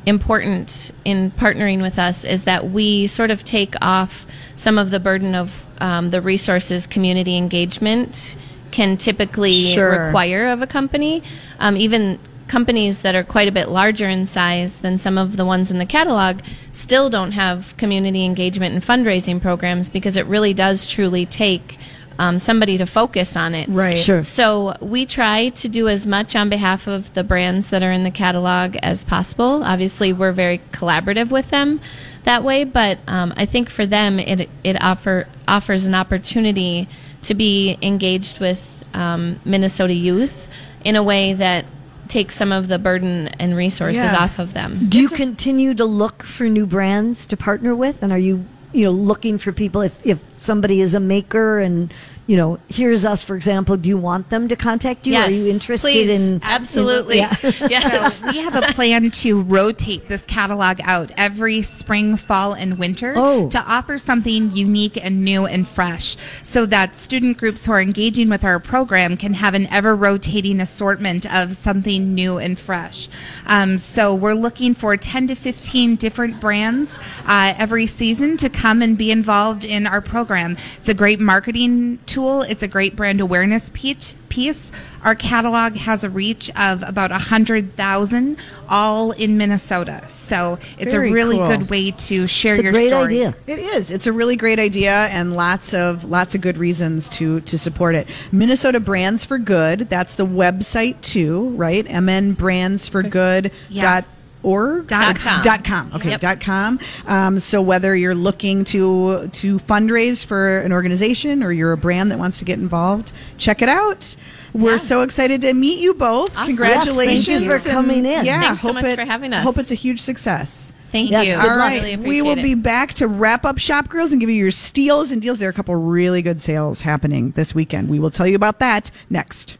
important 0.06 0.92
in 1.04 1.32
partnering 1.32 1.82
with 1.82 1.98
us 1.98 2.24
is 2.24 2.44
that 2.46 2.70
we 2.70 3.08
sort 3.08 3.32
of 3.32 3.44
take 3.44 3.76
off 3.82 4.26
some 4.56 4.78
of 4.78 4.92
the 4.92 5.00
burden 5.00 5.36
of 5.36 5.66
um, 5.80 6.12
the 6.12 6.22
resources 6.22 6.88
community 6.88 7.38
engagement 7.38 8.36
can 8.72 8.98
typically 8.98 9.74
Sure. 9.74 10.06
require 10.06 10.48
of 10.48 10.62
a 10.62 10.68
company. 10.68 11.24
Um, 11.60 11.78
even 11.78 12.20
companies 12.48 13.02
that 13.02 13.16
are 13.16 13.24
quite 13.24 13.48
a 13.48 13.52
bit 13.52 13.70
larger 13.70 14.08
in 14.08 14.26
size 14.28 14.82
than 14.82 14.98
some 14.98 15.18
of 15.18 15.36
the 15.38 15.46
ones 15.46 15.72
in 15.72 15.80
the 15.80 15.86
catalog 15.86 16.42
still 16.72 17.10
don't 17.10 17.32
have 17.32 17.76
community 17.78 18.24
engagement 18.24 18.74
and 18.76 18.84
fundraising 18.84 19.42
programs 19.42 19.90
because 19.90 20.16
it 20.16 20.26
really 20.28 20.54
does 20.54 20.86
truly 20.86 21.26
take 21.26 21.80
um, 22.18 22.40
somebody 22.40 22.78
to 22.78 22.86
focus 22.86 23.36
on 23.36 23.56
it. 23.56 23.68
Right. 23.70 23.98
Sure. 23.98 24.24
So 24.24 24.76
we 24.82 25.06
try 25.06 25.50
to 25.50 25.68
do 25.70 25.88
as 25.88 26.08
much 26.08 26.36
on 26.36 26.50
behalf 26.50 26.88
of 26.88 27.14
the 27.14 27.24
brands 27.24 27.70
that 27.72 27.84
are 27.84 27.92
in 27.92 28.04
the 28.04 28.12
catalog 28.12 28.76
as 28.78 29.04
possible. 29.04 29.64
Obviously, 29.64 30.14
we're 30.14 30.32
very 30.32 30.60
collaborative 30.72 31.30
with 31.30 31.50
them 31.50 31.82
that 32.24 32.44
way, 32.44 32.64
but 32.64 33.00
um, 33.08 33.34
I 33.38 33.46
think 33.46 33.70
for 33.70 33.86
them, 33.86 34.20
it 34.20 34.50
it 34.64 34.82
offer 34.82 35.28
offers 35.48 35.86
an 35.86 35.94
opportunity 35.94 36.88
to 37.24 37.34
be 37.34 37.78
engaged 37.82 38.40
with 38.40 38.84
um, 38.94 39.40
Minnesota 39.46 39.94
youth 39.94 40.48
in 40.84 40.96
a 40.96 41.04
way 41.04 41.34
that 41.34 41.66
takes 42.08 42.36
some 42.36 42.52
of 42.52 42.68
the 42.68 42.78
burden 42.78 43.28
and 43.40 43.56
resources 43.58 44.04
Yeah. 44.04 44.24
off 44.24 44.38
of 44.40 44.54
them. 44.54 44.88
Do 44.90 45.02
you 45.02 45.10
continue 45.10 45.74
to 45.74 45.86
look 45.86 46.22
for 46.24 46.48
new 46.48 46.68
brands 46.68 47.26
to 47.26 47.36
partner 47.36 47.76
with? 47.76 48.04
And 48.04 48.12
are 48.14 48.18
you, 48.18 48.46
you 48.76 48.86
know, 48.86 48.92
looking 48.92 49.38
for 49.38 49.52
people. 49.52 49.82
If, 49.82 50.06
if 50.06 50.20
somebody 50.38 50.82
is 50.82 50.94
a 50.94 51.00
maker 51.00 51.60
and, 51.60 51.94
you 52.28 52.38
know, 52.38 52.58
here's 52.70 53.06
us, 53.06 53.24
for 53.24 53.36
example, 53.36 53.78
do 53.78 53.88
you 53.90 53.98
want 53.98 54.30
them 54.30 54.48
to 54.48 54.56
contact 54.56 55.06
you? 55.06 55.14
Yes, 55.14 55.28
are 55.30 55.32
you 55.32 55.52
interested 55.52 55.88
please. 55.92 56.10
in 56.10 56.40
Absolutely. 56.44 57.20
in- 57.20 57.30
yeah. 57.30 57.36
yes. 57.70 58.20
So 58.22 58.28
we 58.32 58.38
have 58.40 58.56
a 58.56 58.74
plan 58.74 59.12
to 59.12 59.42
rotate 59.44 60.08
this 60.08 60.24
catalog 60.26 60.80
out 60.84 61.12
every 61.18 61.62
spring, 61.62 62.16
fall, 62.18 62.54
and 62.54 62.80
winter 62.80 63.14
Oh. 63.16 63.50
to 63.50 63.60
offer 63.60 63.98
something 63.98 64.50
unique 64.52 64.98
and 65.04 65.24
new 65.24 65.46
and 65.46 65.68
fresh 65.68 66.18
so 66.42 66.66
that 66.66 66.96
student 66.96 67.38
groups 67.38 67.66
who 67.66 67.74
are 67.74 67.82
engaging 67.82 68.30
with 68.30 68.44
our 68.44 68.60
program 68.60 69.18
can 69.18 69.34
have 69.36 69.54
an 69.54 69.68
ever 69.68 69.94
rotating 69.96 70.60
assortment 70.62 71.32
of 71.32 71.56
something 71.56 72.16
new 72.16 72.38
and 72.40 72.58
fresh. 72.58 73.08
Um, 73.46 73.78
so 73.78 74.16
we're 74.16 74.34
looking 74.34 74.74
for 74.74 74.98
10 74.98 75.28
to 75.28 75.36
15 75.36 75.96
different 75.98 76.40
brands 76.42 76.98
uh, 77.26 77.54
every 77.58 77.86
season 77.86 78.38
to 78.38 78.50
come 78.50 78.82
and 78.82 78.98
be 78.98 79.12
involved 79.12 79.64
in 79.64 79.86
our 79.86 80.02
program. 80.02 80.58
It's 80.78 80.90
a 80.90 80.94
great 80.96 81.20
marketing 81.20 82.00
tool, 82.06 82.15
it's 82.18 82.64
a 82.64 82.68
great 82.68 82.96
brand 82.96 83.20
awareness 83.22 83.72
piece 83.74 84.16
piece. 84.30 84.72
Our 85.04 85.16
catalog 85.16 85.76
has 85.78 86.04
a 86.04 86.10
reach 86.10 86.50
of 86.58 86.84
about 86.84 87.12
100,000 87.12 88.38
all 88.68 89.12
in 89.12 89.38
Minnesota. 89.38 90.04
So 90.10 90.58
it's 90.80 90.92
Very 90.92 91.10
a 91.10 91.14
really 91.14 91.38
cool. 91.38 91.48
good 91.48 91.70
way 91.70 91.92
to 91.92 92.28
share 92.28 92.54
It's 92.54 92.60
a 92.60 92.64
your 92.64 92.72
great 92.74 92.88
story. 92.88 93.06
idea. 93.06 93.36
It 93.48 93.60
is. 93.60 93.92
It's 93.92 94.08
a 94.08 94.12
really 94.12 94.36
great 94.36 94.60
idea 94.60 94.92
and 94.92 95.36
lots 95.36 95.74
of 95.74 96.04
lots 96.06 96.36
of 96.36 96.42
good 96.42 96.58
reasons 96.58 97.08
to 97.10 97.40
to 97.42 97.58
support 97.58 97.96
it. 97.96 98.10
Minnesota 98.32 98.80
Brands 98.80 99.24
for 99.26 99.38
Good. 99.38 99.88
That's 99.90 100.16
the 100.16 100.26
website 100.26 101.00
too, 101.02 101.50
right? 101.52 101.86
MNBrandsforGood 101.86 103.52
Yes. 103.70 103.84
dot 103.84 104.06
org 104.06 104.06
Dot 104.06 104.15
Or 104.46 104.84
com. 104.88 105.42
dot 105.42 105.64
com 105.66 105.92
okay 105.96 106.12
Yep. 106.12 106.20
dot 106.22 106.40
com 106.40 106.80
um, 107.08 107.40
so 107.40 107.62
whether 107.62 107.96
you're 107.96 108.14
looking 108.16 108.64
to 108.66 109.28
to 109.34 109.58
fundraise 109.60 110.24
for 110.26 110.60
an 110.60 110.72
organization 110.72 111.42
or 111.44 111.52
you're 111.52 111.72
a 111.72 111.78
brand 111.78 112.12
that 112.12 112.20
wants 112.20 112.38
to 112.40 112.46
get 112.46 112.60
involved 112.60 113.12
check 113.38 113.62
it 113.62 113.70
out 113.70 114.16
we're 114.54 114.72
Yeah. 114.72 114.78
so 114.78 115.02
excited 115.02 115.42
to 115.42 115.54
meet 115.54 115.80
you 115.80 115.94
both 115.96 116.32
Awesome. 116.38 116.48
congratulations 116.48 117.28
Yes, 117.28 117.40
thank 117.40 117.52
you 117.52 117.58
for 117.60 117.70
coming 117.70 118.06
in. 118.06 118.24
yeah 118.26 118.42
Thanks 118.42 118.62
so 118.62 118.68
hope 118.68 118.76
much 118.76 118.86
it- 118.86 118.96
for 119.00 119.06
having 119.06 119.34
us. 119.34 119.44
hope 119.44 119.58
it's 119.58 119.72
a 119.72 119.76
huge 119.76 120.00
success 120.00 120.74
Thank 120.92 121.12
Yeah, 121.12 121.24
you. 121.24 121.32
good 121.36 121.40
all 121.42 121.48
luck. 121.58 121.58
right, 121.58 121.82
Really 121.82 121.96
we 121.98 122.22
will 122.22 122.32
appreciate 122.34 122.44
be 122.56 122.62
back 122.62 122.94
to 122.94 123.08
wrap 123.10 123.44
up 123.44 123.58
Shop 123.58 123.90
Girls 123.90 124.14
and 124.14 124.22
give 124.22 124.30
you 124.30 124.36
your 124.38 124.52
steals 124.52 125.12
and 125.12 125.22
deals. 125.22 125.40
There 125.40 125.50
are 125.50 125.52
a 125.52 125.54
couple 125.54 125.76
really 125.76 126.22
good 126.22 126.40
sales 126.40 126.82
happening 126.82 127.34
this 127.36 127.54
weekend. 127.54 127.90
We 127.90 128.00
will 128.00 128.12
tell 128.12 128.26
you 128.26 128.36
about 128.36 128.60
that 128.60 128.92
next. 129.10 129.58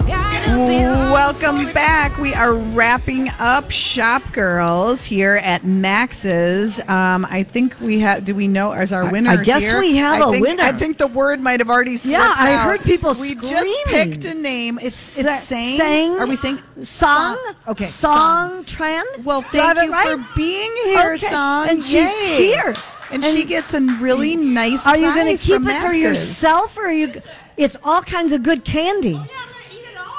Welcome 0.00 1.72
back. 1.72 2.16
We 2.18 2.34
are 2.34 2.54
wrapping 2.54 3.28
up 3.38 3.70
Shop 3.70 4.22
Girls 4.32 5.04
here 5.04 5.36
at 5.42 5.64
Max's. 5.64 6.80
Um, 6.88 7.26
I 7.30 7.44
think 7.44 7.78
we 7.80 8.00
have. 8.00 8.24
Do 8.24 8.34
we 8.34 8.48
know? 8.48 8.72
Is 8.72 8.92
our 8.92 9.08
winner? 9.10 9.30
I 9.30 9.36
guess 9.36 9.62
here? 9.62 9.78
we 9.78 9.96
have 9.96 10.20
I 10.22 10.28
a 10.28 10.30
think- 10.32 10.46
winner. 10.46 10.62
I 10.64 10.72
think 10.72 10.98
the 10.98 11.06
word 11.06 11.40
might 11.40 11.60
have 11.60 11.70
already 11.70 11.98
Yeah, 12.02 12.32
I 12.36 12.54
out. 12.54 12.64
heard 12.64 12.82
people 12.82 13.14
say 13.14 13.34
We 13.34 13.34
just 13.48 13.84
picked 13.86 14.24
a 14.24 14.34
name. 14.34 14.78
It's 14.82 15.18
it's 15.18 15.42
sang. 15.44 15.78
sang? 15.78 16.10
Are 16.18 16.26
we 16.26 16.36
saying 16.36 16.60
Song? 16.80 17.38
Okay, 17.68 17.84
Song 17.84 18.64
Trend? 18.64 19.24
well, 19.24 19.42
thank 19.42 19.80
you 19.82 19.92
right? 19.92 20.08
for 20.18 20.26
being 20.36 20.72
here, 20.86 21.12
Okay. 21.14 21.30
Song. 21.30 21.68
And 21.68 21.84
she's 21.84 22.16
here. 22.26 22.74
And, 23.10 23.24
And- 23.24 23.32
she 23.36 23.44
gets 23.44 23.74
a 23.74 23.80
really 23.80 24.34
nice. 24.36 24.86
Are 24.86 24.96
you 24.96 25.14
going 25.14 25.36
to 25.36 25.42
keep 25.42 25.60
it 25.62 25.80
for 25.82 25.92
yourself 25.92 26.76
or 26.76 26.86
are 26.86 26.92
you 26.92 27.12
it's 27.56 27.76
all 27.84 28.02
kinds 28.02 28.32
of 28.32 28.42
good 28.42 28.64
candy. 28.64 29.20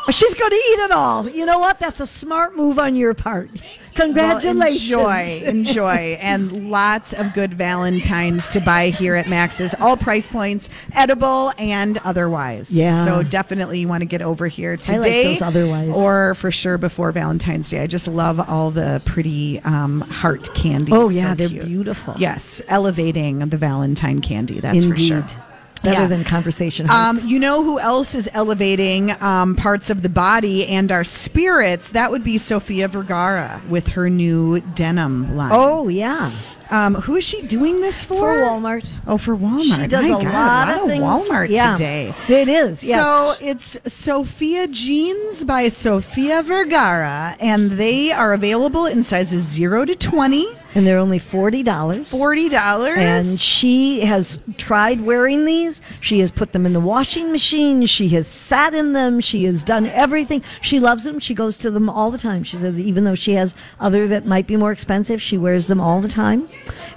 She's 0.10 0.34
going 0.36 0.52
to 0.52 0.56
eat 0.56 0.80
it 0.86 0.92
all. 0.92 1.28
You 1.30 1.46
know 1.46 1.60
what? 1.60 1.80
That's 1.80 2.00
a 2.00 2.08
smart 2.08 2.56
move 2.56 2.78
on 2.80 2.96
your 2.96 3.14
part. 3.14 3.50
Congratulations. 3.96 4.96
Well, 4.96 5.08
enjoy, 5.10 5.46
enjoy, 5.46 6.18
and 6.22 6.70
lots 6.70 7.14
of 7.14 7.34
good 7.34 7.54
Valentines 7.54 8.50
to 8.50 8.60
buy 8.60 8.90
here 8.90 9.16
at 9.16 9.28
Max's. 9.28 9.74
All 9.80 9.96
price 9.98 10.28
points, 10.28 10.70
edible 10.94 11.54
and 11.58 11.98
otherwise. 12.00 12.72
Yeah. 12.72 13.04
So 13.06 13.24
definitely 13.24 13.80
you 13.80 13.88
want 13.88 14.02
to 14.02 14.06
get 14.06 14.22
over 14.22 14.48
here 14.48 14.72
I 14.72 14.98
like 14.98 15.04
today, 15.04 15.24
those 15.34 15.42
otherwise. 15.42 15.96
or 15.96 16.36
for 16.36 16.52
sure 16.52 16.78
before 16.78 17.12
Valentine's 17.12 17.70
Day. 17.70 17.82
I 17.82 17.88
just 17.88 18.08
love 18.08 18.40
all 18.50 18.70
the 18.70 19.02
pretty 19.06 19.60
um, 19.62 20.02
heart 20.02 20.54
candies. 20.54 20.94
Oh, 20.94 21.10
yeah, 21.10 21.32
So 21.32 21.36
they're 21.36 21.50
cute. 21.50 21.66
beautiful. 21.66 22.16
Yes, 22.18 22.62
elevating 22.68 23.40
the 23.40 23.58
Valentine 23.58 24.20
candy. 24.22 24.60
That's 24.60 24.84
Indeed. 24.84 25.24
for 25.24 25.30
sure. 25.30 25.42
Better 25.86 26.02
Yeah. 26.02 26.08
than 26.08 26.24
conversation 26.24 26.90
Um, 26.90 27.20
you 27.26 27.40
know 27.40 27.64
who 27.64 27.80
else 27.80 28.14
is 28.16 28.28
elevating 28.34 29.12
um, 29.22 29.56
parts 29.56 29.90
of 29.90 30.02
the 30.02 30.10
body 30.10 30.68
and 30.68 30.92
our 30.92 31.04
spirits? 31.04 31.90
That 31.90 32.12
would 32.12 32.24
be 32.24 32.38
Sofia 32.38 32.88
Vergara 32.88 33.62
with 33.70 33.88
her 33.90 34.10
new 34.10 34.60
denim 34.60 35.36
line. 35.38 35.52
oh, 35.54 35.88
yeah. 35.88 36.32
Um, 36.72 36.96
who 36.96 37.16
is 37.16 37.24
she 37.24 37.44
doing 37.44 37.82
this 37.82 38.04
for? 38.04 38.16
For 38.18 38.42
Walmart. 38.42 38.90
Oh, 39.06 39.20
for 39.20 39.38
Walmart. 39.38 39.82
She 39.82 39.88
does 39.88 40.04
My 40.10 40.20
a 40.20 40.24
God, 40.24 40.34
lot, 40.34 40.82
of 40.82 40.88
things. 40.90 41.04
Walmart 41.04 41.50
yeah. 41.50 41.74
today. 41.76 42.16
It 42.28 42.50
is. 42.50 42.84
Yes. 42.84 43.06
So 43.06 43.46
it's 43.46 43.78
Sofia 43.86 44.68
Jeans 44.68 45.44
by 45.44 45.70
Sofia 45.70 46.42
Vergara, 46.42 47.36
and 47.40 47.74
they 47.74 48.12
are 48.12 48.34
available 48.34 48.88
in 48.88 49.04
sizes 49.04 49.44
zero 49.44 49.86
to 49.86 49.94
twenty. 49.96 50.48
And 50.76 50.86
they're 50.86 51.00
only 51.00 51.20
forty 51.20 51.64
dollars. 51.64 52.10
Forty 52.10 52.50
dollars. 52.50 52.98
And 52.98 53.40
she 53.40 54.02
has 54.02 54.40
tried 54.58 55.02
wearing 55.02 55.46
these. 55.46 55.82
She 56.02 56.20
has 56.20 56.32
put 56.32 56.52
them 56.52 56.66
in 56.66 56.74
the 56.74 56.82
washing 56.82 57.32
machine. 57.32 57.86
She 57.86 58.10
has 58.10 58.28
sat 58.28 58.76
in 58.76 58.92
them. 58.92 59.22
She 59.22 59.46
has 59.46 59.64
done 59.64 59.88
everything. 59.88 60.44
She 60.62 60.82
loves 60.82 61.06
them. 61.06 61.20
She 61.20 61.34
goes 61.34 61.56
to 61.58 61.72
them 61.72 61.90
all 61.90 62.12
the 62.12 62.18
time. 62.18 62.44
She 62.44 62.58
said, 62.58 62.78
even 62.78 63.06
though 63.06 63.16
she 63.16 63.34
has 63.34 63.56
other 63.80 64.08
that 64.10 64.26
might 64.26 64.48
be 64.48 64.58
more 64.58 64.74
expensive, 64.74 65.22
she 65.22 65.38
wears 65.38 65.68
them 65.68 65.80
all 65.80 66.02
the 66.02 66.10
time. 66.10 66.50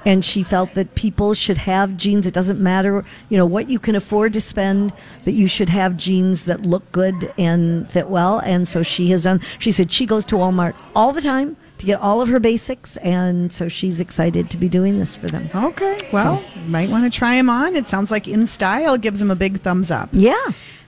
And 0.05 0.25
she 0.25 0.43
felt 0.43 0.75
that 0.75 0.97
people 0.97 1.33
should 1.35 1.59
have 1.59 1.97
jeans. 1.97 2.27
It 2.27 2.35
doesn't 2.35 2.61
matter, 2.61 3.05
you 3.29 3.39
know, 3.39 3.47
what 3.47 3.71
you 3.71 3.79
can 3.79 3.95
afford 3.95 4.33
to 4.33 4.41
spend, 4.41 4.93
that 5.25 5.33
you 5.33 5.47
should 5.47 5.69
have 5.69 5.97
jeans 5.97 6.47
that 6.47 6.63
look 6.63 6.91
good 6.91 7.33
and 7.39 7.89
fit 7.91 8.09
well. 8.09 8.41
And 8.41 8.67
so 8.67 8.83
she 8.83 9.11
has 9.11 9.23
done, 9.23 9.41
she 9.61 9.71
said 9.71 9.93
she 9.93 10.05
goes 10.05 10.25
to 10.27 10.35
Walmart 10.35 10.75
all 10.97 11.13
the 11.13 11.21
time 11.21 11.57
to 11.79 11.87
get 11.87 12.01
all 12.01 12.21
of 12.21 12.29
her 12.29 12.41
basics. 12.41 12.97
And 12.99 13.53
so 13.53 13.69
she's 13.69 14.01
excited 14.01 14.51
to 14.51 14.57
be 14.57 14.69
doing 14.69 14.99
this 14.99 15.17
for 15.17 15.27
them. 15.29 15.49
Okay. 15.55 15.97
Well, 16.13 16.43
you 16.55 16.71
might 16.71 16.89
want 16.91 17.05
to 17.11 17.17
try 17.17 17.37
them 17.37 17.51
on. 17.51 17.77
It 17.77 17.87
sounds 17.87 18.11
like 18.11 18.25
InStyle 18.25 19.01
gives 19.01 19.21
them 19.21 19.31
a 19.31 19.37
big 19.37 19.61
thumbs 19.61 19.91
up. 19.91 20.09
Yeah. 20.13 20.37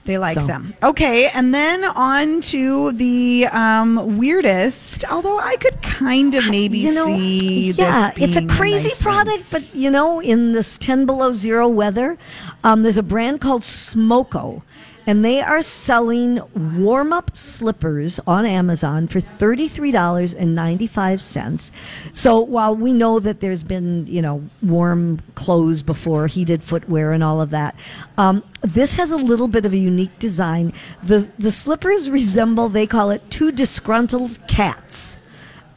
They 0.03 0.17
like 0.17 0.33
So. 0.33 0.47
them. 0.47 0.73
Okay, 0.81 1.27
and 1.29 1.53
then 1.53 1.83
on 1.83 2.41
to 2.41 2.91
the 2.93 3.45
um, 3.51 4.17
weirdest. 4.17 5.05
Although 5.11 5.37
I 5.37 5.57
could 5.57 5.79
kind 5.83 6.33
of 6.33 6.49
maybe 6.49 6.79
you 6.79 6.91
know, 6.91 7.05
see 7.05 7.69
yeah, 7.73 8.09
this. 8.15 8.29
it's 8.29 8.37
a 8.37 8.47
crazy 8.47 8.87
nice 8.87 8.97
thing. 8.97 9.03
product, 9.03 9.43
but 9.51 9.75
you 9.75 9.91
know, 9.91 10.19
in 10.19 10.53
this 10.53 10.75
10 10.79 11.05
below 11.05 11.33
zero 11.33 11.67
weather, 11.67 12.17
um, 12.63 12.81
there's 12.81 12.97
a 12.97 13.03
brand 13.03 13.41
called 13.41 13.61
Smoko. 13.61 14.63
And 15.07 15.25
they 15.25 15.41
are 15.41 15.61
selling 15.61 16.39
warm 16.79 17.11
up 17.11 17.35
slippers 17.35 18.19
on 18.27 18.45
Amazon 18.45 19.07
for 19.07 19.19
$33.95. 19.19 21.71
So 22.13 22.39
while 22.39 22.75
we 22.75 22.93
know 22.93 23.19
that 23.19 23.39
there's 23.39 23.63
been, 23.63 24.05
you 24.07 24.21
know, 24.21 24.43
warm 24.61 25.21
clothes 25.35 25.81
before, 25.81 26.27
heated 26.27 26.61
footwear 26.61 27.13
and 27.13 27.23
all 27.23 27.41
of 27.41 27.49
that, 27.49 27.75
um, 28.17 28.43
this 28.61 28.93
has 28.95 29.11
a 29.11 29.17
little 29.17 29.47
bit 29.47 29.65
of 29.65 29.73
a 29.73 29.77
unique 29.77 30.19
design. 30.19 30.73
The, 31.01 31.31
the 31.39 31.51
slippers 31.51 32.09
resemble, 32.09 32.67
they 32.69 32.85
call 32.85 33.09
it 33.11 33.31
two 33.31 33.51
disgruntled 33.51 34.37
cats. 34.47 35.17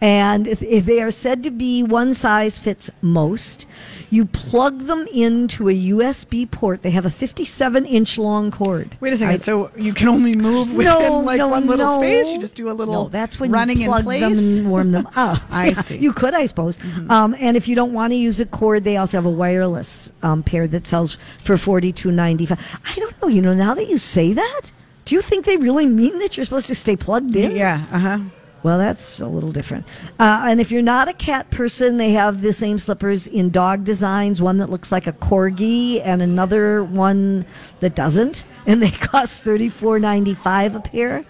And 0.05 0.45
they 0.45 1.01
are 1.01 1.11
said 1.11 1.43
to 1.45 1.51
be 1.51 1.83
one 1.83 2.12
size 2.12 2.59
fits 2.59 2.90
most, 3.01 3.64
you 4.11 4.27
plug 4.27 4.81
them 4.81 5.07
into 5.14 5.71
a 5.71 5.73
USB 5.73 6.51
port. 6.51 6.83
They 6.83 6.90
have 6.90 7.07
a 7.07 7.11
57 7.11 7.87
inch 7.87 8.19
long 8.19 8.51
cord. 8.51 8.99
Wait 9.01 9.14
a 9.14 9.17
second. 9.17 9.40
So 9.40 9.71
you 9.79 9.95
can 9.95 10.09
only 10.09 10.37
move 10.37 10.75
within 10.75 10.93
no, 10.93 11.21
like 11.21 11.38
no, 11.38 11.49
one 11.49 11.67
little 11.67 11.87
no. 11.87 11.97
space? 11.97 12.29
You 12.29 12.38
just 12.38 12.55
do 12.55 12.69
a 12.71 12.75
little 12.75 13.05
No, 13.05 13.09
that's 13.09 13.40
when 13.40 13.51
running 13.51 13.79
you 13.79 13.87
plug 13.87 14.01
in 14.01 14.05
place? 14.05 14.21
them 14.21 14.38
and 14.38 14.71
warm 14.71 14.90
them 14.90 15.07
up. 15.17 15.40
I 15.51 15.69
Yeah, 15.69 15.81
see. 15.81 15.94
Mm-hmm. 15.94 16.02
You 16.05 16.13
could, 16.13 16.35
I 16.35 16.44
suppose. 16.44 16.77
Um, 17.09 17.35
and 17.38 17.57
if 17.57 17.67
you 17.67 17.75
don't 17.75 17.94
want 17.94 18.13
to 18.13 18.17
use 18.17 18.38
a 18.40 18.44
cord, 18.44 18.85
they 18.85 18.98
also 18.98 19.17
have 19.17 19.25
a 19.25 19.31
wireless 19.31 20.13
um, 20.23 20.42
pair 20.42 20.67
that 20.69 20.87
sells 20.87 21.17
for 21.42 21.57
forty 21.57 21.92
two 21.94 22.13
ninety 22.13 22.44
five. 22.44 22.61
I 22.85 22.94
don't 22.96 23.23
know. 23.23 23.29
You 23.29 23.40
know, 23.40 23.55
now 23.55 23.73
that 23.73 23.88
you 23.88 23.96
say 23.96 24.35
that, 24.35 24.71
do 25.07 25.15
you 25.15 25.23
think 25.23 25.46
they 25.46 25.57
really 25.57 25.87
mean 25.87 26.19
that 26.19 26.37
you're 26.37 26.44
supposed 26.44 26.67
to 26.67 26.75
stay 26.75 26.94
plugged 26.94 27.35
in? 27.37 27.57
Yeah. 27.57 27.87
Uh 27.90 27.98
huh. 27.98 28.19
Well, 28.65 28.79
that's 28.79 29.21
a 29.21 29.27
little 29.27 29.52
different. 29.52 29.85
Uh, 30.19 30.46
and 30.48 30.58
if 30.58 30.71
you're 30.73 30.81
not 30.81 31.06
a 31.06 31.12
cat 31.12 31.50
person, 31.50 31.98
they 31.98 32.12
have 32.12 32.40
the 32.40 32.54
same 32.54 32.79
slippers 32.79 33.27
in 33.27 33.50
dog 33.50 33.85
designs. 33.85 34.40
One 34.40 34.56
that 34.56 34.71
looks 34.71 34.90
like 34.90 35.06
a 35.06 35.12
corgi, 35.12 36.00
and 36.02 36.23
another 36.23 36.83
one 36.83 37.44
that 37.81 37.94
doesn't. 37.94 38.44
And 38.67 38.83
they 38.83 38.90
cost 38.90 39.44
$34.95 39.44 40.77
a 40.77 40.81
pair. 40.81 41.27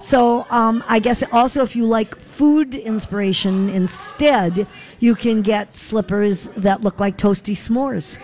So 0.00 0.46
um, 0.48 0.82
I 0.88 1.00
guess 1.00 1.22
also 1.32 1.62
if 1.62 1.76
you 1.76 1.84
like 1.84 2.18
food 2.18 2.74
inspiration 2.74 3.68
instead, 3.68 4.66
you 4.98 5.14
can 5.14 5.42
get 5.42 5.76
slippers 5.76 6.48
that 6.56 6.80
look 6.80 6.98
like 6.98 7.18
toasty 7.18 7.54
s'mores. 7.54 8.18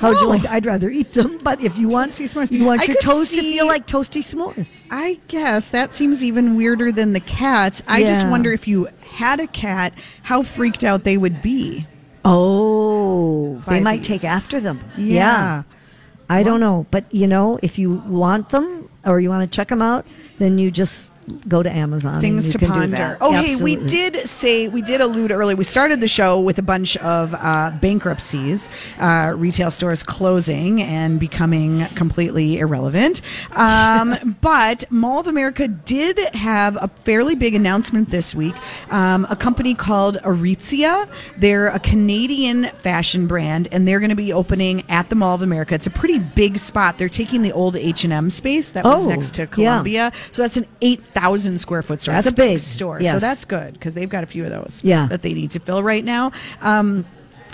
How 0.00 0.10
would 0.10 0.20
you 0.20 0.28
like? 0.28 0.46
I'd 0.46 0.64
rather 0.66 0.88
eat 0.90 1.12
them, 1.12 1.38
but 1.42 1.60
if 1.60 1.76
you 1.76 1.88
want, 1.88 2.12
Toasty 2.12 2.24
s'mores. 2.32 2.52
you 2.52 2.64
want 2.64 2.80
I 2.82 2.84
your 2.84 2.96
could 2.96 3.02
toast 3.04 3.30
to 3.30 3.40
see- 3.40 3.52
feel 3.54 3.66
like 3.66 3.86
toasty 3.86 4.20
s'mores. 4.22 4.84
I 4.90 5.18
guess 5.28 5.70
that 5.70 5.94
seems 5.94 6.22
even 6.22 6.56
weirder 6.56 6.92
than 6.92 7.12
the 7.14 7.20
cats. 7.20 7.82
I 7.88 8.02
just 8.02 8.22
Yeah. 8.22 8.30
wonder 8.30 8.52
if 8.52 8.68
you 8.68 8.88
had 9.18 9.40
a 9.40 9.46
cat, 9.48 9.92
how 10.22 10.42
freaked 10.42 10.84
out 10.84 11.02
they 11.04 11.16
would 11.16 11.42
be. 11.42 11.86
Oh, 12.24 13.54
by 13.66 13.74
they 13.74 13.80
might 13.80 13.98
these. 13.98 14.06
take 14.06 14.24
after 14.24 14.60
them. 14.60 14.80
Yeah. 14.96 15.62
I 16.30 16.42
don't 16.42 16.60
know, 16.60 16.86
but 16.90 17.04
you 17.12 17.26
know, 17.26 17.58
if 17.62 17.78
you 17.78 18.02
want 18.06 18.50
them 18.50 18.88
or 19.04 19.18
you 19.18 19.30
want 19.30 19.50
to 19.50 19.56
check 19.56 19.68
them 19.68 19.80
out, 19.82 20.04
then 20.38 20.58
you 20.58 20.70
just 20.70 21.10
go 21.48 21.62
to 21.62 21.70
Amazon. 21.70 22.20
things 22.20 22.50
to 22.50 22.58
ponder. 22.58 23.16
Oh, 23.20 23.32
hey, 23.32 23.56
we 23.56 23.76
did 23.76 24.28
say 24.28 24.68
we 24.68 24.82
did 24.82 25.00
allude 25.00 25.30
earlier. 25.30 25.56
We 25.56 25.64
started 25.64 26.00
the 26.00 26.08
show 26.08 26.40
with 26.40 26.58
a 26.58 26.62
bunch 26.62 26.96
of 26.98 27.34
uh, 27.34 27.72
bankruptcies, 27.80 28.70
uh, 28.98 29.32
retail 29.36 29.70
stores 29.70 30.02
closing 30.02 30.82
and 30.82 31.20
becoming 31.20 31.84
completely 31.94 32.58
irrelevant. 32.58 33.22
Um, 33.52 34.36
but 34.40 34.84
Mall 34.90 35.20
of 35.20 35.26
America 35.26 35.68
did 35.68 36.18
have 36.34 36.76
a 36.80 36.88
fairly 37.04 37.34
big 37.34 37.54
announcement 37.54 38.10
this 38.10 38.34
week. 38.34 38.54
Um, 38.90 39.26
a 39.30 39.36
company 39.36 39.74
called 39.74 40.16
Aritzia. 40.18 41.08
They're 41.36 41.68
a 41.68 41.78
Canadian 41.80 42.70
fashion 42.78 43.26
brand, 43.26 43.68
and 43.72 43.86
they're 43.86 44.00
going 44.00 44.10
to 44.10 44.16
be 44.16 44.32
opening 44.32 44.84
at 44.88 45.08
the 45.10 45.14
Mall 45.16 45.34
of 45.34 45.42
America. 45.42 45.74
It's 45.74 45.86
a 45.86 45.90
pretty 45.90 46.18
big 46.18 46.58
spot. 46.58 46.98
They're 46.98 47.08
taking 47.08 47.42
the 47.42 47.52
old 47.52 47.76
H 47.76 48.04
and 48.04 48.12
M 48.12 48.30
space 48.30 48.70
that 48.72 48.84
was 48.84 49.06
Oh, 49.06 49.08
next 49.08 49.34
to 49.34 49.42
yeah. 49.42 49.46
Columbia. 49.46 50.12
So 50.32 50.42
that's 50.42 50.56
an 50.56 50.66
8,000 51.18 51.58
square 51.58 51.82
foot 51.82 52.00
store. 52.00 52.14
That's 52.14 52.26
it's 52.26 52.32
a 52.32 52.36
big 52.36 52.50
big. 52.54 52.58
store. 52.60 53.00
Yes. 53.00 53.14
So 53.14 53.18
that's 53.18 53.44
good 53.44 53.74
because 53.74 53.94
they've 53.94 54.08
got 54.08 54.24
a 54.24 54.26
few 54.26 54.44
of 54.44 54.50
those 54.50 54.80
Yeah. 54.84 55.06
that 55.08 55.22
they 55.22 55.34
need 55.34 55.50
to 55.52 55.60
fill 55.60 55.82
right 55.82 56.04
now. 56.04 56.32
Um, 56.60 57.04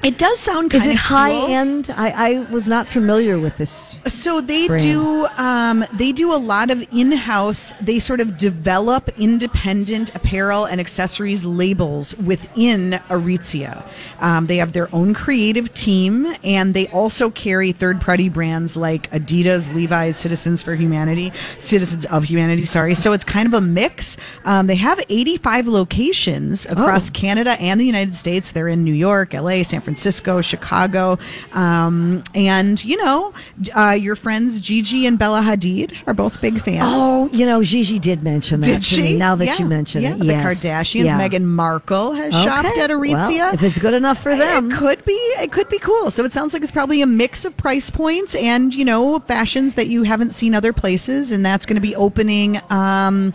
it 0.04 0.18
does 0.18 0.38
sound 0.38 0.70
kind 0.70 0.82
Is 0.84 0.88
it 0.90 0.94
of 0.94 0.98
high 1.00 1.30
cool. 1.32 1.46
end? 1.48 1.90
I, 1.96 2.10
I 2.10 2.40
was 2.52 2.68
not 2.68 2.86
familiar 2.88 3.38
with 3.38 3.56
this. 3.56 3.94
So 4.06 4.40
they 4.40 4.66
brand. 4.68 4.82
do 4.82 5.26
um, 5.38 5.84
they 5.94 6.12
do 6.12 6.32
a 6.32 6.36
lot 6.36 6.70
of 6.70 6.82
in-house. 6.92 7.72
They 7.80 7.98
sort 7.98 8.20
of 8.20 8.36
develop 8.36 9.08
independent 9.18 10.14
apparel 10.14 10.66
and 10.66 10.80
accessories 10.80 11.44
labels 11.44 12.16
within 12.18 13.00
Aritzia. 13.08 13.82
Um, 14.20 14.46
they 14.46 14.56
have 14.58 14.72
their 14.72 14.94
own 14.94 15.14
creative 15.14 15.72
team, 15.74 16.34
and 16.44 16.74
they 16.74 16.86
also 16.88 17.30
carry 17.30 17.72
third-party 17.72 18.28
brands 18.28 18.76
like 18.76 19.10
Adidas, 19.10 19.72
Levi's, 19.74 20.16
Citizens 20.16 20.62
for 20.62 20.74
Humanity, 20.74 21.32
Citizens 21.58 22.04
of 22.06 22.24
Humanity. 22.24 22.64
Sorry. 22.64 22.94
So 22.94 23.12
it's 23.12 23.24
kind 23.24 23.46
of 23.46 23.54
a 23.54 23.60
mix. 23.60 24.16
Um, 24.44 24.66
they 24.66 24.76
have 24.76 25.00
85 25.08 25.66
locations 25.68 26.66
across 26.66 27.08
Oh. 27.08 27.12
Canada 27.12 27.52
and 27.60 27.80
the 27.80 27.84
United 27.84 28.14
States. 28.14 28.52
They're 28.52 28.68
in 28.68 28.84
New 28.84 28.92
York, 28.92 29.32
LA, 29.34 29.62
San 29.62 29.80
Francisco, 29.80 29.93
Chicago, 30.42 31.18
um, 31.52 32.22
and 32.34 32.82
you 32.84 32.96
know, 32.96 33.32
uh, 33.74 33.90
your 33.90 34.16
friends 34.16 34.60
Gigi 34.60 35.06
and 35.06 35.18
Bella 35.18 35.40
Hadid 35.42 35.94
are 36.06 36.14
both 36.14 36.40
big 36.40 36.60
fans. 36.62 36.82
Oh, 36.84 37.28
you 37.32 37.46
know, 37.46 37.62
Gigi 37.62 37.98
did 37.98 38.22
mention 38.22 38.60
that 38.60 38.66
Did 38.66 38.76
to 38.76 38.82
she? 38.82 39.02
me. 39.02 39.16
Now 39.16 39.34
that 39.36 39.46
Yeah. 39.46 39.58
you 39.58 39.66
mention 39.66 40.02
yeah, 40.02 40.14
it, 40.14 40.18
the. 40.18 40.24
Kardashians. 40.34 41.04
Yeah. 41.04 41.18
Meghan 41.18 41.44
Markle 41.44 42.12
has 42.12 42.32
shopped 42.34 42.76
at 42.78 42.90
Aritzia. 42.90 43.38
Well, 43.38 43.54
if 43.54 43.62
it's 43.62 43.78
good 43.78 43.94
enough 43.94 44.22
for 44.22 44.36
them, 44.36 44.70
It 44.70 44.76
could 44.76 45.04
be. 45.04 45.12
It 45.12 45.52
could 45.52 45.68
be 45.68 45.78
cool. 45.78 46.10
So 46.10 46.24
it 46.24 46.32
sounds 46.32 46.52
like 46.52 46.62
it's 46.62 46.72
probably 46.72 47.00
a 47.02 47.06
mix 47.06 47.44
of 47.44 47.56
price 47.56 47.90
points 47.90 48.34
and 48.34 48.74
you 48.74 48.84
know 48.84 49.18
fashions 49.20 49.74
that 49.74 49.86
you 49.86 50.02
haven't 50.02 50.32
seen 50.34 50.54
other 50.54 50.72
places, 50.72 51.32
and 51.32 51.44
that's 51.44 51.66
going 51.66 51.76
to 51.76 51.80
be 51.80 51.94
opening. 51.96 52.60
Um, 52.70 53.32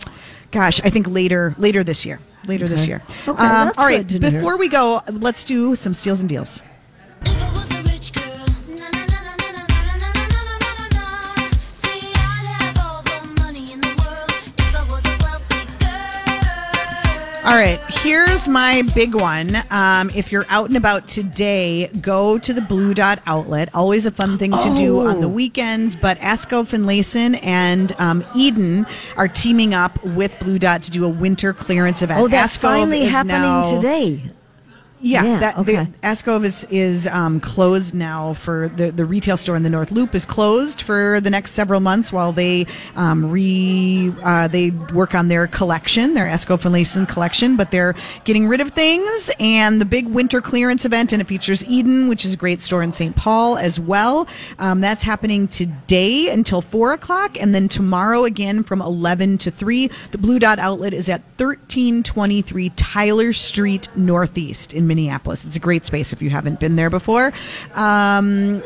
gosh, 0.50 0.80
I 0.82 0.90
think 0.90 1.06
later 1.08 1.54
later 1.58 1.84
this 1.84 2.04
year. 2.04 2.20
Later 2.46 2.66
this 2.66 2.88
year. 2.88 3.02
Okay, 3.28 3.42
um, 3.42 3.70
all 3.76 3.84
right. 3.84 4.08
to 4.08 4.18
hear. 4.18 4.30
Before 4.30 4.56
we 4.56 4.68
go, 4.68 5.02
let's 5.12 5.44
do 5.44 5.76
some 5.76 5.92
steals 5.92 6.20
and 6.20 6.28
deals. 6.28 6.62
All 17.50 17.56
right, 17.56 17.80
here's 18.04 18.46
my 18.48 18.82
big 18.94 19.12
one. 19.12 19.50
Um, 19.70 20.08
if 20.14 20.30
you're 20.30 20.46
out 20.50 20.68
and 20.68 20.76
about 20.76 21.08
today, 21.08 21.88
go 22.00 22.38
to 22.38 22.52
the 22.52 22.60
Blue 22.60 22.94
Dot 22.94 23.20
outlet. 23.26 23.74
Always 23.74 24.06
a 24.06 24.12
fun 24.12 24.38
thing 24.38 24.52
to 24.52 24.74
do 24.76 25.00
on 25.00 25.20
the 25.20 25.26
Oh. 25.26 25.30
weekends. 25.30 25.96
But 25.96 26.16
Askov 26.18 26.68
Finlayson 26.68 27.34
and 27.42 27.92
um, 27.98 28.24
Eden 28.36 28.86
are 29.16 29.26
teaming 29.26 29.74
up 29.74 30.00
with 30.04 30.38
Blue 30.38 30.60
Dot 30.60 30.82
to 30.84 30.92
do 30.92 31.04
a 31.04 31.08
winter 31.08 31.52
clearance 31.52 32.02
event. 32.02 32.20
oh, 32.20 32.28
that's 32.28 32.56
finally 32.56 33.06
happening 33.06 33.40
now- 33.42 33.74
today. 33.74 34.22
Yeah, 35.02 35.24
Yeah, 35.24 35.38
that, 35.40 35.58
okay. 35.58 35.84
the, 35.84 35.90
Askov 36.02 36.44
is 36.44 36.66
is 36.70 37.06
um, 37.06 37.40
closed 37.40 37.94
now 37.94 38.34
for 38.34 38.68
the 38.68 38.90
the 38.90 39.04
retail 39.04 39.36
store 39.36 39.56
in 39.56 39.62
the 39.62 39.70
North 39.70 39.90
Loop 39.90 40.14
is 40.14 40.26
closed 40.26 40.82
for 40.82 41.20
the 41.20 41.30
next 41.30 41.52
several 41.52 41.80
months 41.80 42.12
while 42.12 42.32
they 42.32 42.66
um, 42.96 43.30
re 43.30 44.12
uh, 44.22 44.48
they 44.48 44.70
work 44.70 45.14
on 45.14 45.28
their 45.28 45.46
collection, 45.46 46.14
their 46.14 46.26
Askov 46.26 46.60
Finlayson 46.60 47.06
collection. 47.06 47.56
But 47.56 47.70
they're 47.70 47.94
getting 48.24 48.46
rid 48.46 48.60
of 48.60 48.70
things 48.70 49.30
and 49.40 49.80
the 49.80 49.86
big 49.86 50.06
winter 50.06 50.40
clearance 50.40 50.84
event, 50.84 51.12
and 51.12 51.22
it 51.22 51.26
features 51.26 51.64
Eden, 51.66 52.08
which 52.08 52.24
is 52.24 52.34
a 52.34 52.36
great 52.36 52.60
store 52.60 52.82
in 52.82 52.92
St. 52.92 53.16
Paul 53.16 53.56
as 53.56 53.80
well. 53.80 54.28
Um, 54.58 54.80
that's 54.80 55.02
happening 55.02 55.48
today 55.48 56.28
until 56.28 56.60
four 56.60 56.92
o'clock, 56.92 57.40
and 57.40 57.54
then 57.54 57.68
tomorrow 57.68 58.24
again 58.24 58.62
from 58.64 58.82
eleven 58.82 59.38
to 59.38 59.50
three. 59.50 59.88
The 60.10 60.18
Blue 60.18 60.38
Dot 60.38 60.58
outlet 60.58 60.92
is 60.92 61.08
at 61.08 61.22
thirteen 61.38 62.02
twenty 62.02 62.42
three 62.42 62.68
Tyler 62.70 63.32
Street 63.32 63.88
Northeast 63.96 64.74
in 64.74 64.89
Minneapolis. 64.90 65.44
It's 65.44 65.56
a 65.56 65.60
great 65.60 65.86
space 65.86 66.12
if 66.12 66.20
you 66.20 66.30
haven't 66.30 66.58
been 66.58 66.74
there 66.74 66.90
before. 66.90 67.32
Um, 67.74 68.62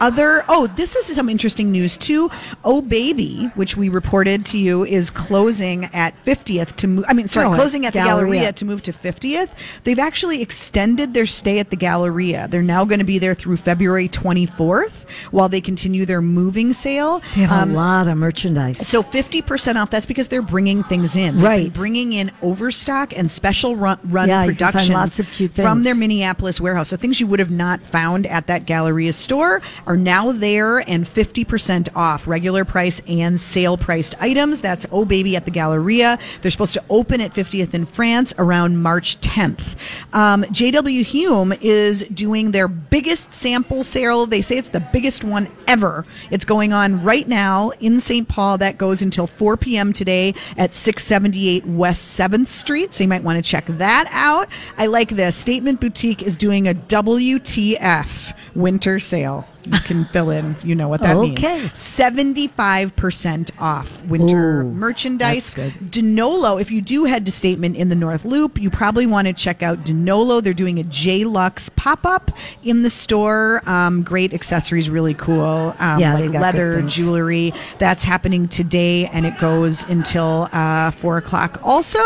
other 0.00 0.44
oh 0.48 0.66
this 0.76 0.94
is 0.96 1.14
some 1.14 1.28
interesting 1.28 1.70
news 1.72 1.96
too 1.96 2.30
oh 2.64 2.80
baby 2.82 3.50
which 3.54 3.76
we 3.76 3.88
reported 3.88 4.44
to 4.46 4.58
you 4.58 4.84
is 4.84 5.10
closing 5.10 5.84
at 5.94 6.14
50th 6.24 6.76
to 6.76 6.86
move 6.88 7.04
i 7.08 7.12
mean 7.12 7.28
sorry 7.28 7.46
Oh, 7.46 7.52
closing 7.54 7.86
at 7.86 7.92
the 7.92 8.00
galleria 8.00 8.32
Galleria. 8.32 8.52
to 8.52 8.64
move 8.64 8.82
to 8.82 8.92
50th 8.92 9.50
they've 9.84 9.98
actually 9.98 10.42
extended 10.42 11.14
their 11.14 11.26
stay 11.26 11.58
at 11.58 11.70
the 11.70 11.76
galleria 11.76 12.48
they're 12.48 12.62
now 12.62 12.84
going 12.84 12.98
to 12.98 13.04
be 13.04 13.18
there 13.18 13.34
through 13.34 13.56
february 13.56 14.08
24th 14.08 15.08
while 15.30 15.48
they 15.48 15.60
continue 15.60 16.04
their 16.04 16.22
moving 16.22 16.72
sale 16.72 17.20
They 17.34 17.42
have 17.42 17.52
Um, 17.52 17.70
a 17.70 17.74
lot 17.74 18.08
of 18.08 18.16
merchandise. 18.18 18.86
so 18.86 19.02
50% 19.02 19.76
off, 19.80 19.90
that's 19.90 20.06
because 20.06 20.28
they're 20.28 20.42
bringing 20.42 20.82
things 20.82 21.16
in. 21.16 21.36
They've 21.36 21.44
Right. 21.44 21.72
bringing 21.72 22.12
in 22.12 22.30
overstock 22.42 23.16
and 23.16 23.30
special 23.30 23.76
run, 23.76 23.98
run 24.04 24.28
Yeah, 24.28 24.44
productions 24.46 24.90
lots 24.90 25.18
of 25.20 25.28
cute 25.30 25.52
things. 25.52 25.64
from 25.66 25.82
their 25.82 25.94
Minneapolis 25.94 26.60
warehouse. 26.60 26.88
So 26.88 26.96
things 26.96 27.20
you 27.20 27.26
would 27.26 27.38
have 27.38 27.50
not 27.50 27.80
found 27.86 28.26
at 28.26 28.46
that 28.48 28.66
Galleria 28.66 29.12
store 29.12 29.62
are 29.86 29.96
now 29.96 30.32
there 30.32 30.78
and 30.78 31.04
50% 31.04 31.88
off 31.94 32.26
regular 32.26 32.64
price 32.64 33.00
and 33.06 33.40
sale 33.40 33.76
priced 33.76 34.20
items. 34.20 34.60
That's 34.60 34.86
Oh 34.90 35.04
Baby 35.04 35.36
at 35.36 35.44
the 35.44 35.50
Galleria. 35.50 36.18
They're 36.42 36.50
supposed 36.50 36.74
to 36.74 36.84
open 36.90 37.20
at 37.20 37.32
50th 37.32 37.74
in 37.74 37.86
France 37.86 38.34
around 38.38 38.82
March 38.82 39.20
10th. 39.20 39.76
Um, 40.12 40.42
JW 40.44 41.04
Hulme 41.04 41.58
is 41.60 42.04
doing 42.04 42.50
their 42.50 42.68
biggest 42.68 43.32
sample 43.32 43.84
sale. 43.84 44.26
They 44.26 44.42
say 44.42 44.58
it's 44.58 44.70
the 44.70 44.86
biggest 44.92 45.24
one 45.24 45.48
ever. 45.66 46.04
It's 46.30 46.44
going 46.44 46.72
on 46.72 47.02
right 47.02 47.26
now 47.26 47.70
in 47.80 48.00
St. 48.00 48.28
Paul. 48.28 48.58
That 48.58 48.78
goes 48.78 49.02
until 49.02 49.26
4 49.26 49.56
p.m. 49.56 49.92
today 49.92 50.34
at 50.56 50.72
678 50.72 51.66
West 51.66 52.18
7th 52.18 52.48
Street. 52.48 52.92
So 52.92 53.04
you 53.04 53.08
might 53.08 53.22
want 53.22 53.42
to 53.42 53.48
check 53.48 53.66
that 53.66 54.08
out. 54.10 54.48
I 54.76 54.86
like 54.86 55.10
this. 55.10 55.36
Statement 55.36 55.80
Boutique 55.80 56.22
is 56.22 56.36
doing 56.36 56.68
a 56.68 56.74
WTF 56.74 58.34
winter 58.54 58.98
sale. 58.98 59.46
You 59.66 59.80
can 59.80 60.04
fill 60.06 60.30
in. 60.30 60.56
You 60.64 60.74
know 60.74 60.88
what 60.88 61.02
that 61.02 61.16
Okay. 61.16 61.58
means. 61.62 61.78
Seventy-five 61.78 62.94
percent 62.96 63.50
off 63.58 64.02
winter 64.04 64.62
Ooh, 64.62 64.64
merchandise. 64.70 65.54
that's 65.54 65.74
good. 65.76 65.90
Denolo. 65.90 66.60
If 66.60 66.70
you 66.70 66.80
do 66.80 67.04
head 67.04 67.26
to 67.26 67.32
Statement 67.32 67.76
in 67.76 67.88
the 67.88 67.94
North 67.94 68.24
Loop, 68.24 68.60
you 68.60 68.70
probably 68.70 69.06
want 69.06 69.26
to 69.26 69.32
check 69.32 69.62
out 69.62 69.84
Denolo. 69.84 70.42
They're 70.42 70.52
doing 70.54 70.78
a 70.78 70.84
J 70.84 71.24
Lux 71.24 71.68
pop-up 71.70 72.30
in 72.62 72.82
the 72.82 72.90
store. 72.90 73.62
Um, 73.66 74.02
great 74.02 74.32
accessories, 74.32 74.88
really 74.88 75.14
cool. 75.14 75.74
Um, 75.78 76.00
Yeah, 76.00 76.14
like 76.14 76.30
leather, 76.32 76.82
jewelry. 76.82 77.52
That's 77.78 78.04
happening 78.04 78.48
today, 78.48 79.06
and 79.06 79.26
it 79.26 79.38
goes 79.38 79.82
until 79.88 80.48
uh, 80.52 80.90
four 80.92 81.18
o'clock. 81.18 81.60
Also, 81.62 82.00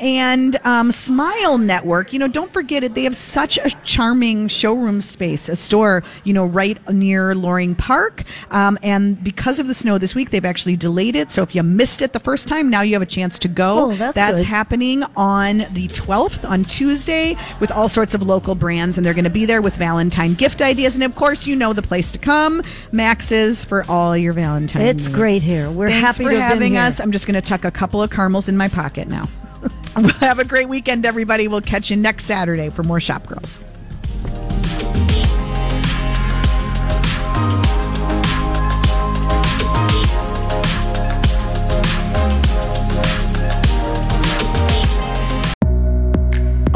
and 0.00 0.56
um, 0.64 0.92
Smile 0.92 1.58
Network. 1.58 2.12
You 2.12 2.18
know, 2.18 2.28
don't 2.28 2.52
forget 2.52 2.82
it. 2.84 2.94
They 2.94 3.04
have 3.04 3.16
such 3.16 3.58
a 3.58 3.70
charming 3.84 4.48
showroom 4.48 5.00
space, 5.02 5.48
a 5.48 5.56
store. 5.56 6.02
You 6.24 6.32
know, 6.32 6.44
right 6.46 6.78
near 6.88 7.34
Loring 7.34 7.74
Park. 7.74 8.24
Um, 8.50 8.78
and 8.82 9.22
because 9.22 9.58
of 9.58 9.66
the 9.66 9.74
snow 9.74 9.98
this 9.98 10.14
week, 10.14 10.30
they've 10.30 10.44
actually 10.44 10.76
delayed 10.76 11.16
it. 11.16 11.30
So 11.30 11.42
if 11.42 11.54
you 11.54 11.62
missed 11.62 12.02
it 12.02 12.12
the 12.12 12.20
first 12.20 12.48
time, 12.48 12.70
now 12.70 12.82
you 12.82 12.94
have 12.94 13.02
a 13.02 13.06
chance 13.06 13.38
to 13.40 13.48
go. 13.48 13.90
Oh, 13.90 13.94
that's 13.94 14.16
good. 14.40 14.46
happening 14.46 15.02
on 15.16 15.58
the 15.72 15.88
12th 15.88 16.48
on 16.48 16.64
Tuesday 16.64 17.36
with 17.60 17.70
all 17.70 17.88
sorts 17.88 18.14
of 18.14 18.22
local 18.22 18.54
brands, 18.54 18.96
and 18.96 19.04
they're 19.04 19.14
going 19.14 19.24
to 19.24 19.30
be 19.30 19.44
there 19.44 19.62
with 19.62 19.76
Valentine 19.76 20.34
gift 20.34 20.62
ideas. 20.62 20.94
And 20.94 21.04
of 21.04 21.14
course, 21.14 21.46
you 21.46 21.56
know 21.56 21.72
the 21.72 21.82
place 21.82 22.12
to 22.12 22.18
come, 22.18 22.62
Max's 22.92 23.64
for 23.64 23.84
all 23.88 24.16
your 24.16 24.32
Valentine. 24.32 24.82
It's 24.82 25.06
needs. 25.06 25.16
great 25.16 25.42
here. 25.42 25.70
We're 25.70 25.88
Thanks 25.88 26.06
happy 26.06 26.24
for 26.24 26.30
to 26.30 26.40
have 26.40 26.58
been 26.58 26.72
having 26.72 26.76
us. 26.76 27.00
I'm 27.00 27.12
just 27.12 27.26
going 27.26 27.34
to 27.34 27.42
tuck 27.42 27.64
a 27.64 27.70
couple 27.70 28.02
of 28.02 28.10
caramels 28.10 28.48
in 28.48 28.56
my 28.56 28.68
pocket 28.68 29.08
now. 29.08 29.26
have 30.20 30.38
a 30.38 30.44
great 30.44 30.68
weekend, 30.68 31.04
everybody. 31.04 31.48
We'll 31.48 31.60
catch 31.60 31.90
you 31.90 31.96
next 31.96 32.24
Saturday 32.24 32.70
for 32.70 32.82
more 32.82 33.00
Shop 33.00 33.26
Girls. 33.26 33.62